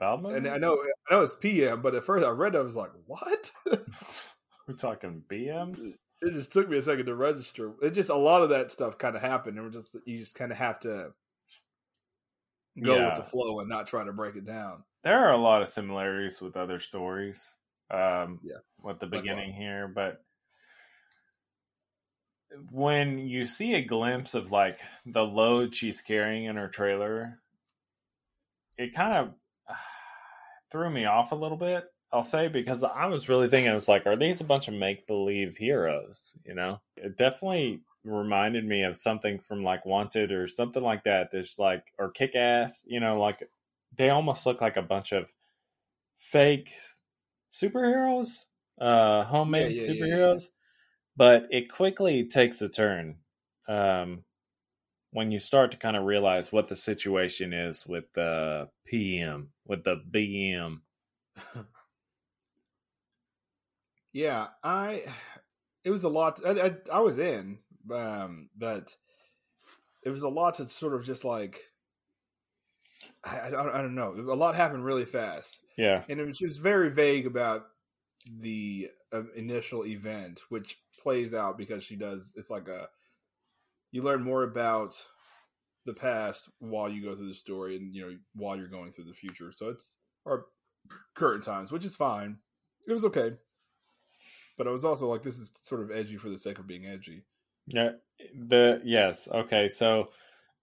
[0.00, 0.78] and I know,
[1.10, 3.50] I know it's PM, but at first I read it, I was like, "What?"
[4.68, 5.80] we're talking BMs.
[6.22, 7.72] It just took me a second to register.
[7.82, 10.34] It just a lot of that stuff kind of happened, and we're just you just
[10.34, 11.12] kind of have to
[12.82, 13.06] go Yeah.
[13.06, 14.84] with the flow and not try to break it down.
[15.02, 17.56] There are a lot of similarities with other stories.
[17.90, 18.58] Um, Yeah.
[18.82, 20.24] with the beginning here, but
[22.70, 27.40] when you see a glimpse of like the load she's carrying in her trailer,
[28.76, 29.12] it kind
[29.66, 29.76] of
[30.70, 31.84] threw me off a little bit.
[32.12, 34.74] I'll say because I was really thinking, I was like, are these a bunch of
[34.74, 36.34] make believe heroes?
[36.44, 41.30] You know, it definitely reminded me of something from like Wanted or something like that.
[41.30, 43.48] There's like, or Kick Ass, you know, like
[43.96, 45.32] they almost look like a bunch of
[46.18, 46.72] fake
[47.52, 48.46] superheroes,
[48.80, 50.34] uh, homemade Yeah, yeah, yeah, yeah.
[50.34, 50.44] superheroes.
[51.16, 53.18] But it quickly takes a turn
[53.68, 54.24] um,
[55.12, 59.84] when you start to kind of realize what the situation is with the PM, with
[59.84, 60.82] the BM.
[64.12, 65.04] Yeah, I.
[65.82, 66.40] It was a lot.
[66.44, 67.56] I, I, I was in,
[67.90, 68.94] um, but
[70.04, 71.58] it was a lot to sort of just like.
[73.24, 74.12] I, I, don't- I don't know.
[74.14, 77.64] A lot happened really fast, Yeah, and it was just very vague about
[78.40, 82.34] the uh, initial event, which plays out because she does.
[82.36, 82.88] It's like a.
[83.90, 84.94] You learn more about
[85.86, 89.04] the past while you go through the story, and you know while you're going through
[89.04, 89.50] the future.
[89.50, 89.94] So it's
[90.26, 90.44] or
[91.14, 92.36] current times, which is fine.
[92.86, 93.32] It was okay
[94.60, 96.84] but I was also like, this is sort of edgy for the sake of being
[96.84, 97.22] edgy.
[97.66, 97.92] yeah.
[98.38, 99.68] The yes, okay.
[99.68, 100.10] So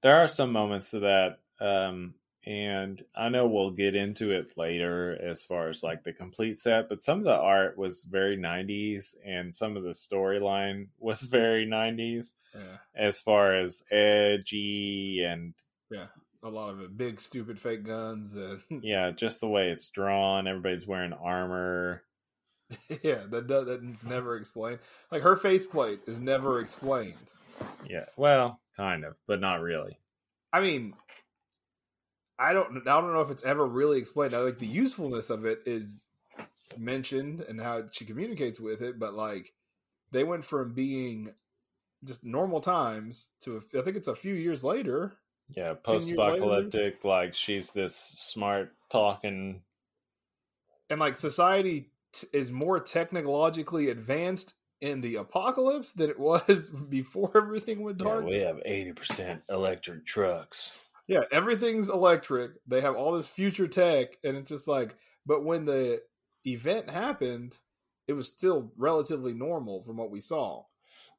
[0.03, 2.13] there are some moments to that, um,
[2.45, 6.89] and I know we'll get into it later as far as like the complete set.
[6.89, 11.65] But some of the art was very '90s, and some of the storyline was very
[11.65, 15.55] '90s Yeah, as far as edgy and
[15.89, 16.05] yeah,
[16.43, 20.47] a lot of it, big stupid fake guns, and yeah, just the way it's drawn.
[20.47, 22.03] Everybody's wearing armor.
[23.03, 24.79] yeah, that does, that's never explained.
[25.11, 27.15] Like her faceplate is never explained.
[27.89, 29.97] Yeah, well, kind of, but not really.
[30.51, 30.93] I mean,
[32.39, 34.33] I don't, I don't know if it's ever really explained.
[34.33, 36.07] I like the usefulness of it is
[36.77, 39.53] mentioned and how she communicates with it, but like
[40.11, 41.31] they went from being
[42.03, 45.13] just normal times to I think it's a few years later.
[45.55, 46.17] Yeah, 10 years later?
[46.17, 47.05] post-apocalyptic.
[47.05, 49.61] Like she's this smart talking.
[50.89, 51.89] and like society
[52.33, 58.25] is more technologically advanced in the apocalypse than it was before everything went Yeah, dark.
[58.25, 60.83] we have eighty percent electric trucks.
[61.07, 62.51] Yeah, everything's electric.
[62.67, 64.95] They have all this future tech, and it's just like,
[65.25, 66.01] but when the
[66.45, 67.57] event happened,
[68.07, 70.63] it was still relatively normal from what we saw.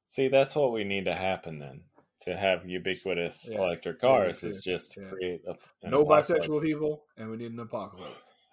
[0.04, 1.82] See, that's what we need to happen then.
[2.22, 3.58] To have ubiquitous Yeah.
[3.58, 5.08] electric cars Yeah, is just to yeah.
[5.08, 5.54] create a,
[5.88, 6.46] no apocalypse.
[6.46, 8.30] bisexual people, and we need an apocalypse.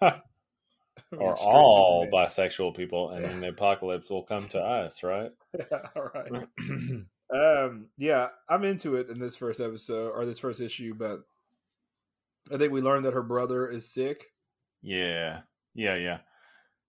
[1.18, 5.32] or all bisexual people, and then the apocalypse will come to us, right?
[5.96, 6.46] all right.
[7.28, 11.22] Um, yeah, I'm into it in this first episode or this first issue, but
[12.52, 14.26] I think we learned that her brother is sick.
[14.80, 15.40] yeah,
[15.74, 16.18] yeah, yeah.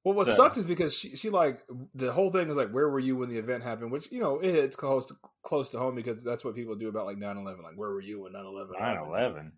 [0.04, 1.64] Well, what So- sucks is because she, she like
[1.96, 3.92] the whole thing is like, where were you when the event happened?
[3.92, 6.88] Which you know it hits close to close to home because that's what people do
[6.88, 7.64] about like 9-11.
[7.64, 8.76] Like, where were you when 9 11?
[8.80, 9.52] 9 11.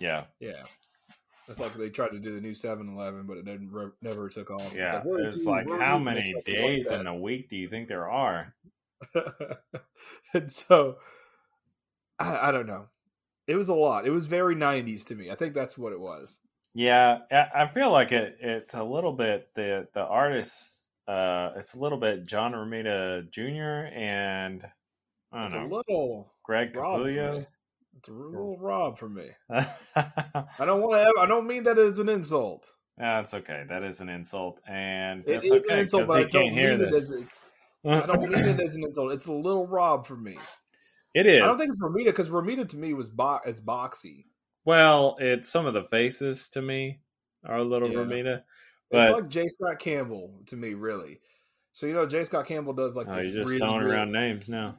[0.00, 0.62] Yeah, Yeah,
[1.48, 4.50] it's like they tried to do the new 7-Eleven, but it didn't re- never took
[4.50, 4.74] off.
[4.74, 5.02] yeah.
[5.04, 5.04] like,
[5.34, 7.00] It's like, how you when they many tried to launch days that?
[7.00, 8.54] in a week do you think there are?
[10.34, 10.96] and so
[12.18, 12.86] I, I don't know.
[13.46, 14.06] It was a lot.
[14.06, 15.30] It was very 90s to me.
[15.30, 16.40] I think that's what it was.
[16.74, 18.36] Yeah, I feel like it.
[18.40, 20.84] It's a little bit the the artist.
[21.08, 23.94] Uh, it's a little bit John Romita Jr.
[23.96, 24.62] and
[25.32, 27.46] I don't a know little Greg Capullo.
[27.98, 29.30] It's a little Rob for me.
[29.98, 31.20] Ah, I don't want to.
[31.22, 32.66] I don't mean that as an insult.
[32.98, 33.64] That's okay.
[33.68, 36.76] That is an insult, and It is okay an insult, but I don't can't hear
[36.78, 37.12] mean it this.
[37.12, 37.22] as
[37.84, 39.12] a, I don't mean it as an insult.
[39.12, 40.36] It's a little Rob for me.
[41.14, 41.42] it is.
[41.42, 44.24] I don't think it's Romita because Romita to me was bo- as boxy.
[44.66, 47.00] well, it's some of the faces to me
[47.44, 47.98] are a little Yeah.
[47.98, 48.42] Romita,
[48.90, 49.46] it's like J.
[49.48, 51.20] Scott Campbell to me, really.
[51.72, 52.24] So you know, J.
[52.24, 54.76] Scott Campbell does like oh, this you're just really, throwing around names now.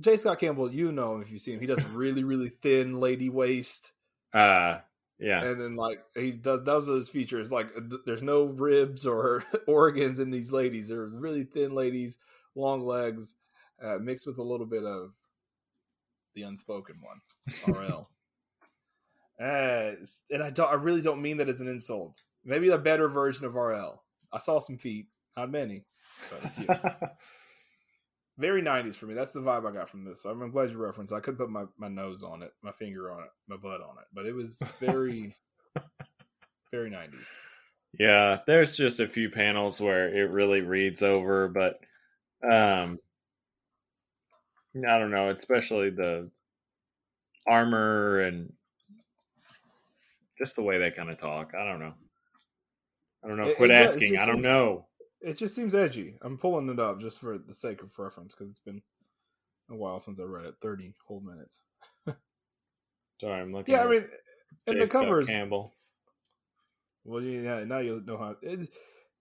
[0.00, 0.16] J.
[0.16, 1.60] Scott Campbell, you know him if you see him.
[1.60, 3.92] He does really, really thin lady waist,
[4.32, 4.80] Uh
[5.18, 7.50] yeah, and then like he does those are his features.
[7.50, 10.88] Like th- there's no ribs or organs in these ladies.
[10.88, 12.18] They're really thin ladies,
[12.54, 13.34] long legs,
[13.82, 15.12] uh, mixed with a little bit of
[16.34, 18.08] the unspoken one, RL.
[19.42, 19.92] uh,
[20.30, 20.70] and I don't.
[20.70, 22.22] I really don't mean that as an insult.
[22.44, 24.00] Maybe a better version of RL.
[24.32, 25.06] I saw some feet,
[25.36, 25.84] not many,
[26.30, 26.66] but a few.
[28.38, 29.14] Very 90s for me.
[29.14, 30.22] That's the vibe I got from this.
[30.22, 31.12] So I'm glad you referenced.
[31.12, 33.98] I could put my, my nose on it, my finger on it, my butt on
[33.98, 35.34] it, but it was very,
[36.70, 37.26] very 90s.
[37.98, 41.80] Yeah, there's just a few panels where it really reads over, but
[42.48, 42.98] um
[44.76, 46.30] I don't know, especially the
[47.46, 48.52] armor and
[50.38, 51.52] just the way they kind of talk.
[51.58, 51.94] I don't know.
[53.24, 53.54] I don't know.
[53.56, 54.12] Quit it it asking.
[54.12, 54.86] just I don't know.
[55.20, 56.16] It just seems edgy.
[56.22, 58.82] I'm pulling it up just for the sake of reference because it's been
[59.70, 61.60] a while since I read it 30 whole minutes.
[63.20, 63.74] Sorry, I'm looking.
[63.74, 64.06] Yeah, I at mean,
[64.68, 65.26] and the covers.
[65.26, 65.72] Campbell.
[67.04, 68.36] Well, yeah, now you know how.
[68.42, 68.68] It,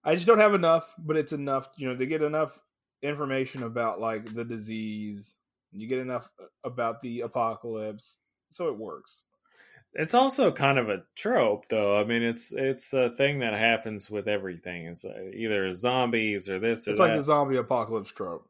[0.03, 2.59] I just don't have enough, but it's enough, you know, to get enough
[3.01, 5.35] information about like the disease.
[5.71, 8.17] You get enough uh, about the apocalypse,
[8.51, 9.23] so it works.
[9.99, 11.99] It's also kind of a trope, though.
[11.99, 14.85] I mean, it's it's a thing that happens with everything.
[14.85, 17.07] It's uh, either zombies or this or It's that.
[17.07, 18.47] like the zombie apocalypse trope.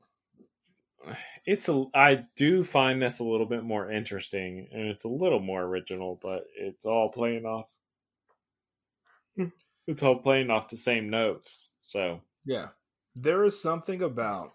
[1.45, 5.39] it's a I do find this a little bit more interesting and it's a little
[5.39, 7.69] more original, but it's all playing off
[9.87, 11.69] it's all playing off the same notes.
[11.81, 12.67] So Yeah.
[13.15, 14.53] There is something about,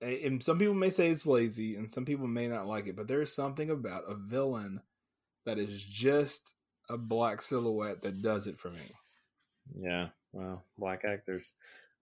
[0.00, 3.08] and some people may say it's lazy, and some people may not like it, but
[3.08, 4.80] there is something about a villain
[5.46, 6.54] that is just
[6.88, 8.80] a black silhouette that does it for me.
[9.78, 11.52] yeah, well, black actors.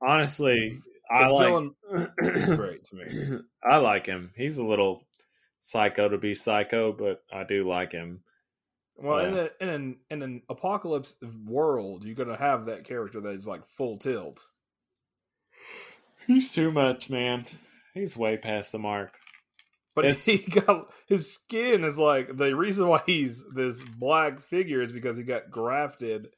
[0.00, 1.72] Honestly, I like
[2.46, 3.38] great to me.
[3.62, 4.30] I like him.
[4.36, 5.02] He's a little
[5.60, 8.22] psycho to be psycho, but I do like him.
[8.96, 11.14] Well, in, a, in an in an apocalypse
[11.44, 14.44] world, you're gonna have that character that is like full tilt.
[16.26, 17.46] He's too much, man.
[17.94, 19.12] He's way past the mark.
[19.94, 24.80] But It's- he got his skin is like the reason why he's this black figure
[24.82, 26.28] is because he got grafted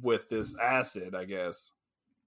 [0.00, 1.72] with this acid, I guess.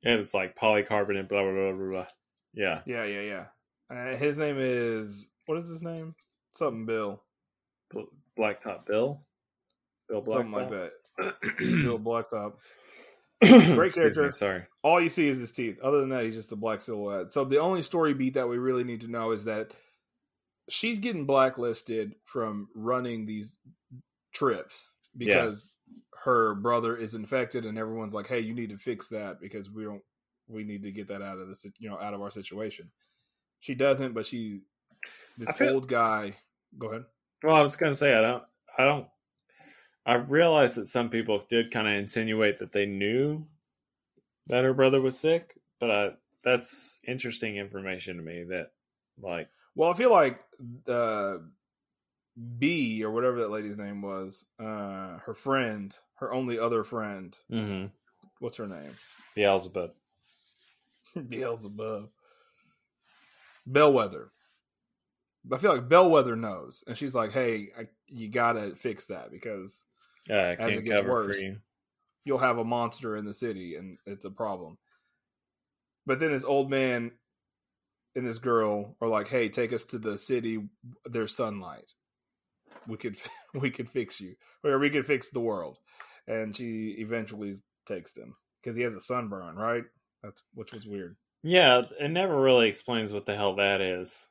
[0.03, 2.05] It was like polycarbonate, blah blah blah blah blah.
[2.53, 2.81] Yeah.
[2.85, 3.45] Yeah, yeah, yeah.
[3.89, 6.15] Uh, his name is what is his name?
[6.55, 7.21] Something Bill,
[7.91, 8.01] Bl-
[8.37, 9.21] Blacktop Bill.
[10.09, 10.33] Bill Blacktop.
[10.33, 10.91] something like that.
[11.59, 12.53] Bill Blacktop.
[13.43, 14.31] Great character.
[14.31, 14.63] sorry.
[14.83, 15.79] All you see is his teeth.
[15.83, 17.33] Other than that, he's just a black silhouette.
[17.33, 19.71] So the only story beat that we really need to know is that
[20.69, 23.59] she's getting blacklisted from running these
[24.33, 25.71] trips because
[26.23, 29.83] her brother is infected, and everyone's like, "Hey, you need to fix that because we
[29.83, 30.01] don't.
[30.47, 32.91] We need to get that out of this you know out of our situation."
[33.59, 34.61] She doesn't, but she
[35.37, 36.35] this feel- old guy.
[36.77, 37.05] Go ahead.
[37.43, 38.43] Well, I was gonna say I don't.
[38.77, 39.07] I don't.
[40.05, 43.45] I realized that some people did kind of insinuate that they knew
[44.47, 46.09] that her brother was sick, but I,
[46.43, 48.43] that's interesting information to me.
[48.43, 48.71] That
[49.19, 50.39] like, Well, I feel like
[50.87, 51.37] uh,
[52.57, 57.35] B or whatever that lady's name was, uh, her friend, her only other friend.
[57.51, 57.87] mm-hmm.
[58.39, 58.91] What's her name?
[59.35, 59.91] Beelzebub.
[61.29, 62.09] Beelzebub.
[63.65, 64.31] Bellwether.
[65.51, 69.83] I feel like Bellwether knows, and she's like, "Hey, I, you gotta fix that because
[70.29, 71.41] Uh, As it gets worse.
[71.41, 71.57] you.
[72.23, 74.77] you'll have a monster in the city and it's a problem.
[76.07, 77.11] But then this old man
[78.15, 80.67] and this girl are like, "Hey, take us to the city.
[81.05, 81.93] There's sunlight.
[82.87, 83.17] We could
[83.53, 85.79] we could fix you, or we could fix the world."
[86.27, 87.55] And she eventually
[87.85, 89.83] takes them because he has a sunburn, right?
[90.23, 91.15] That's which was weird.
[91.43, 94.27] Yeah, it never really explains what the hell that is.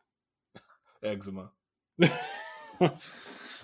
[1.04, 1.50] Eczema.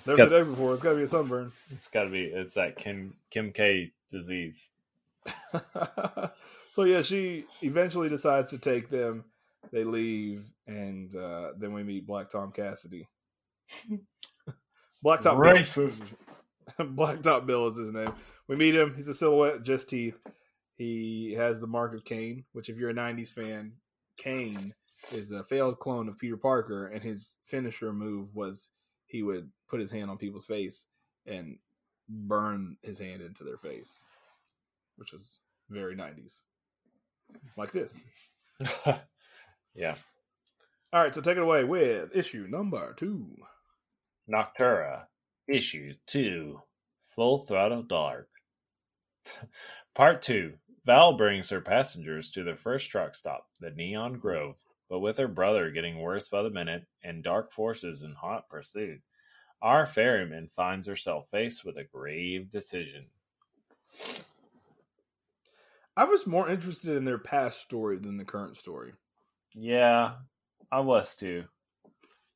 [0.06, 0.74] Never got, been before.
[0.74, 1.52] It's got to be a sunburn.
[1.70, 2.24] it's got to be.
[2.24, 4.70] It's that Kim Kim K disease.
[6.72, 9.24] so yeah, she eventually decides to take them.
[9.72, 13.08] They leave, and uh, then we meet Black Tom Cassidy.
[15.02, 15.54] Black Top Bill.
[15.54, 16.14] Racist.
[16.78, 18.12] Black Top Bill is his name.
[18.48, 18.94] We meet him.
[18.96, 20.16] He's a silhouette, just teeth.
[20.76, 23.72] He has the mark of Cain, which, if you're a '90s fan,
[24.16, 24.74] Kaine
[25.12, 28.70] is a failed clone of Peter Parker, and his finisher move was
[29.06, 30.86] he would put his hand on people's face
[31.26, 31.58] and
[32.08, 34.00] burn his hand into their face,
[34.96, 36.40] which was very '90s,
[37.56, 38.02] like this.
[39.74, 39.96] yeah.
[40.92, 43.36] All right, so take it away with issue number two.
[44.28, 45.04] Nocterra,
[45.48, 46.60] issue two,
[47.14, 48.28] Full Throttle Dark.
[49.94, 50.54] Part two.
[50.86, 54.56] Val brings her passengers to their first truck stop, the Neon Grove,
[54.88, 59.00] but with her brother getting worse by the minute and dark forces in hot pursuit,
[59.62, 63.06] our ferryman finds herself faced with a grave decision.
[65.96, 68.92] I was more interested in their past story than the current story.
[69.54, 70.12] Yeah,
[70.70, 71.44] I was too.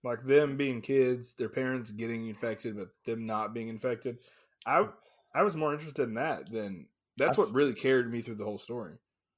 [0.03, 4.19] Like them being kids, their parents getting infected, but them not being infected.
[4.67, 4.87] I
[5.35, 6.87] I was more interested in that than
[7.17, 8.95] that's what really carried me through the whole story.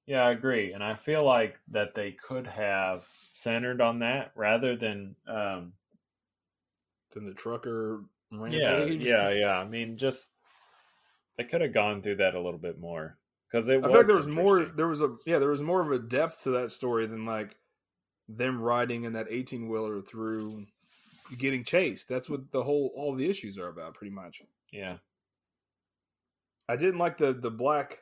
[0.06, 4.76] Yeah, I agree, and I feel like that they could have centered on that rather
[4.76, 5.72] than um,
[7.12, 9.04] Than the trucker rampage.
[9.04, 9.38] yeah, yeah.
[9.38, 9.58] yeah.
[9.58, 10.30] I mean, just
[11.38, 13.18] they could have gone through that a little bit more
[13.50, 13.90] because it I was.
[13.90, 14.64] feel like there was more.
[14.64, 15.38] There was a yeah.
[15.38, 17.56] There was more of a depth to that story than like
[18.28, 20.66] them riding in that eighteen wheeler through
[21.38, 22.08] getting chased.
[22.08, 24.42] That's what the whole all the issues are about, pretty much.
[24.72, 24.98] Yeah,
[26.68, 28.00] I didn't like the the black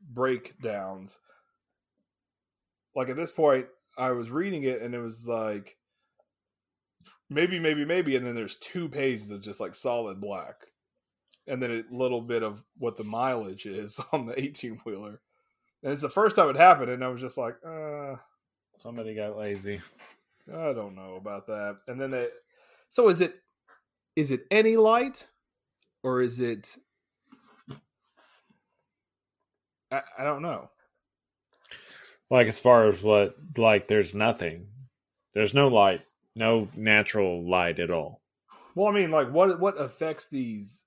[0.00, 1.18] breakdowns.
[2.94, 3.66] Like at this point,
[3.96, 5.76] I was reading it and it was like
[7.30, 10.56] maybe, maybe, maybe, and then there's two pages of just like solid black,
[11.46, 15.20] and then a little bit of what the mileage is on the eighteen wheeler.
[15.82, 18.16] And it's the first time it happened, and I was just like, uh,
[18.80, 19.80] somebody got lazy.
[20.52, 21.78] I don't know about that.
[21.86, 22.32] And then it.
[22.88, 23.34] So is it
[24.16, 25.28] is it any light,
[26.02, 26.76] or is it?
[29.92, 30.70] I, I don't know.
[32.30, 34.68] Like as far as what, like, there's nothing.
[35.34, 36.02] There's no light,
[36.36, 38.20] no natural light at all.
[38.74, 40.84] Well, I mean, like, what what affects these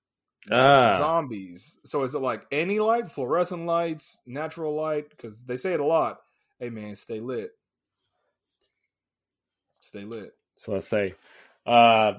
[0.52, 1.78] Ah, zombies?
[1.86, 5.10] So is it like any light, fluorescent lights, natural light?
[5.10, 6.20] Because they say it a lot.
[6.60, 7.52] Hey, man, stay lit.
[9.94, 10.34] Stay lit.
[10.56, 11.14] that's what I say.
[11.68, 12.14] Uh,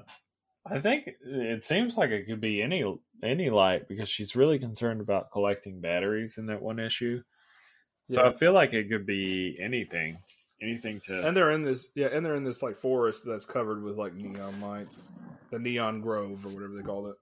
[0.65, 2.85] I think it seems like it could be any
[3.21, 7.21] any light because she's really concerned about collecting batteries in that one issue.
[8.07, 8.29] So Yeah.
[8.29, 10.17] I feel like it could be anything,
[10.61, 11.27] anything to.
[11.27, 14.13] And they're in this, yeah, and they're in this like forest that's covered with like
[14.13, 15.01] neon lights,
[15.51, 17.15] the neon grove or whatever they call it.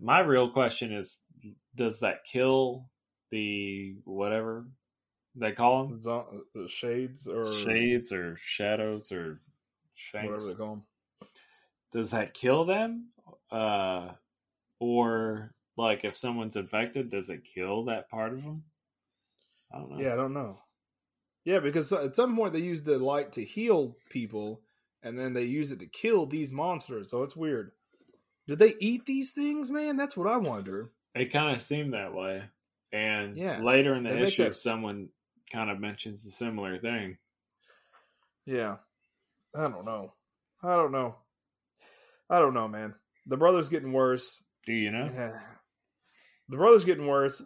[0.00, 1.20] My real question is:
[1.74, 2.88] Does that kill
[3.32, 4.66] the whatever
[5.34, 6.00] they call them?
[6.00, 9.40] Zo- uh, shades or Shades or shadows or
[10.12, 10.46] whatever shanks?
[10.48, 10.70] they call
[11.20, 11.28] them.
[11.92, 13.08] Does that kill them?
[13.50, 14.10] Uh,
[14.80, 18.64] or like if someone's infected, does it kill that part of them?
[19.72, 20.00] I don't know.
[20.00, 20.58] Yeah, I don't know.
[21.44, 24.62] Yeah, because at some point they use the light to heal people,
[25.02, 27.10] and then they use it to kill these monsters.
[27.10, 27.72] So it's weird.
[28.48, 29.96] Did they eat these things, man?
[29.96, 30.90] That's what I wonder.
[31.14, 32.42] It kind of seemed that way.
[32.92, 33.60] And Yeah.
[33.62, 35.08] later in the issue, that- someone
[35.52, 37.18] kind of mentions the similar thing.
[38.44, 38.76] Yeah,
[39.56, 40.12] I don't know.
[40.62, 41.16] I don't know.
[42.28, 42.94] I don't know, man.
[43.26, 44.42] The brother's getting worse.
[44.66, 45.08] Do you know?
[46.48, 47.42] the brother's getting worse.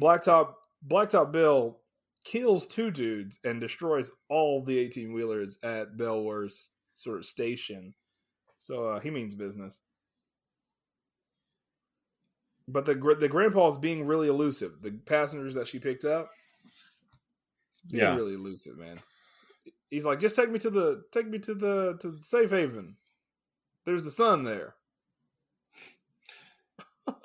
[0.00, 0.54] Blacktop
[0.86, 1.78] Blacktop Bill
[2.24, 7.94] kills two dudes and destroys all the eighteen wheelers at Belware's sort of station.
[8.58, 9.80] So uh, he means business.
[12.68, 14.72] But the the grandpa's being really elusive.
[14.82, 16.26] The passengers that she picked up,
[17.70, 18.16] it's being Yeah.
[18.16, 19.00] really elusive, man.
[19.90, 22.96] He's like, just take me to the take me to the to the safe haven.
[23.84, 24.74] There's the sun there.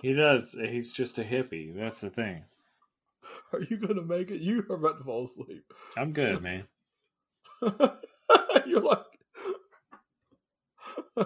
[0.01, 0.55] He does.
[0.59, 1.75] He's just a hippie.
[1.75, 2.43] That's the thing.
[3.53, 4.41] Are you gonna make it?
[4.41, 5.73] You are about to fall asleep.
[5.97, 6.65] I'm good, man.
[8.65, 8.99] You're like,
[11.17, 11.25] I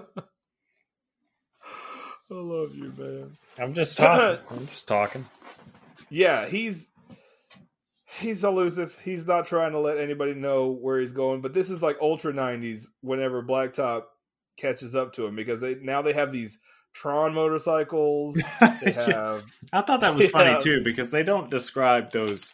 [2.30, 3.32] love you, man.
[3.60, 4.46] I'm just talking.
[4.50, 5.26] I'm just talking.
[6.10, 6.90] yeah, he's
[8.20, 8.98] he's elusive.
[9.04, 11.42] He's not trying to let anybody know where he's going.
[11.42, 12.86] But this is like ultra '90s.
[13.02, 14.04] Whenever Blacktop
[14.58, 16.58] catches up to him, because they now they have these
[16.94, 18.36] Tron motorcycles.
[18.84, 19.44] They have
[19.74, 20.60] I thought that was funny Yeah.
[20.60, 22.54] too because they don't describe those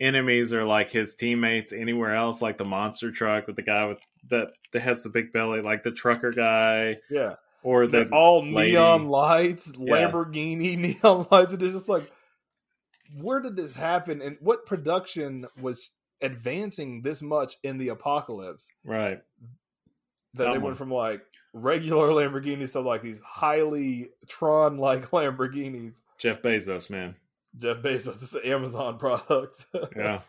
[0.00, 3.98] enemies or like his teammates anywhere else, like the monster truck with the guy with
[4.30, 8.72] that that has the big belly, like the trucker guy, yeah, or the all lady.
[8.72, 10.10] neon lights, Yeah.
[10.10, 11.52] Lamborghini neon lights.
[11.52, 12.10] And it's just like,
[13.14, 14.22] where did this happen?
[14.22, 19.20] And what production was advancing this much in the apocalypse right.
[20.34, 21.22] that they went from like
[21.52, 25.94] regular Lamborghinis to like these highly Tron like Lamborghinis?
[26.18, 27.16] Jeff Bezos, man.
[27.58, 29.66] Jeff Bezos, it's an Amazon product.
[29.96, 30.20] Yeah.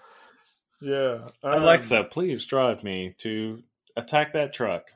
[0.82, 1.28] yeah.
[1.44, 3.64] Um, Alexa, please drive me to
[3.96, 4.92] attack that truck.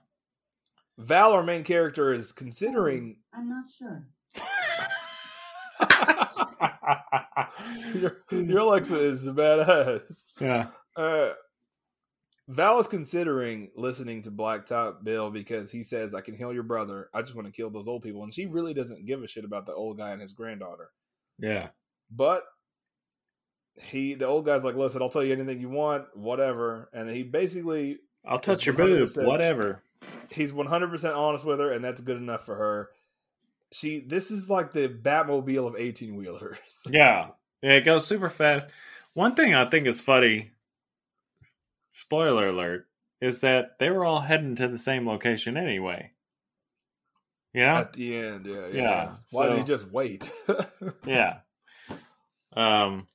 [0.98, 4.06] Val, our main character, is considering I'm not sure.
[7.96, 10.02] your, your Alexa is badass.
[10.40, 10.68] yeah.
[10.96, 11.32] Uh,
[12.48, 17.10] Val is considering listening to Blacktop Bill because he says, I can heal your brother.
[17.14, 18.24] I just want to kill those old people.
[18.24, 20.90] And she really doesn't give a shit about the old guy and his granddaughter.
[21.40, 21.70] Yeah.
[22.12, 22.44] But
[23.76, 26.90] he, the old guy's like, listen, I'll tell you anything you want, whatever.
[26.94, 29.82] And he basically, I'll touch your boob, whatever.
[30.32, 32.90] he's 100% honest with her, and that's good enough for her.
[33.72, 36.58] She, this is like the Batmobile of 18 wheelers.
[36.90, 37.30] Yeah.
[37.62, 38.68] Yeah, it goes super fast.
[39.14, 40.52] One thing I think is funny,
[41.92, 42.88] spoiler alert,
[43.20, 46.12] is that they were all heading to the same location anyway.
[47.54, 47.82] Yeah?
[47.82, 48.74] At the end, yeah, yeah.
[48.74, 50.32] Yeah, Why did he just wait?
[51.06, 51.40] Yeah.
[52.54, 53.08] Um,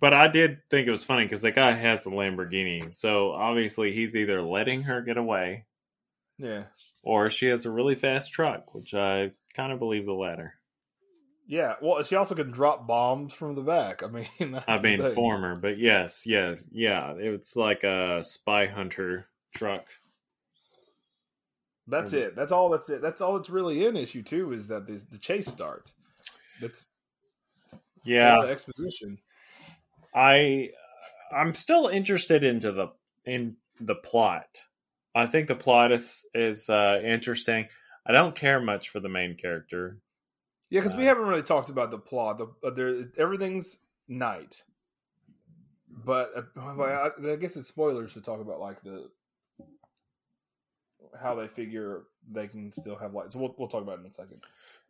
[0.00, 3.92] but I did think it was funny because the guy has a Lamborghini, so obviously
[3.92, 5.66] he's either letting her get away
[6.38, 6.64] yeah.
[7.02, 10.54] or she has a really fast truck, which I kind of believe the latter.
[11.48, 14.02] Yeah, well, she also can drop bombs from the back.
[14.02, 19.26] I mean, that's I mean, former, but yes, yes, yeah, it's like a spy hunter
[19.54, 19.86] truck.
[21.86, 22.36] That's it.
[22.36, 22.68] That's all.
[22.68, 23.00] That's it.
[23.00, 25.94] That's all that's really in issue two is that this, the chase starts.
[26.60, 26.84] That's
[28.04, 29.16] Yeah, exposition.
[30.14, 30.68] I
[31.34, 32.88] I'm still interested into the
[33.24, 34.48] in the plot.
[35.14, 37.68] I think the plot is is uh, interesting.
[38.06, 39.96] I don't care much for the main character.
[40.70, 42.38] Yeah, because we Uh, haven't really talked about the plot.
[42.38, 44.62] The uh, there, everything's night,
[45.88, 46.42] but uh,
[46.76, 46.82] well,
[47.26, 49.10] I, I guess it's spoilers to talk about like the
[51.20, 53.32] how they figure they can still have light.
[53.32, 54.40] So we'll we'll talk about it in a second.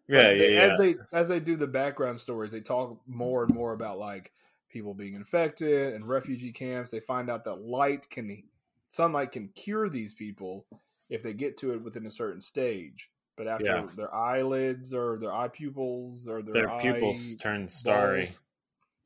[0.09, 0.61] Yeah, But yeah, they- yeah.
[0.73, 4.33] As they as they do the background stories, they talk more and more about like
[4.69, 6.91] people being infected and refugee camps.
[6.91, 8.43] They find out that light can
[8.89, 10.67] sunlight can cure these people
[11.09, 13.11] if they get to it within a certain stage.
[13.39, 13.87] But after Yeah.
[13.97, 18.25] their eyelids or their eye pupils or their, Their pupils turn starry.
[18.25, 18.41] balls,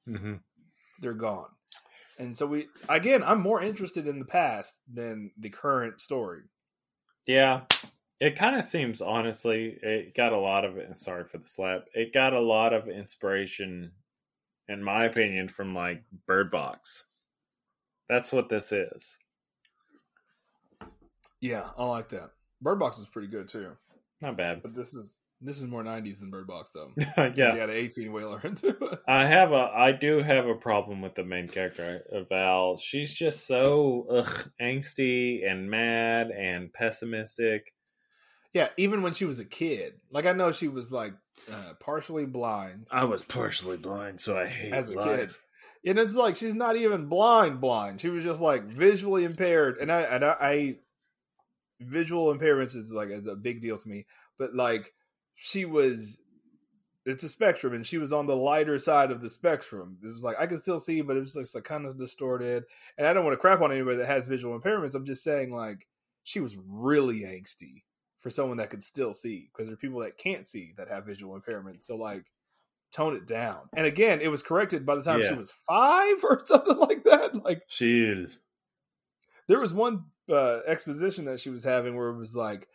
[0.07, 0.35] hmm
[1.01, 1.51] they're gone.
[2.19, 6.43] And so we again, I'm more interested in the past than the current story.
[7.27, 7.63] Yeah,
[8.21, 9.79] it kind of seems honestly.
[9.83, 10.77] It got a lot of.
[10.79, 10.99] it.
[10.99, 11.87] Sorry for the slap.
[11.95, 13.93] It got a lot of inspiration,
[14.69, 17.05] in my opinion, from like Bird Box.
[18.09, 19.19] That's what this is.
[21.41, 22.31] Yeah, I like that.
[22.61, 23.73] Bird Box is pretty good too,
[24.23, 24.63] Not bad.
[24.63, 26.93] but this is this is more '90s than Bird Box though.
[26.97, 27.27] yeah.
[27.35, 29.01] You got an 18 wheeler into it.
[29.09, 32.77] I have a I do have a problem with the main character of Val.
[32.77, 37.75] She's just so ugh, angsty and mad and pessimistic.
[38.55, 41.15] Yeah, even when she was a kid, like I know she was like
[41.51, 45.07] uh, partially blind I was partially blind, so I hate as a life.
[45.85, 48.01] kid, and it's like she's not even blind blind.
[48.01, 50.77] She was just like visually impaired, and I and I, I
[51.85, 54.07] visual impairments is like is a big deal to me.
[54.39, 54.93] But like
[55.35, 56.19] she was,
[57.05, 59.99] it's a spectrum, and she was on the lighter side of the spectrum.
[60.03, 62.65] It was like I could still see, but it was just like kind of distorted.
[62.99, 64.95] And I don't want to crap on anybody that has visual impairments.
[64.95, 65.87] I'm just saying like
[66.25, 67.83] she was really angsty
[68.21, 71.05] for someone that could still see because there are people that can't see that have
[71.05, 72.25] visual impairments So like
[72.93, 73.63] tone it down.
[73.75, 77.35] And again, it was corrected by the time she was five or something like that.
[77.43, 78.39] Like She is.
[79.49, 82.69] there was one uh, exposition that she was having where it was like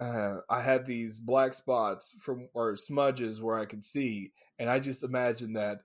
[0.00, 4.78] uh, I had these black spots from or smudges where I could see, and I
[4.78, 5.80] just imagined that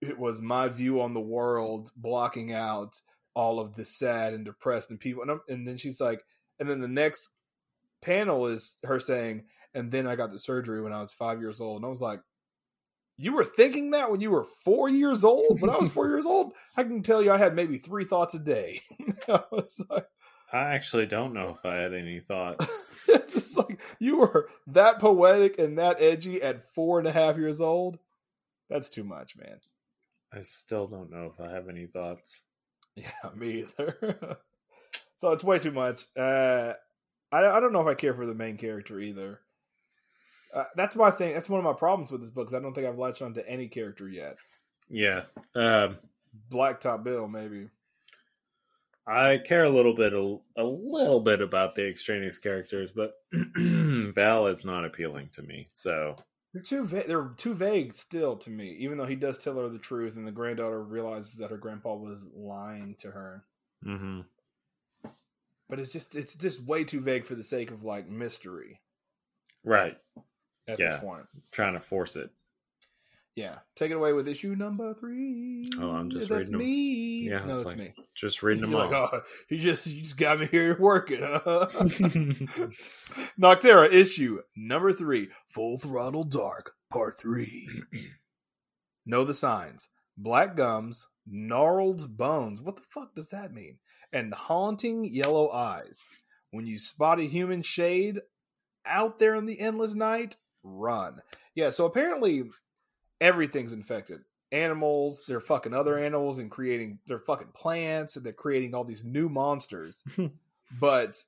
[0.00, 2.94] it was my view on the world blocking out
[3.34, 5.22] all of the sad and depressed and people.
[5.22, 6.22] And, and then she's like,
[6.58, 7.30] and then the next
[8.00, 9.44] panel is her saying,
[9.74, 12.00] and then I got the surgery when I was five years old, and I was
[12.00, 12.20] like.
[13.18, 15.60] You were thinking that when you were four years old?
[15.60, 18.34] When I was four years old, I can tell you I had maybe three thoughts
[18.34, 18.80] a day.
[19.28, 20.06] I was like,
[20.52, 22.66] I actually don't know if I had any thoughts.
[23.08, 27.36] it's just like you were that poetic and that edgy at four and a half
[27.36, 27.98] years old.
[28.68, 29.60] That's too much, man.
[30.32, 32.40] I still don't know if I have any thoughts.
[32.96, 34.38] Yeah, me either.
[35.16, 36.04] so it's way too much.
[36.16, 36.72] Uh,
[37.32, 39.40] I I don't know if I care for the main character either.
[40.56, 41.34] Uh, that's my thing.
[41.34, 42.48] That's one of my problems with this book.
[42.48, 44.36] Is I don't think I've latched onto any character yet.
[44.88, 45.24] Yeah.
[45.54, 45.98] Um,
[46.50, 47.68] Blacktop Bill, maybe.
[49.06, 53.14] I care a little bit, a, a little bit about the extraneous characters, but
[53.56, 55.66] Val is not appealing to me.
[55.74, 56.16] So
[56.52, 58.76] They're too va- they're too vague still to me.
[58.80, 61.94] Even though he does tell her the truth, and the granddaughter realizes that her grandpa
[61.94, 63.44] was lying to her,
[63.86, 64.22] mm-hmm.
[65.68, 68.80] but it's just it's just way too vague for the sake of like mystery
[69.66, 69.98] right,
[70.68, 70.90] at Yeah.
[70.90, 71.26] this point.
[71.52, 72.30] trying to force it.
[73.34, 75.68] Yeah, take it away with issue number three.
[75.78, 76.38] Oh, I'm just reading.
[76.38, 76.58] That's reading 'em.
[76.58, 77.28] me.
[77.28, 77.94] Yeah, no, it's it's like- me.
[78.14, 78.88] Just reading them all.
[78.88, 79.20] like, oh,
[79.50, 81.18] you just you just got me here working.
[81.20, 81.66] Huh?
[83.38, 87.68] Nocterra issue number three, Full Throttle Dark, part three.
[89.06, 92.60] know the signs: black gums, gnarled bones.
[92.62, 93.78] What the fuck does that mean?
[94.12, 96.00] And haunting yellow eyes.
[96.52, 98.20] When you spot a human shade
[98.86, 100.36] out there in the endless night,
[100.66, 101.20] run.
[101.54, 101.70] Yeah.
[101.70, 102.44] So apparently,
[103.20, 104.20] everything's infected
[104.52, 109.04] animals, they're fucking other animals and creating they're fucking plants and they're creating all these
[109.04, 110.02] new monsters.
[110.16, 110.26] Hmm.
[110.80, 111.22] but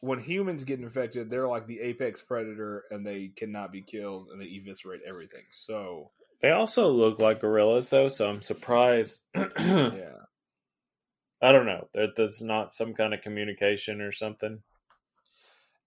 [0.00, 4.40] when humans get infected, they're like the apex predator and they cannot be killed and
[4.40, 5.44] they eviscerate everything.
[5.52, 6.10] So
[6.40, 9.20] They also look like gorillas, though, so I'm surprised.
[9.34, 10.10] Yeah.
[11.42, 11.88] I don't know.
[11.92, 14.62] There, there's not some kind of communication or something.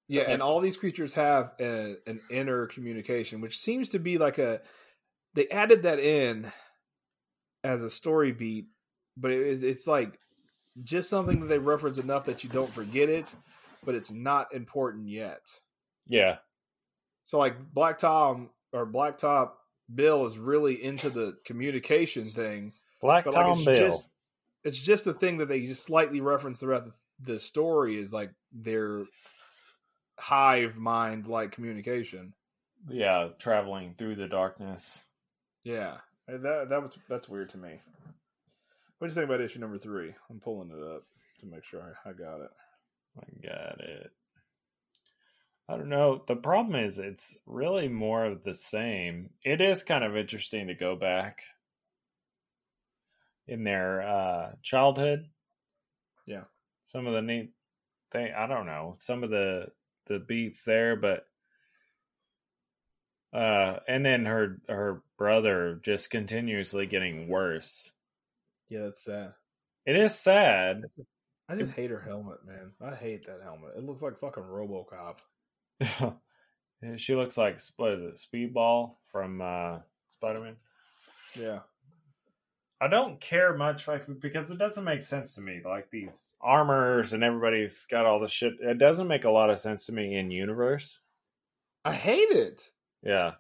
[0.08, 4.38] Yeah, and all these creatures have a, an inner communication, which seems to be like
[4.38, 4.62] a.
[5.34, 6.52] They added that in
[7.64, 8.68] as a story beat,
[9.18, 10.18] but it, it's like
[10.84, 13.34] just something that they reference enough that you don't forget it,
[13.84, 15.42] but it's not important yet.
[16.08, 16.38] Yeah.
[17.26, 19.52] So like Black Tom or Blacktop
[19.94, 23.76] Bill is really into the communication thing, Black but like Tom it's Bill.
[23.90, 24.10] just
[24.64, 26.94] it's just the thing that they just slightly reference throughout the,
[27.34, 29.04] the story is like their
[30.20, 32.34] hive mind like communication.
[32.90, 35.06] Yeah, traveling through the darkness.
[35.64, 37.82] Yeah, that that was that's weird to me.
[38.98, 40.14] What do you think about issue number three?
[40.30, 41.04] I'm pulling it up
[41.40, 42.50] to make sure I, I got it.
[43.20, 44.12] I got it.
[45.70, 46.24] I don't know.
[46.28, 49.32] The problem is it's really more of the same.
[49.44, 51.42] It is kind of interesting to go back
[53.48, 55.26] in their uh, childhood.
[56.26, 56.44] Yeah.
[56.86, 57.52] Some of the neat
[58.12, 58.96] thing I don't know.
[59.00, 59.68] Some of the
[60.08, 61.26] the beats there, but
[63.34, 67.92] uh and then her her brother just continuously getting worse.
[68.70, 69.34] Yeah, that's sad.
[69.86, 70.84] It is sad.
[71.50, 72.72] I just hate her helmet, man.
[72.82, 73.76] I hate that helmet.
[73.78, 75.20] It looks like fucking RoboCop.
[76.98, 78.20] she looks like what is it,
[78.54, 79.80] Speedball from uh,
[80.14, 80.56] Spider Man.
[81.40, 81.60] Yeah.
[82.80, 85.62] I don't care much like because it doesn't make sense to me.
[85.66, 88.54] Like these armors and everybody's got all the shit.
[88.62, 91.00] It doesn't make a lot of sense to me in universe.
[91.84, 92.70] I hate it.
[93.04, 93.34] Yeah,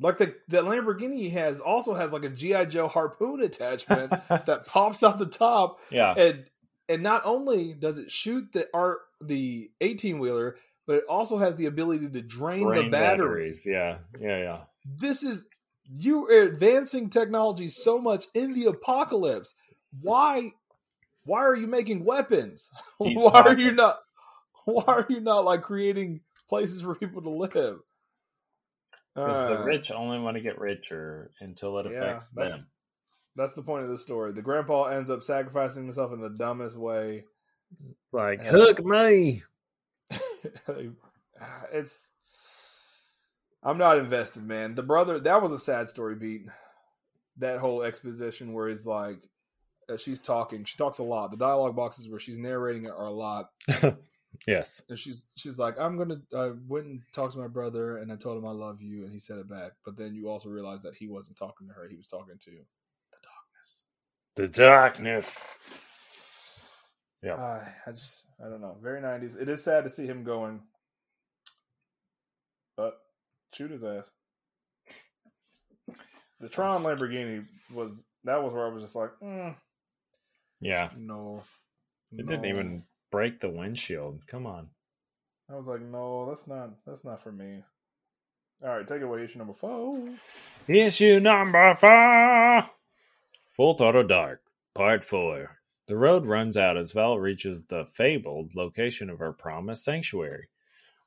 [0.00, 5.02] Like the the Lamborghini has also has like a GI Joe harpoon attachment that pops
[5.02, 6.44] out the top, yeah, and
[6.88, 10.56] and not only does it shoot the art the eighteen wheeler,
[10.86, 13.50] but it also has the ability to drain Brain the battery.
[13.50, 13.66] batteries.
[13.66, 14.58] Yeah, yeah, yeah.
[14.84, 15.44] This is
[15.98, 19.54] you are advancing technology so much in the apocalypse.
[20.00, 20.52] Why
[21.24, 22.68] why are you making weapons?
[23.02, 23.96] Deep why are you not
[24.64, 27.78] why are you not like creating places for people to live?
[29.14, 32.66] Because the Uh, rich only want to get richer until it Yeah, affects that's- them.
[33.36, 34.32] That's the point of the story.
[34.32, 37.24] The grandpa ends up sacrificing himself in the dumbest way.
[38.12, 39.42] Like hook me.
[41.72, 42.08] it's
[43.64, 44.74] I'm not invested, man.
[44.74, 46.46] The brother that was a sad story beat.
[47.38, 49.28] That whole exposition where he's like
[49.88, 50.64] uh, she's talking.
[50.64, 51.30] She talks a lot.
[51.30, 53.50] The dialogue boxes where she's narrating it are a lot.
[54.46, 54.82] Yes.
[54.88, 58.16] And she's she's like, I'm gonna I went and talked to my brother and I
[58.16, 59.72] told him I love you and he said it back.
[59.84, 62.50] But then you also realize that he wasn't talking to her, he was talking to
[62.50, 63.84] the darkness.
[64.36, 65.44] The darkness.
[67.22, 67.34] Yeah.
[67.34, 68.76] Uh, I just I don't know.
[68.82, 69.34] Very nineties.
[69.34, 70.60] It is sad to see him going.
[72.76, 72.98] But
[73.54, 74.10] shoot his ass.
[76.40, 79.54] The Tron Lamborghini was that was where I was just like, mm,
[80.60, 80.90] Yeah.
[80.96, 81.42] no.
[82.12, 84.26] It didn't even break the windshield.
[84.26, 84.68] Come on.
[85.50, 87.62] I was like, no, that's not that's not for me.
[88.62, 89.24] All right, take away.
[89.24, 90.08] Issue number four.
[90.68, 92.70] Issue number four
[93.56, 94.40] Full Throttle Dark,
[94.74, 95.58] Part 4.
[95.86, 100.48] The road runs out as Val reaches the fabled location of her promised sanctuary.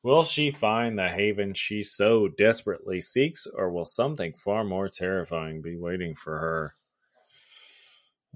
[0.04, 5.62] Will she find the haven she so desperately seeks, or will something far more terrifying
[5.62, 6.76] be waiting for her?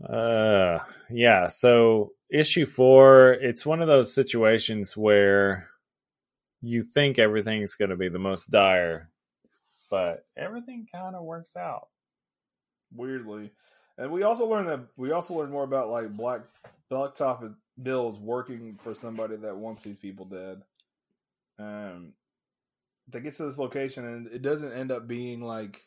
[0.07, 0.79] Uh,
[1.09, 1.47] yeah.
[1.47, 5.69] So issue four, it's one of those situations where
[6.61, 9.09] you think everything's going to be the most dire,
[9.89, 11.87] but everything kind of works out.
[12.93, 13.51] weirdly.
[13.97, 16.41] And we also learned that we also learned more about like Black
[16.91, 20.61] Blacktop is- Bill working for somebody that wants these people dead.
[21.61, 22.13] Um,
[23.07, 25.81] they get to this location and it doesn't end up being like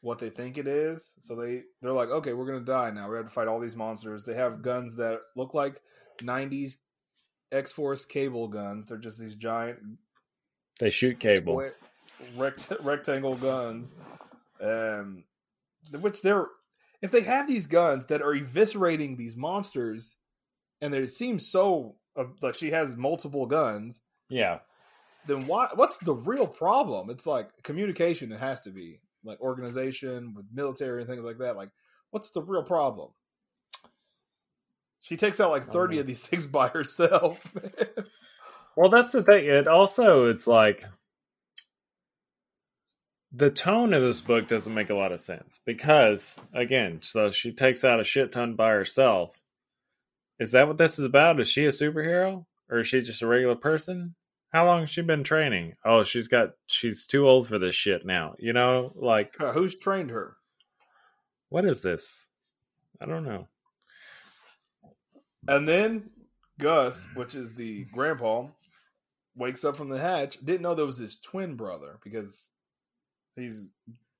[0.00, 1.12] what they think it is.
[1.20, 3.10] So they they're like, okay, we're gonna die now.
[3.10, 4.24] We have to fight all these monsters.
[4.24, 5.80] They have guns that look like
[6.22, 6.76] '90s
[7.52, 8.86] X Force cable guns.
[8.86, 9.78] They're just these giant
[10.78, 11.62] They shoot cable.
[12.36, 13.92] rect- rectangle guns,
[14.60, 15.24] um,
[16.00, 16.46] which they're
[17.02, 20.16] if they have these guns that are eviscerating these monsters,
[20.80, 24.60] and it seems so uh, like she has multiple guns, Yeah.
[25.26, 25.68] Then why?
[25.74, 27.10] What's the real problem?
[27.10, 28.32] It's like communication.
[28.32, 31.56] It has to be like organization with military and things like that.
[31.56, 31.70] Like,
[32.10, 33.10] what's the real problem?
[35.00, 37.54] She takes out like thirty of these things by herself.
[38.76, 39.46] Well, that's the thing.
[39.46, 40.84] It also it's like
[43.32, 47.52] the tone of this book doesn't make a lot of sense because again, so she
[47.52, 49.30] takes out a shit ton by herself.
[50.38, 51.40] Is that what this is about?
[51.40, 54.14] Is she a superhero or is she just a regular person?
[54.56, 55.74] How long has she been training?
[55.84, 58.36] Oh, she's got she's too old for this shit now.
[58.38, 60.38] You know, like Uh, Who's trained her?
[61.50, 62.26] what is this?
[62.98, 63.48] I don't know.
[65.46, 66.08] And then
[66.58, 68.46] Gus, which is the grandpa,
[69.34, 70.38] wakes up from the hatch.
[70.42, 72.48] Didn't know there was his twin brother because
[73.34, 73.70] he's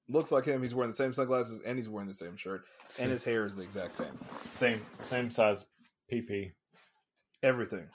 [0.07, 0.61] looks like him.
[0.61, 2.65] He's wearing the same sunglasses and he's wearing the same shirt,
[3.01, 4.19] and his hair is the exact same.
[4.57, 5.65] Same same size
[6.13, 6.53] PP.
[7.43, 7.87] Everything.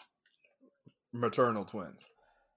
[1.14, 2.04] Maternal twins.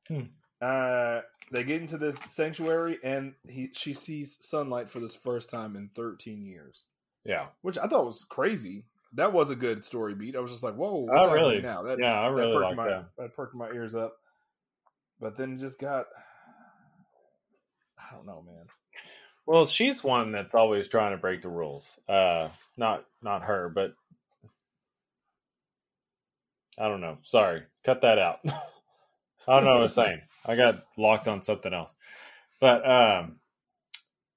[0.09, 0.23] Hmm.
[0.61, 1.21] Uh,
[1.53, 5.91] they get into this sanctuary, and he she sees sunlight for this first time in
[5.95, 6.87] 13 years,
[7.25, 7.47] Yeah.
[7.63, 8.85] which I thought was crazy.
[9.15, 10.37] That was a good story beat.
[10.37, 11.61] I was just like, "Whoa, what's Oh, really?
[11.61, 13.05] now?" That, Yeah, I that really perked like my, that.
[13.19, 14.17] That perked my ears up.
[15.21, 16.07] But then just got,
[17.99, 18.67] I don't know, man.
[19.47, 21.99] Well, she's one that's always trying to break the rules.
[22.09, 23.95] Uh, not not her, but
[26.79, 27.19] I don't know.
[27.23, 28.41] Sorry, cut that out.
[29.49, 30.21] I don't know what I was saying.
[30.45, 31.93] I got locked on something else.
[32.61, 33.37] But um,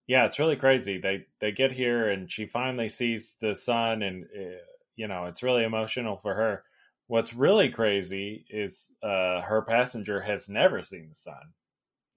[0.07, 0.97] yeah, it's really crazy.
[0.99, 4.57] They they get here and she finally sees the sun, and uh,
[4.95, 6.63] you know it's really emotional for her.
[7.07, 11.53] What's really crazy is uh, her passenger has never seen the sun.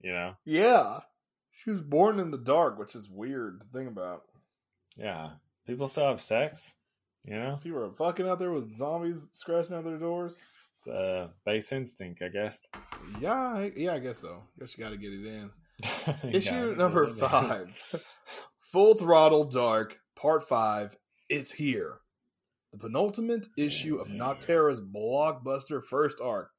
[0.01, 0.99] You know, Yeah,
[1.63, 4.23] she was born in the dark, which is weird to think about.
[4.97, 5.31] yeah,
[5.67, 6.73] people still have sex.
[7.23, 10.39] You know, People are fucking out there with zombies scratching out their doors.
[10.81, 12.63] It's uh, base instinct, I guess.
[13.19, 14.41] Yeah, yeah, I guess so.
[14.59, 15.51] Guess you got to get it in.
[16.33, 17.29] Issue number get it in.
[17.29, 18.03] five,
[18.71, 20.97] Full Throttle Dark, Part Five.
[21.29, 21.99] It's here.
[22.71, 26.49] The penultimate issue of Nocterra's blockbuster first arc.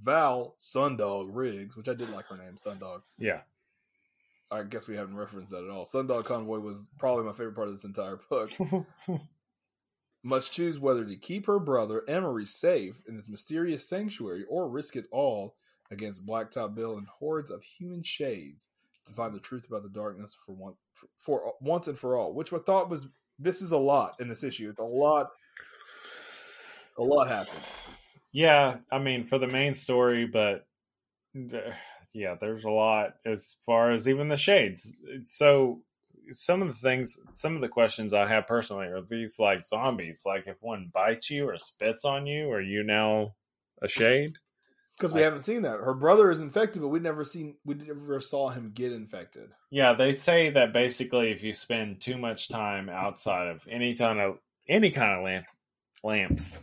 [0.00, 3.02] Val Sundog Riggs, which I did like her name, Sundog.
[3.18, 3.40] yeah,
[4.50, 5.84] I guess we haven't referenced that at all.
[5.84, 8.50] Sundog Convoy was probably my favorite part of this entire book.
[10.26, 14.96] Must choose whether to keep her brother Emery safe in this mysterious sanctuary or risk
[14.96, 15.54] it all
[15.92, 18.66] against Blacktop Bill and hordes of human shades
[19.04, 22.34] to find the truth about the darkness for one for, for once and for all.
[22.34, 23.06] Which I thought was
[23.38, 24.68] this is a lot in this issue.
[24.68, 25.30] It's a lot.
[26.98, 27.62] A lot happens.
[28.32, 28.78] yeah.
[28.90, 30.66] I mean, for the main story, but
[32.12, 34.96] yeah, there's a lot as far as even the shades.
[35.22, 35.82] So
[36.32, 40.22] some of the things, some of the questions I have personally are these like zombies.
[40.26, 43.34] Like if one bites you or spits on you, are you now
[43.82, 44.34] a shade?
[44.96, 45.78] Because we I- haven't seen that.
[45.80, 49.50] Her brother is infected, but we never seen we never saw him get infected.
[49.70, 54.18] Yeah, they say that basically if you spend too much time outside of any kind
[54.20, 54.38] of
[54.68, 55.44] any kind of lamp
[56.02, 56.62] lamps,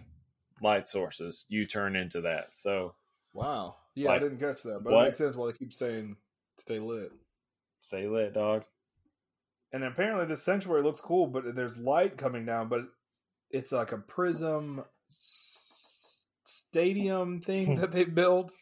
[0.62, 2.56] light sources, you turn into that.
[2.56, 2.96] So
[3.34, 3.76] Wow.
[3.96, 5.02] Yeah, Like, I didn't catch that, but what?
[5.02, 6.16] it makes sense why they keep saying
[6.58, 7.12] stay lit.
[7.82, 8.64] stay lit, dog.
[9.74, 12.82] And apparently, this sanctuary looks cool, but there's light coming down, but
[13.50, 18.54] it's like a prism s- stadium thing that they built,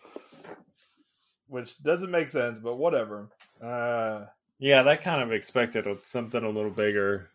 [1.48, 3.30] which doesn't make sense, but whatever.
[3.62, 4.26] Uh,
[4.58, 7.30] Yeah, that kind of expected something a little bigger.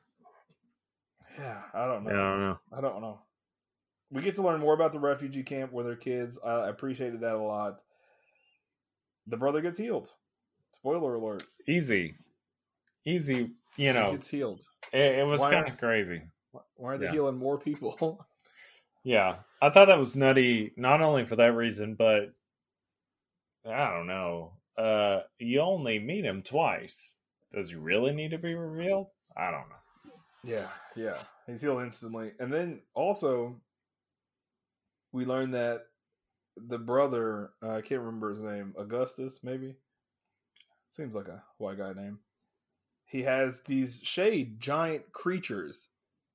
[1.39, 2.11] yeah, I don't know.
[2.11, 2.59] Yeah, I don't know.
[2.73, 3.19] I don't know.
[4.11, 6.39] We get to learn more about the refugee camp with their kids.
[6.45, 7.83] I appreciated that a lot.
[9.27, 10.13] The brother gets healed.
[10.73, 11.43] Spoiler alert.
[11.69, 12.15] Easy,
[13.07, 13.53] easy.
[13.79, 14.63] You he know, gets healed.
[14.93, 16.23] it, it was kind of crazy.
[16.77, 17.13] Why are they Yeah.
[17.13, 18.25] healing more people?
[19.05, 20.73] Yeah, I thought that was nutty.
[20.77, 22.33] Not only for that reason, but
[23.65, 24.55] I don't know.
[24.77, 27.15] Uh, you only meet him twice.
[27.55, 29.07] Does he really need to be revealed?
[29.37, 30.13] I don't know.
[30.43, 30.67] Yeah,
[30.97, 31.19] yeah.
[31.47, 32.33] He's healed instantly.
[32.41, 33.61] And then also,
[35.13, 35.83] we learned that
[36.57, 39.77] the brother, uh, I can't remember his name, Augustus, maybe?
[40.89, 42.19] Seems like a white guy name.
[43.07, 45.89] He has these shade giant creatures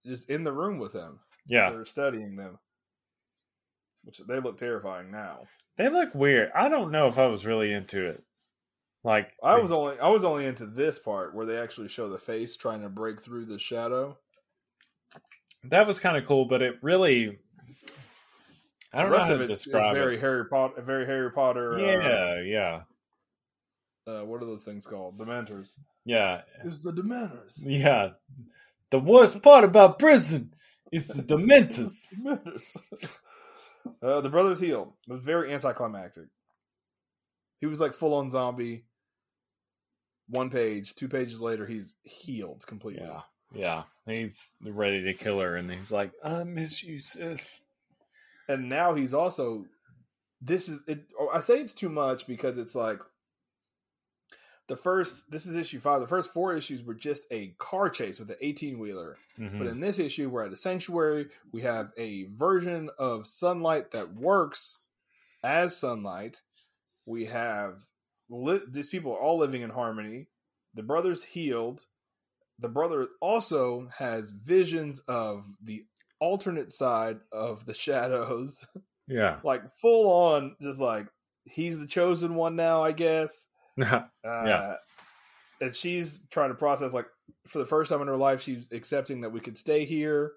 [0.06, 1.20] just in the room with him.
[1.46, 2.60] Yeah, They're studying them.
[4.04, 5.42] Which they look terrifying now.
[5.78, 6.52] they look weird.
[6.56, 8.24] I don't know if I was really into it.
[9.04, 12.20] Like I was only I was only into this part where they actually show the
[12.20, 14.18] face trying to break through the shadow.
[15.66, 17.40] that was kind of cool, but it really.
[18.94, 20.22] I don't the know how to describe very it.
[20.22, 21.78] Harry Potter, very Harry Potter.
[21.80, 22.82] Yeah, yeah,
[24.08, 25.18] Uh, uh, what are those things called?
[25.18, 25.78] Dementors.
[26.06, 27.62] Yeah, Is the Dementors?
[27.64, 28.10] yeah.
[28.90, 30.54] The worst part about prison
[30.92, 32.08] is the Dementors.
[32.26, 32.76] Dementors.
[34.04, 34.94] uh, the brother's healed.
[35.08, 36.26] It was very anticlimactic.
[37.60, 38.86] He was like full on zombie.
[40.28, 43.04] One page, two pages later, he's healed completely.
[43.06, 43.22] Yeah,
[43.54, 43.84] yeah.
[44.06, 47.62] He's ready to kill her, and he's like, "I miss you, sis."
[48.48, 49.66] and now he's also
[50.42, 53.00] this is it i say it's too much because it's like
[54.68, 56.02] the first this is issue five.
[56.02, 59.58] The first four issues were just a car chase with an 18 wheeler Mhm.
[59.58, 61.30] but in this issue we're at a sanctuary.
[61.52, 64.80] We have a version of sunlight that works
[65.44, 66.42] as sunlight.
[67.06, 67.82] We have
[68.30, 70.28] li- these people are all living in harmony.
[70.76, 71.86] The brother's healed.
[72.60, 75.86] The brother also has visions of the
[76.20, 78.66] alternate side of the shadows.
[79.08, 81.08] Yeah, like full on just like
[81.44, 83.48] he's the chosen one now i guess
[83.82, 84.76] uh, Yeah.
[85.62, 87.06] and she's trying to process like
[87.48, 90.34] for the first time in her life she's accepting that we could stay here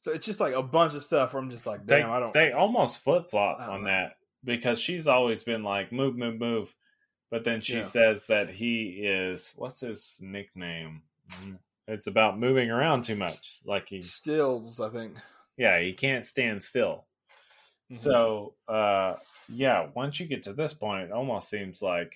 [0.00, 2.20] so it's just like a bunch of stuff where i'm just like they damn i
[2.20, 3.88] don't they almost flip flop on know.
[3.88, 6.72] that because she's always been like move, move, move,
[7.32, 7.82] but then she Yeah.
[7.82, 11.02] says that he is what's his nickname?
[11.40, 11.58] Mm,
[11.88, 13.60] It's about moving around too much.
[13.64, 15.16] Like he, stills i think
[15.56, 17.06] yeah, he can't stand still.
[17.90, 17.96] Mhm.
[17.96, 19.14] So, uh,
[19.48, 22.14] yeah, once you get to this point, it almost seems like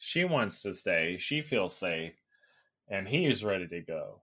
[0.00, 2.14] she wants to stay, she feels safe,
[2.88, 4.22] and he's ready to go.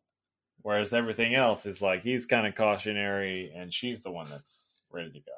[0.64, 5.12] Whereas everything else is like he's kind of cautionary, and she's the one that's ready
[5.12, 5.32] to go.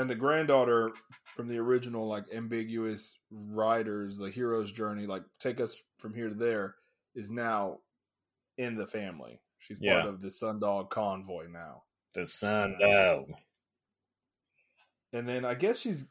[0.00, 0.92] and the granddaughter
[1.24, 6.34] from the original like ambiguous riders the hero's journey like take us from here to
[6.34, 6.74] there
[7.14, 7.78] is now
[8.58, 10.00] in the family she's Yeah.
[10.00, 11.82] part of the sundog convoy now
[12.14, 13.32] The sun dog.
[15.12, 16.04] And then i guess she's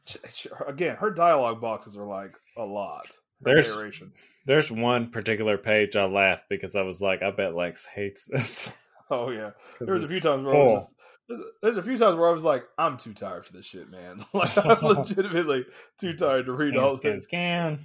[0.66, 3.06] again her dialogue boxes are like a lot
[3.40, 4.12] There's- narration.
[4.44, 8.70] There's one particular page I laughed because I was like, I bet Lex hates this.
[9.10, 9.50] oh yeah
[9.80, 10.94] there's a few times where I was just
[11.28, 13.88] there's, there's a few times where I was like, I'm too tired for this shit,
[13.90, 14.24] man.
[14.32, 15.64] like I'm legitimately
[15.98, 17.24] too tired to read Scan, all scan, this.
[17.24, 17.78] scan.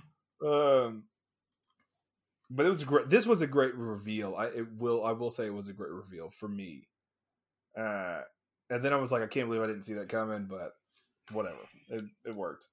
[0.43, 1.03] Um,
[2.49, 3.09] but it was great.
[3.09, 4.35] This was a great reveal.
[4.35, 6.87] I it will I will say it was a great reveal for me.
[7.77, 8.21] Uh,
[8.71, 10.73] and then I was like, I can't believe I didn't see that coming, but
[11.31, 11.57] whatever,
[11.89, 12.67] it it worked.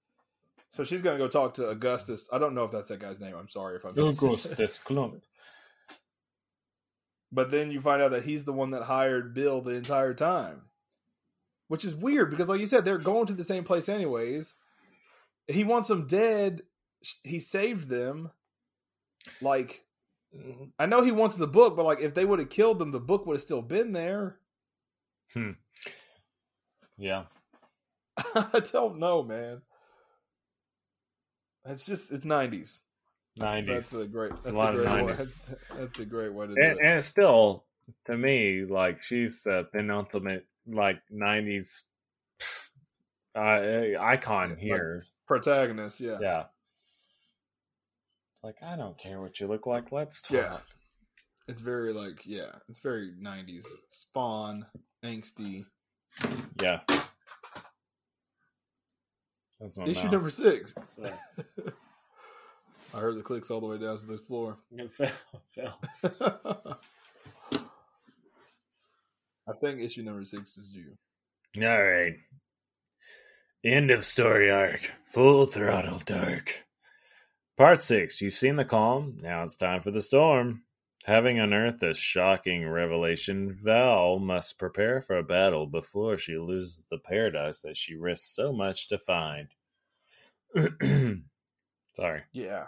[0.70, 2.28] So she's gonna go talk to Augustus.
[2.32, 3.34] I don't know if that's that guy's name.
[3.38, 3.98] I'm sorry if I'm.
[3.98, 5.22] Augustus Clump.
[7.34, 10.60] But then you find out that he's the one that hired Bill the entire time,
[11.66, 14.54] which is weird because, like you said, they're going to the same place anyways.
[15.48, 16.62] He wants them dead.
[17.24, 18.30] He saved them.
[19.42, 19.82] Like,
[20.78, 23.00] I know he wants the book, but like, if they would have killed them, the
[23.00, 24.38] book would have still been there.
[25.32, 25.52] Hmm.
[26.96, 27.24] Yeah.
[28.34, 29.62] I don't know, man.
[31.66, 32.80] It's just it's nineties.
[33.36, 33.90] Nineties.
[33.90, 34.32] That's a great.
[34.44, 35.12] That's A lot a of great way.
[35.14, 35.16] 90s.
[35.16, 35.38] That's,
[35.78, 36.78] that's a great way to do and, it.
[36.84, 37.64] and it's still
[38.06, 41.82] to me like she's the penultimate like 90s
[43.36, 46.18] uh, icon like- here Protagonist, yeah.
[46.20, 46.44] yeah
[48.42, 50.56] like i don't care what you look like let's talk Yeah.
[51.46, 53.66] It's very like yeah, it's very nineties.
[53.90, 54.64] Spawn,
[55.04, 55.66] angsty.
[56.62, 56.80] yeah
[59.64, 60.12] that's my Issue mouth.
[60.12, 60.74] number six.
[62.94, 64.58] I heard the clicks all the way down to the floor.
[64.70, 65.10] It fell,
[65.54, 66.78] fell.
[69.48, 70.96] I think issue number six is you.
[71.66, 72.14] all right
[73.64, 76.64] end of story arc full throttle dark
[77.56, 80.62] part six you've seen the calm now it's time for the storm
[81.04, 86.96] Having unearthed this shocking revelation, Val must prepare for a battle before she loses the
[86.96, 89.48] paradise that she risked so much to find.
[91.94, 92.22] Sorry.
[92.32, 92.64] Yeah.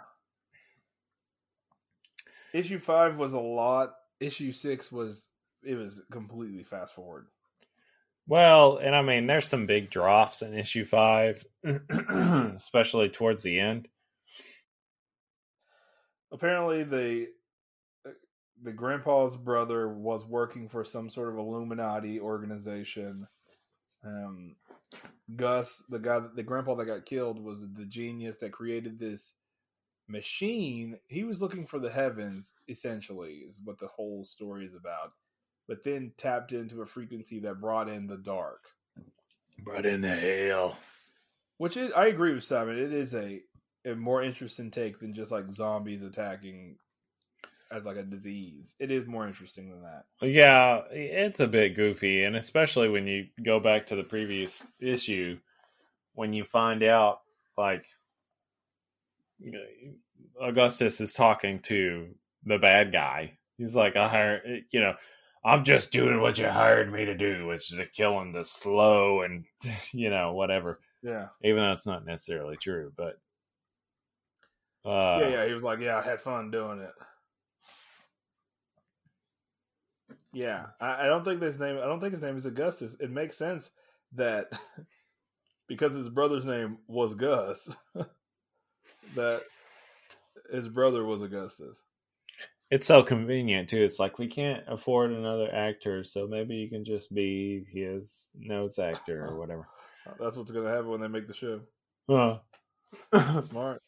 [2.52, 3.94] Issue five was a lot.
[4.20, 5.30] Issue six was
[5.62, 7.26] it was completely fast forward.
[8.28, 11.44] Well, and I mean, there's some big drops in issue five,
[12.00, 13.88] especially towards the end.
[16.32, 17.28] Apparently, the
[18.62, 23.28] the grandpa's brother was working for some sort of Illuminati organization.
[24.04, 24.56] Um,
[25.34, 29.34] Gus, the guy, the grandpa that got killed, was the genius that created this
[30.08, 30.98] machine.
[31.08, 35.12] He was looking for the heavens, essentially, is what the whole story is about.
[35.68, 38.66] But then tapped into a frequency that brought in the dark.
[39.58, 40.78] Brought in the hell.
[41.58, 42.78] Which is, I agree with Simon.
[42.78, 43.40] It is a,
[43.84, 46.76] a more interesting take than just like zombies attacking
[47.70, 48.74] as like a disease.
[48.78, 50.04] It is more interesting than that.
[50.26, 55.38] Yeah, it's a bit goofy, and especially when you go back to the previous issue,
[56.14, 57.20] when you find out
[57.56, 57.86] like
[60.40, 62.08] Augustus is talking to
[62.44, 63.38] the bad guy.
[63.58, 64.94] He's like, I hired, you know,
[65.44, 68.44] I'm just doing what you hired me to do, which is to kill him the
[68.44, 69.44] slow and,
[69.92, 70.80] you know, whatever.
[71.02, 71.28] Yeah.
[71.42, 73.18] Even though it's not necessarily true, but.
[74.84, 75.46] Uh, yeah, yeah.
[75.46, 76.92] He was like, yeah, I had fun doing it.
[80.36, 81.78] Yeah, I, I don't think his name.
[81.78, 82.94] I don't think his name is Augustus.
[83.00, 83.70] It makes sense
[84.16, 84.52] that
[85.66, 87.70] because his brother's name was Gus,
[89.14, 89.42] that
[90.52, 91.78] his brother was Augustus.
[92.70, 93.82] It's so convenient too.
[93.82, 98.78] It's like we can't afford another actor, so maybe you can just be his nose
[98.78, 99.66] actor or whatever.
[100.20, 101.60] That's what's gonna happen when they make the show.
[102.10, 103.40] Uh.
[103.40, 103.80] Smart.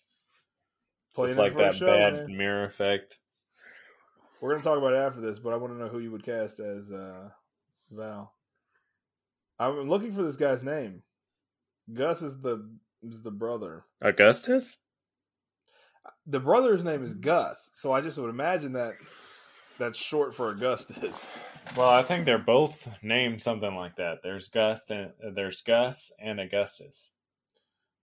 [1.15, 2.37] Playing Just like that show, bad man.
[2.39, 3.19] mirror effect.
[4.40, 6.24] We're gonna talk about it after this, but I want to know who you would
[6.24, 7.28] cast as uh,
[7.90, 8.32] Val.
[9.59, 11.02] I'm looking for this guy's name.
[11.93, 12.69] Gus is the
[13.02, 13.85] is the brother.
[14.01, 14.77] Augustus.
[16.27, 18.94] The brother's name is Gus, so I just would imagine that
[19.78, 21.27] that's short for Augustus.
[21.77, 24.19] Well, I think they're both named something like that.
[24.23, 27.12] There's Gus and uh, there's Gus and Augustus.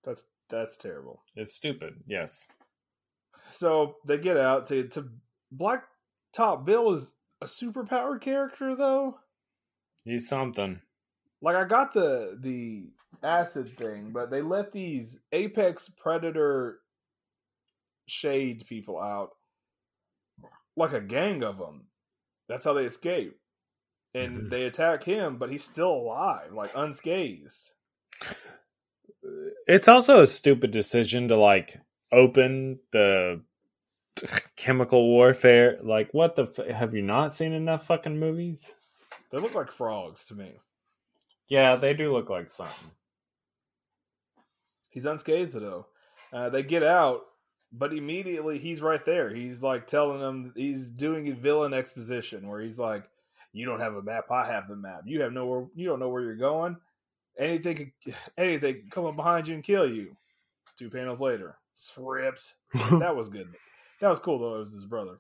[0.04, 1.22] That's that's terrible.
[1.36, 1.96] It's stupid.
[2.08, 2.48] Yes.
[3.50, 5.10] So they get out to to
[5.52, 5.84] Black
[6.36, 9.20] Top Bill is a superpowered character though.
[10.04, 10.82] He's something.
[11.42, 12.90] Like I got the the
[13.24, 16.80] acid thing, but they let these apex predator
[18.08, 19.32] shade people out
[20.76, 21.86] like a gang of them.
[22.50, 23.38] That's how they escape.
[24.14, 24.50] And mm-hmm.
[24.50, 27.54] they attack him, but he's still alive, like unscathed.
[29.68, 31.80] It's also a stupid decision to like
[32.12, 33.42] open the
[34.56, 35.80] chemical warfare.
[35.82, 36.44] Like, what the?
[36.44, 38.74] F- have you not seen enough fucking movies?
[39.32, 40.54] They look like frogs to me.
[41.48, 42.92] Yeah, they do look like something.
[44.90, 45.88] He's unscathed though.
[46.32, 47.22] Uh, they get out,
[47.72, 49.34] but immediately he's right there.
[49.34, 53.04] He's like telling them he's doing a villain exposition where he's like,
[53.54, 54.32] "You don't have a map.
[54.32, 55.02] I have the map.
[55.06, 55.68] You have nowhere.
[55.76, 56.78] You don't know where you're going.
[57.38, 57.92] Anything,
[58.38, 60.16] anything can come up behind you and kill you."
[60.78, 62.54] Two panels later, script.
[62.74, 63.54] that was good.
[64.02, 64.56] That was cool though.
[64.56, 65.20] It was his brother.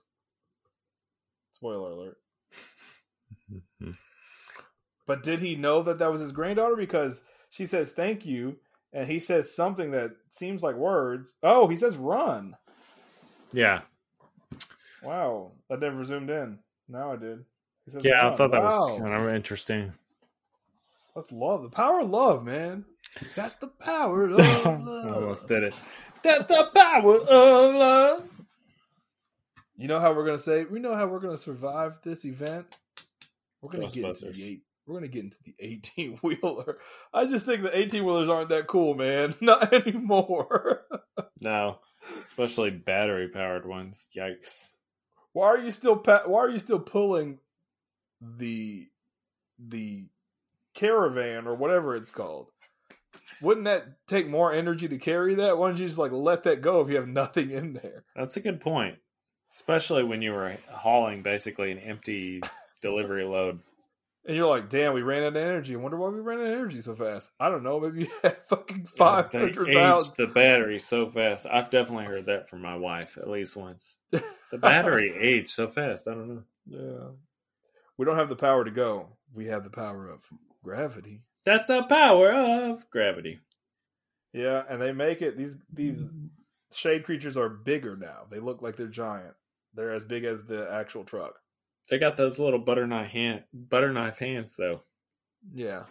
[1.51, 2.17] Spoiler alert.
[5.07, 6.75] but did he know that that was his granddaughter?
[6.75, 8.57] Because she says thank you,
[8.91, 11.35] and he says something that seems like words.
[11.41, 12.57] Oh, he says run.
[13.53, 13.81] Yeah.
[15.01, 16.59] Wow, that never zoomed in.
[16.89, 17.45] Now I did.
[18.01, 18.33] yeah, run.
[18.33, 18.89] I thought that wow.
[18.89, 19.93] was kind of interesting.
[21.15, 21.63] That's love.
[21.63, 22.83] The power of love, man.
[23.35, 24.65] That's the power of love.
[24.67, 25.75] Almost did it.
[26.23, 28.23] That's the power of love.
[29.77, 30.63] You know how we're gonna say?
[30.65, 32.65] We know how we're gonna survive this event.
[33.61, 34.61] We're gonna get into the eight.
[34.85, 36.77] We're gonna get into the eighteen wheeler.
[37.13, 39.35] I just think the eighteen wheelers aren't that cool, man.
[39.41, 40.81] Not anymore.
[41.39, 41.79] no,
[42.27, 44.09] especially battery powered ones.
[44.15, 44.69] Yikes!
[45.33, 45.97] Why are you still?
[45.97, 47.39] Pa- why are you still pulling
[48.21, 48.87] the
[49.59, 50.05] the
[50.73, 52.47] caravan or whatever it's called?
[53.41, 55.57] Wouldn't that take more energy to carry that?
[55.57, 58.05] Why don't you just like let that go if you have nothing in there?
[58.15, 58.97] That's a good point.
[59.55, 62.41] Especially when you were hauling basically an empty
[62.81, 63.61] delivery load.
[64.27, 65.75] And you're like, damn, we ran out of energy.
[65.75, 67.31] I wonder why we ran out of energy so fast.
[67.39, 67.79] I don't know.
[67.79, 70.11] Maybe you had fucking 500 yeah, pounds.
[70.11, 71.45] the battery so fast.
[71.49, 73.97] I've definitely heard that from my wife at least once.
[74.11, 76.09] The battery aged so fast.
[76.09, 76.43] I don't know.
[76.67, 77.11] Yeah.
[77.97, 79.07] We don't have the power to go.
[79.33, 80.19] We have the power of
[80.65, 81.21] gravity.
[81.45, 83.39] That's the power of gravity.
[84.33, 86.27] Yeah, and they make it these these mm.
[86.75, 88.23] shade creatures are bigger now.
[88.29, 89.33] They look like they're giant.
[89.75, 91.35] They're as big as the actual truck.
[91.89, 94.81] They got those little butter knife hand butter knife hands though.
[95.53, 95.83] Yeah.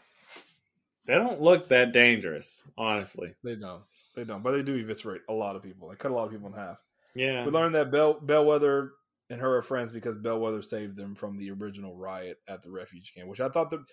[1.06, 3.34] They don't look that dangerous, honestly.
[3.44, 3.82] They don't.
[4.16, 4.42] They don't.
[4.42, 5.88] But they do eviscerate a lot of people.
[5.88, 6.78] They cut a lot of people in half.
[7.14, 7.44] Yeah.
[7.44, 8.92] We learned that Bell Bellwether
[9.30, 13.12] and her are friends because Bellwether saved them from the original riot at the refuge
[13.14, 13.84] camp, which I thought that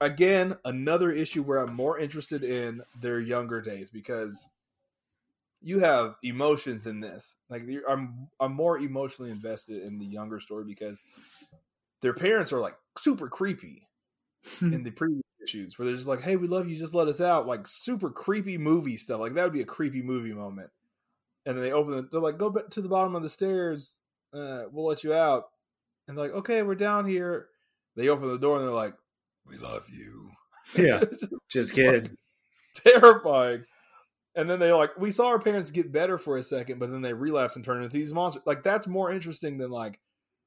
[0.00, 4.46] again, another issue where I'm more interested in their younger days because
[5.62, 7.36] you have emotions in this.
[7.50, 10.98] Like you're- I'm, I'm more emotionally invested in the younger story because
[12.02, 13.88] their parents are like super creepy
[14.60, 17.20] in the previous issues, where they're just like, "Hey, we love you, just let us
[17.20, 19.20] out." Like super creepy movie stuff.
[19.20, 20.70] Like that would be a creepy movie moment.
[21.46, 24.00] And then they open the, they're like, "Go to the bottom of the stairs.
[24.32, 25.46] Uh, we'll let you out."
[26.06, 27.48] And they're like, "Okay, we're down here."
[27.96, 28.94] They open the door and they're like,
[29.46, 30.30] "We love you."
[30.76, 32.16] Yeah, just just kidding.
[32.74, 33.64] terrifying.
[34.34, 37.02] And then they like, we saw our parents get better for a second, but then
[37.02, 38.42] they relapse and turn into these monsters.
[38.46, 39.98] Like that's more interesting than like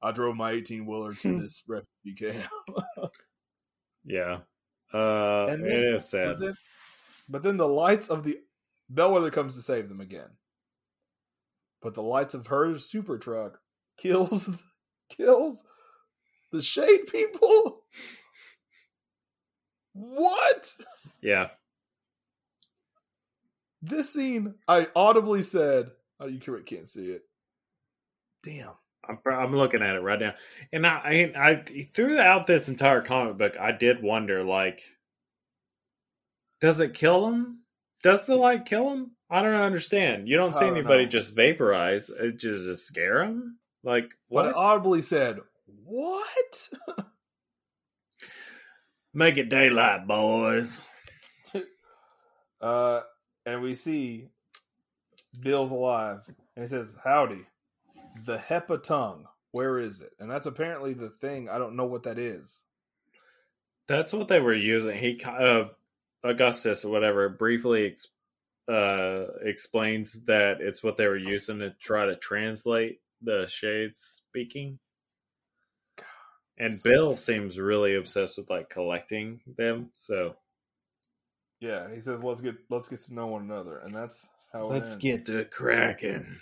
[0.02, 2.50] I drove my eighteen wheeler to this refugee camp.
[4.04, 4.38] Yeah,
[4.92, 6.38] uh, And then- it is but, sad.
[6.40, 6.54] then,
[7.28, 8.38] but then the lights of the
[8.90, 10.28] Bellwether comes to save them again.
[11.82, 13.60] But the lights of her super truck
[13.96, 14.50] kills
[15.08, 15.62] kills
[16.50, 17.84] the shade people.
[19.94, 20.74] What?
[21.20, 21.48] Yeah,
[23.82, 25.90] This scene, I audibly said,
[26.20, 27.22] "Oh, you can't- see it."
[28.42, 28.70] Damn.
[29.08, 30.34] I'm, I'm looking at it right now,
[30.72, 34.80] and I, I, I throughout this entire comic book, I did wonder, like,
[36.60, 37.62] does it kill him?
[38.04, 39.10] Does the light kill him?
[39.28, 40.28] I don't understand.
[40.28, 41.10] You don't see don't anybody know.
[41.10, 42.10] just vaporize.
[42.10, 43.58] It just, just scare him.
[43.82, 44.54] Like But I what?
[44.56, 46.70] audibly said, "What?"
[49.14, 50.80] Make it daylight, boys.
[52.60, 53.00] Uh,
[53.46, 54.28] and we see
[55.40, 56.20] Bill's alive,
[56.56, 57.46] and he says, "Howdy,
[58.24, 59.26] the Hepa tongue.
[59.52, 61.48] Where is it?" And that's apparently the thing.
[61.48, 62.60] I don't know what that is.
[63.88, 64.96] That's what they were using.
[64.96, 65.64] He uh,
[66.24, 68.08] Augustus or whatever briefly ex-
[68.68, 74.78] uh, explains that it's what they were using to try to translate the shades speaking.
[76.58, 79.90] And Bill seems really obsessed with like collecting them.
[79.94, 80.36] So
[81.62, 84.66] Yeah, he says, "Let's get let's get to know one another," and that's how.
[84.66, 85.02] It let's ends.
[85.02, 86.40] get to cracking.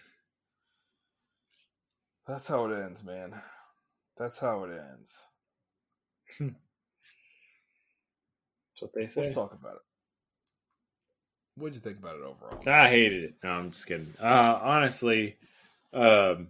[2.27, 3.35] That's how it ends, man.
[4.17, 5.27] That's how it ends.
[6.39, 6.53] That's
[8.79, 9.21] what they say.
[9.23, 9.83] Let's talk about it.
[11.57, 12.63] What'd you think about it overall?
[12.67, 13.35] I hated it.
[13.45, 14.15] No, I'm just kidding.
[14.19, 15.37] Uh, honestly,
[15.93, 16.49] um,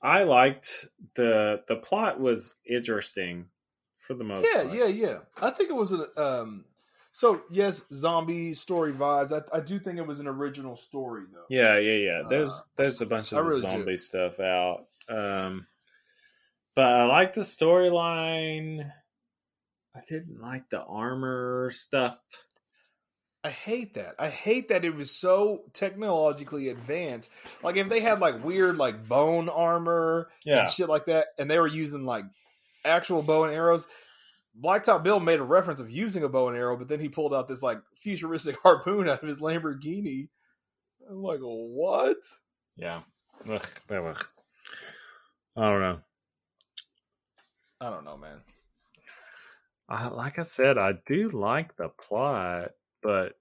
[0.00, 0.86] I liked
[1.16, 3.44] the the plot was interesting
[3.94, 4.74] for the most Yeah, part.
[4.74, 5.18] yeah, yeah.
[5.42, 6.64] I think it was a um.
[7.12, 9.32] So yes, zombie story vibes.
[9.32, 11.44] I, I do think it was an original story though.
[11.48, 12.22] Yeah, yeah, yeah.
[12.28, 13.68] There's Uh, there's a bunch of the really do.
[13.70, 14.86] zombie stuff out.
[15.08, 15.66] Um
[16.76, 18.90] but I like the storyline.
[19.94, 22.18] I didn't like the armor stuff.
[23.42, 24.14] I hate that.
[24.18, 27.30] I hate that it was so technologically advanced.
[27.62, 30.60] Like if they had like weird like bone armor Yeah.
[30.64, 32.24] and shit like that, and they were using like
[32.84, 33.86] actual bow and arrows.
[34.58, 37.34] Blacktop Bill made a reference of using a bow and arrow, but then he pulled
[37.34, 40.28] out this like futuristic harpoon out of his Lamborghini.
[41.08, 42.18] I'm like, what?
[42.76, 43.00] Yeah.
[43.48, 44.24] Ugh, ugh.
[45.56, 45.98] I don't know.
[47.80, 48.40] I don't know, man.
[49.88, 52.70] I, like I said, I do like the plot,
[53.02, 53.32] but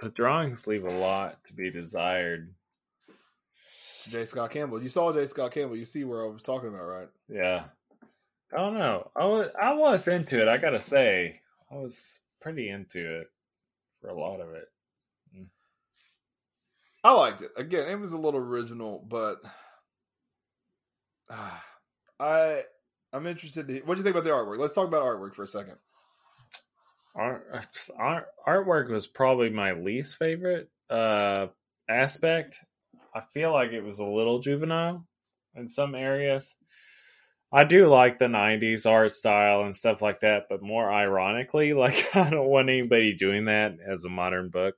[0.00, 2.54] the drawings leave a lot to be desired.
[4.08, 4.24] J.
[4.24, 4.82] Scott Campbell.
[4.82, 5.26] You saw J.
[5.26, 5.76] Scott Campbell.
[5.76, 7.08] You see where I was talking about, right?
[7.28, 7.64] Yeah.
[8.52, 9.10] I don't know.
[9.14, 11.40] I was I was into it, I gotta say.
[11.70, 13.26] I was pretty into it
[14.00, 14.68] for a lot of it.
[17.04, 17.52] I liked it.
[17.56, 19.38] Again, it was a little original, but
[21.30, 21.50] uh,
[22.20, 22.62] I
[23.12, 23.68] I'm interested.
[23.68, 24.58] To, what do you think about the artwork?
[24.58, 25.76] Let's talk about artwork for a second.
[27.14, 27.66] Art,
[27.98, 31.46] art artwork was probably my least favorite uh
[31.88, 32.60] aspect.
[33.14, 35.06] I feel like it was a little juvenile
[35.54, 36.54] in some areas.
[37.50, 42.14] I do like the 90s art style and stuff like that, but more ironically, like
[42.14, 44.74] I don't want anybody doing that as a modern book.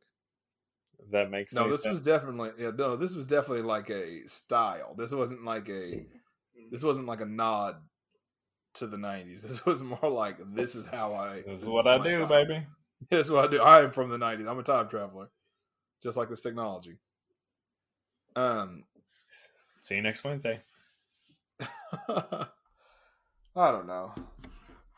[1.01, 1.95] If that makes No, this sense.
[1.95, 2.71] was definitely yeah.
[2.77, 4.95] No, this was definitely like a style.
[4.97, 6.05] This wasn't like a.
[6.71, 7.77] This wasn't like a nod
[8.75, 9.43] to the '90s.
[9.49, 11.43] This was more like this is how I.
[11.45, 12.27] This is what I do, style.
[12.29, 12.67] baby.
[13.11, 13.61] This is what I do.
[13.63, 14.47] I am from the '90s.
[14.47, 15.31] I'm a time traveler,
[16.03, 16.99] just like this technology.
[18.37, 18.85] Um,
[19.83, 20.61] See you next Wednesday.
[23.61, 24.13] I don't know.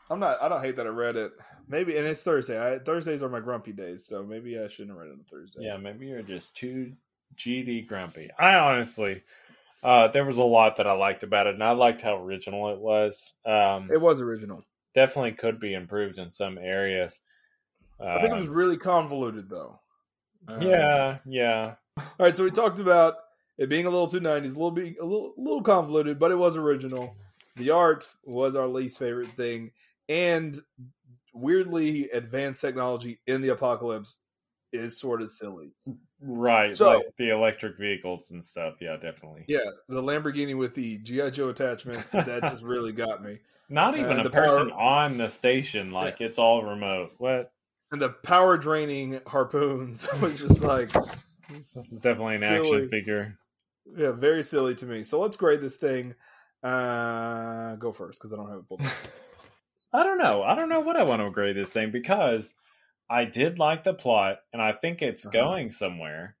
[0.09, 0.41] I'm not.
[0.41, 1.31] I don't hate that I read it.
[1.67, 2.59] Maybe, and it's Thursday.
[2.75, 5.63] I, Thursdays are my grumpy days, so maybe I shouldn't have read it on Thursday.
[5.63, 6.93] Yeah, maybe you're just too
[7.35, 8.29] GD grumpy.
[8.37, 9.23] I honestly,
[9.81, 12.69] uh, there was a lot that I liked about it, and I liked how original
[12.73, 13.33] it was.
[13.45, 14.63] Um, it was original.
[14.93, 17.19] definitely could be improved in some areas.
[17.99, 19.79] I think it was Um, really convoluted, though.
[20.47, 23.15] Um, yeah, yeah, All right, so we talked about
[23.57, 26.31] it being a little too '90s, a little bit, a little, a little convoluted, but
[26.31, 27.15] it was original.
[27.55, 29.71] The art was our least favorite thing,
[30.09, 30.59] and
[31.33, 34.17] weirdly advanced technology in the apocalypse
[34.71, 35.71] is sort of silly.
[36.19, 36.75] Right.
[36.75, 38.75] So- like the electric vehicles and stuff.
[38.81, 39.45] Yeah, definitely.
[39.47, 43.39] Yeah, the Lamborghini with the GI Joe attachment that just really got me,
[43.69, 45.91] Not even And a the person power- on the station.
[45.91, 47.11] Like it's all remote.
[47.17, 47.51] What?
[47.91, 50.91] and the power draining harpoons was just like
[51.51, 52.57] This is definitely an Silly.
[52.59, 53.37] action figure.
[53.95, 55.03] yeah, very silly to me.
[55.03, 56.15] So let's grade this thing.
[56.63, 58.81] Uh, go first because I don't have it pulled.
[59.93, 60.41] I don't know.
[60.43, 62.53] I don't know what I want to grade this thing because
[63.09, 65.31] I did like the plot and I think it's Uh-huh.
[65.33, 66.35] going somewhere.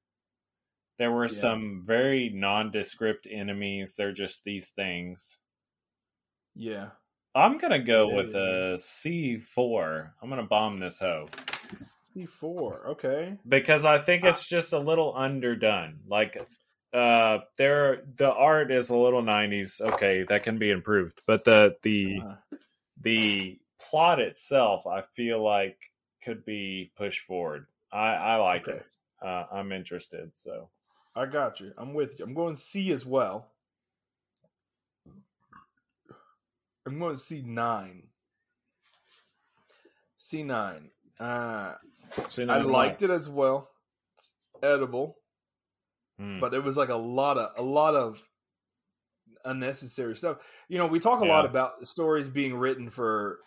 [0.97, 1.29] There were Yeah.
[1.41, 3.95] some very nondescript enemies.
[3.95, 5.39] They're just these things.
[6.55, 6.91] Yeah,
[7.35, 8.73] I'm gonna go Yeah, with yeah.
[8.73, 10.13] a C four.
[10.21, 11.27] I'm gonna bomb this hoe
[12.13, 12.87] C four.
[12.89, 14.27] Okay, because I think Ah.
[14.29, 16.01] it's just a little underdone.
[16.07, 16.37] Like,
[16.93, 19.81] uh, there the art is a little '90s.
[19.81, 22.35] Okay, that can be improved, but the the Uh,
[23.01, 25.77] the plot itself, I feel like
[26.23, 27.67] could be pushed forward.
[27.91, 28.77] I I like Okay.
[28.77, 28.85] it.
[29.21, 30.31] Uh, I'm interested.
[30.35, 30.69] So
[31.15, 31.73] I got you.
[31.77, 32.25] I'm with you.
[32.25, 33.51] I'm going C as well.
[36.85, 38.09] I'm going nine.
[40.17, 40.91] C nine.
[41.19, 41.75] Uh,
[42.27, 43.69] So, I liked it as well.
[44.15, 45.17] It's edible,
[46.19, 46.39] Hmm.
[46.39, 48.23] but it was like a lot of a lot of
[49.45, 50.37] unnecessary stuff.
[50.69, 53.39] You know, we talk a lot about stories being written for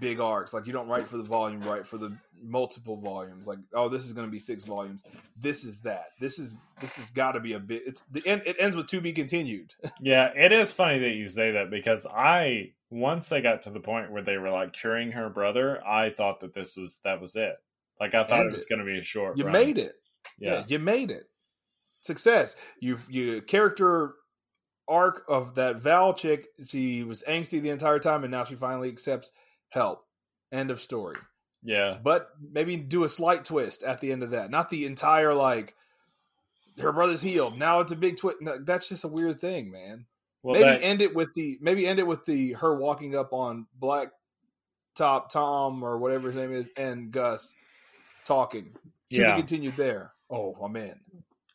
[0.00, 0.52] big arcs.
[0.52, 3.46] Like you don't write for the volume, write for the multiple volumes.
[3.46, 5.04] Like, oh, this is going to be six volumes.
[5.36, 6.06] This is that.
[6.20, 7.82] This is this has got to be a bit.
[7.86, 8.42] It's the end.
[8.46, 9.74] It ends with to be continued.
[10.00, 13.80] Yeah, it is funny that you say that because I once they got to the
[13.80, 17.34] point where they were like curing her brother, I thought that this was that was
[17.36, 17.54] it.
[18.00, 19.36] Like I thought it was going to be a short.
[19.36, 19.52] you run.
[19.52, 19.94] made it.
[20.38, 20.52] Yeah.
[20.52, 20.64] Yeah.
[20.68, 21.28] you made it.
[22.08, 22.56] Success.
[22.80, 24.14] You've you character
[24.88, 26.48] arc of that Val chick.
[26.66, 29.30] She was angsty the entire time, and now she finally accepts
[29.68, 30.04] help.
[30.50, 31.16] End of story.
[31.62, 34.50] yeah, But maybe do a slight twist at the end of that.
[34.50, 35.74] Not the entire like
[36.80, 37.58] her brother's healed.
[37.58, 38.38] Now it's a big twist.
[38.40, 40.06] No, that's just a weird thing, man.
[40.42, 43.32] Well, maybe that- end it with the maybe end it with the her walking up
[43.34, 44.08] on Black
[44.94, 47.54] Top Tom or whatever his name is and Gus
[48.24, 48.74] talking.
[49.10, 49.34] To Yeah.
[49.36, 50.12] be continued there.
[50.30, 50.98] Oh, I'm in.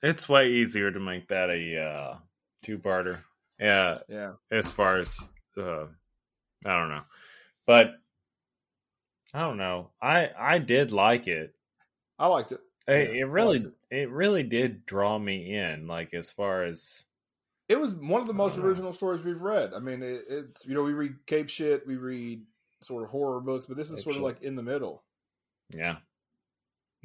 [0.03, 2.17] It's way easier to make that a uh,
[2.61, 3.17] two parter.
[3.59, 4.33] Yeah, Yeah.
[4.51, 5.85] as far as uh,
[6.65, 7.03] I don't know,
[7.65, 7.93] but
[9.33, 9.89] I don't know.
[10.01, 11.55] I I did like it.
[12.19, 12.59] I liked it.
[12.87, 15.87] It, Yeah, it really liked it really did draw me in.
[15.87, 17.05] Like as far as
[17.69, 19.73] It was one of the most original stories we've read.
[19.73, 22.43] I mean, it, it's you know we read cape shit, we read
[22.81, 25.03] sort of horror books, but this is Cape sort of like in the middle.
[25.73, 25.97] yeah,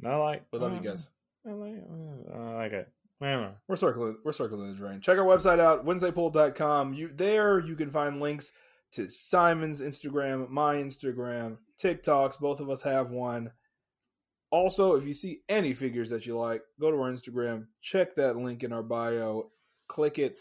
[0.05, 0.43] I like.
[0.51, 1.09] We love you uh, guys.
[1.45, 1.75] Uh, I like,
[2.33, 2.89] I like it.
[3.67, 4.17] We're circling.
[4.23, 5.01] We're circling the drain.
[5.01, 6.93] Check our website out, WednesdayPull.com.
[6.93, 8.53] You there you can find links
[8.93, 12.39] to Simon's Instagram, my Instagram, TikToks.
[12.39, 13.51] Both of us have one.
[14.51, 18.35] Also, if you see any figures that you like, go to our Instagram, check that
[18.37, 19.51] link in our bio,
[19.87, 20.39] click it,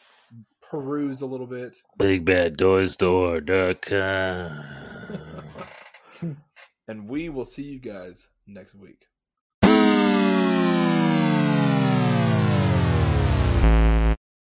[0.63, 1.77] peruse a little bit.
[1.99, 4.65] BigBadToyStore.com.
[6.89, 9.05] and we will see you guys next week.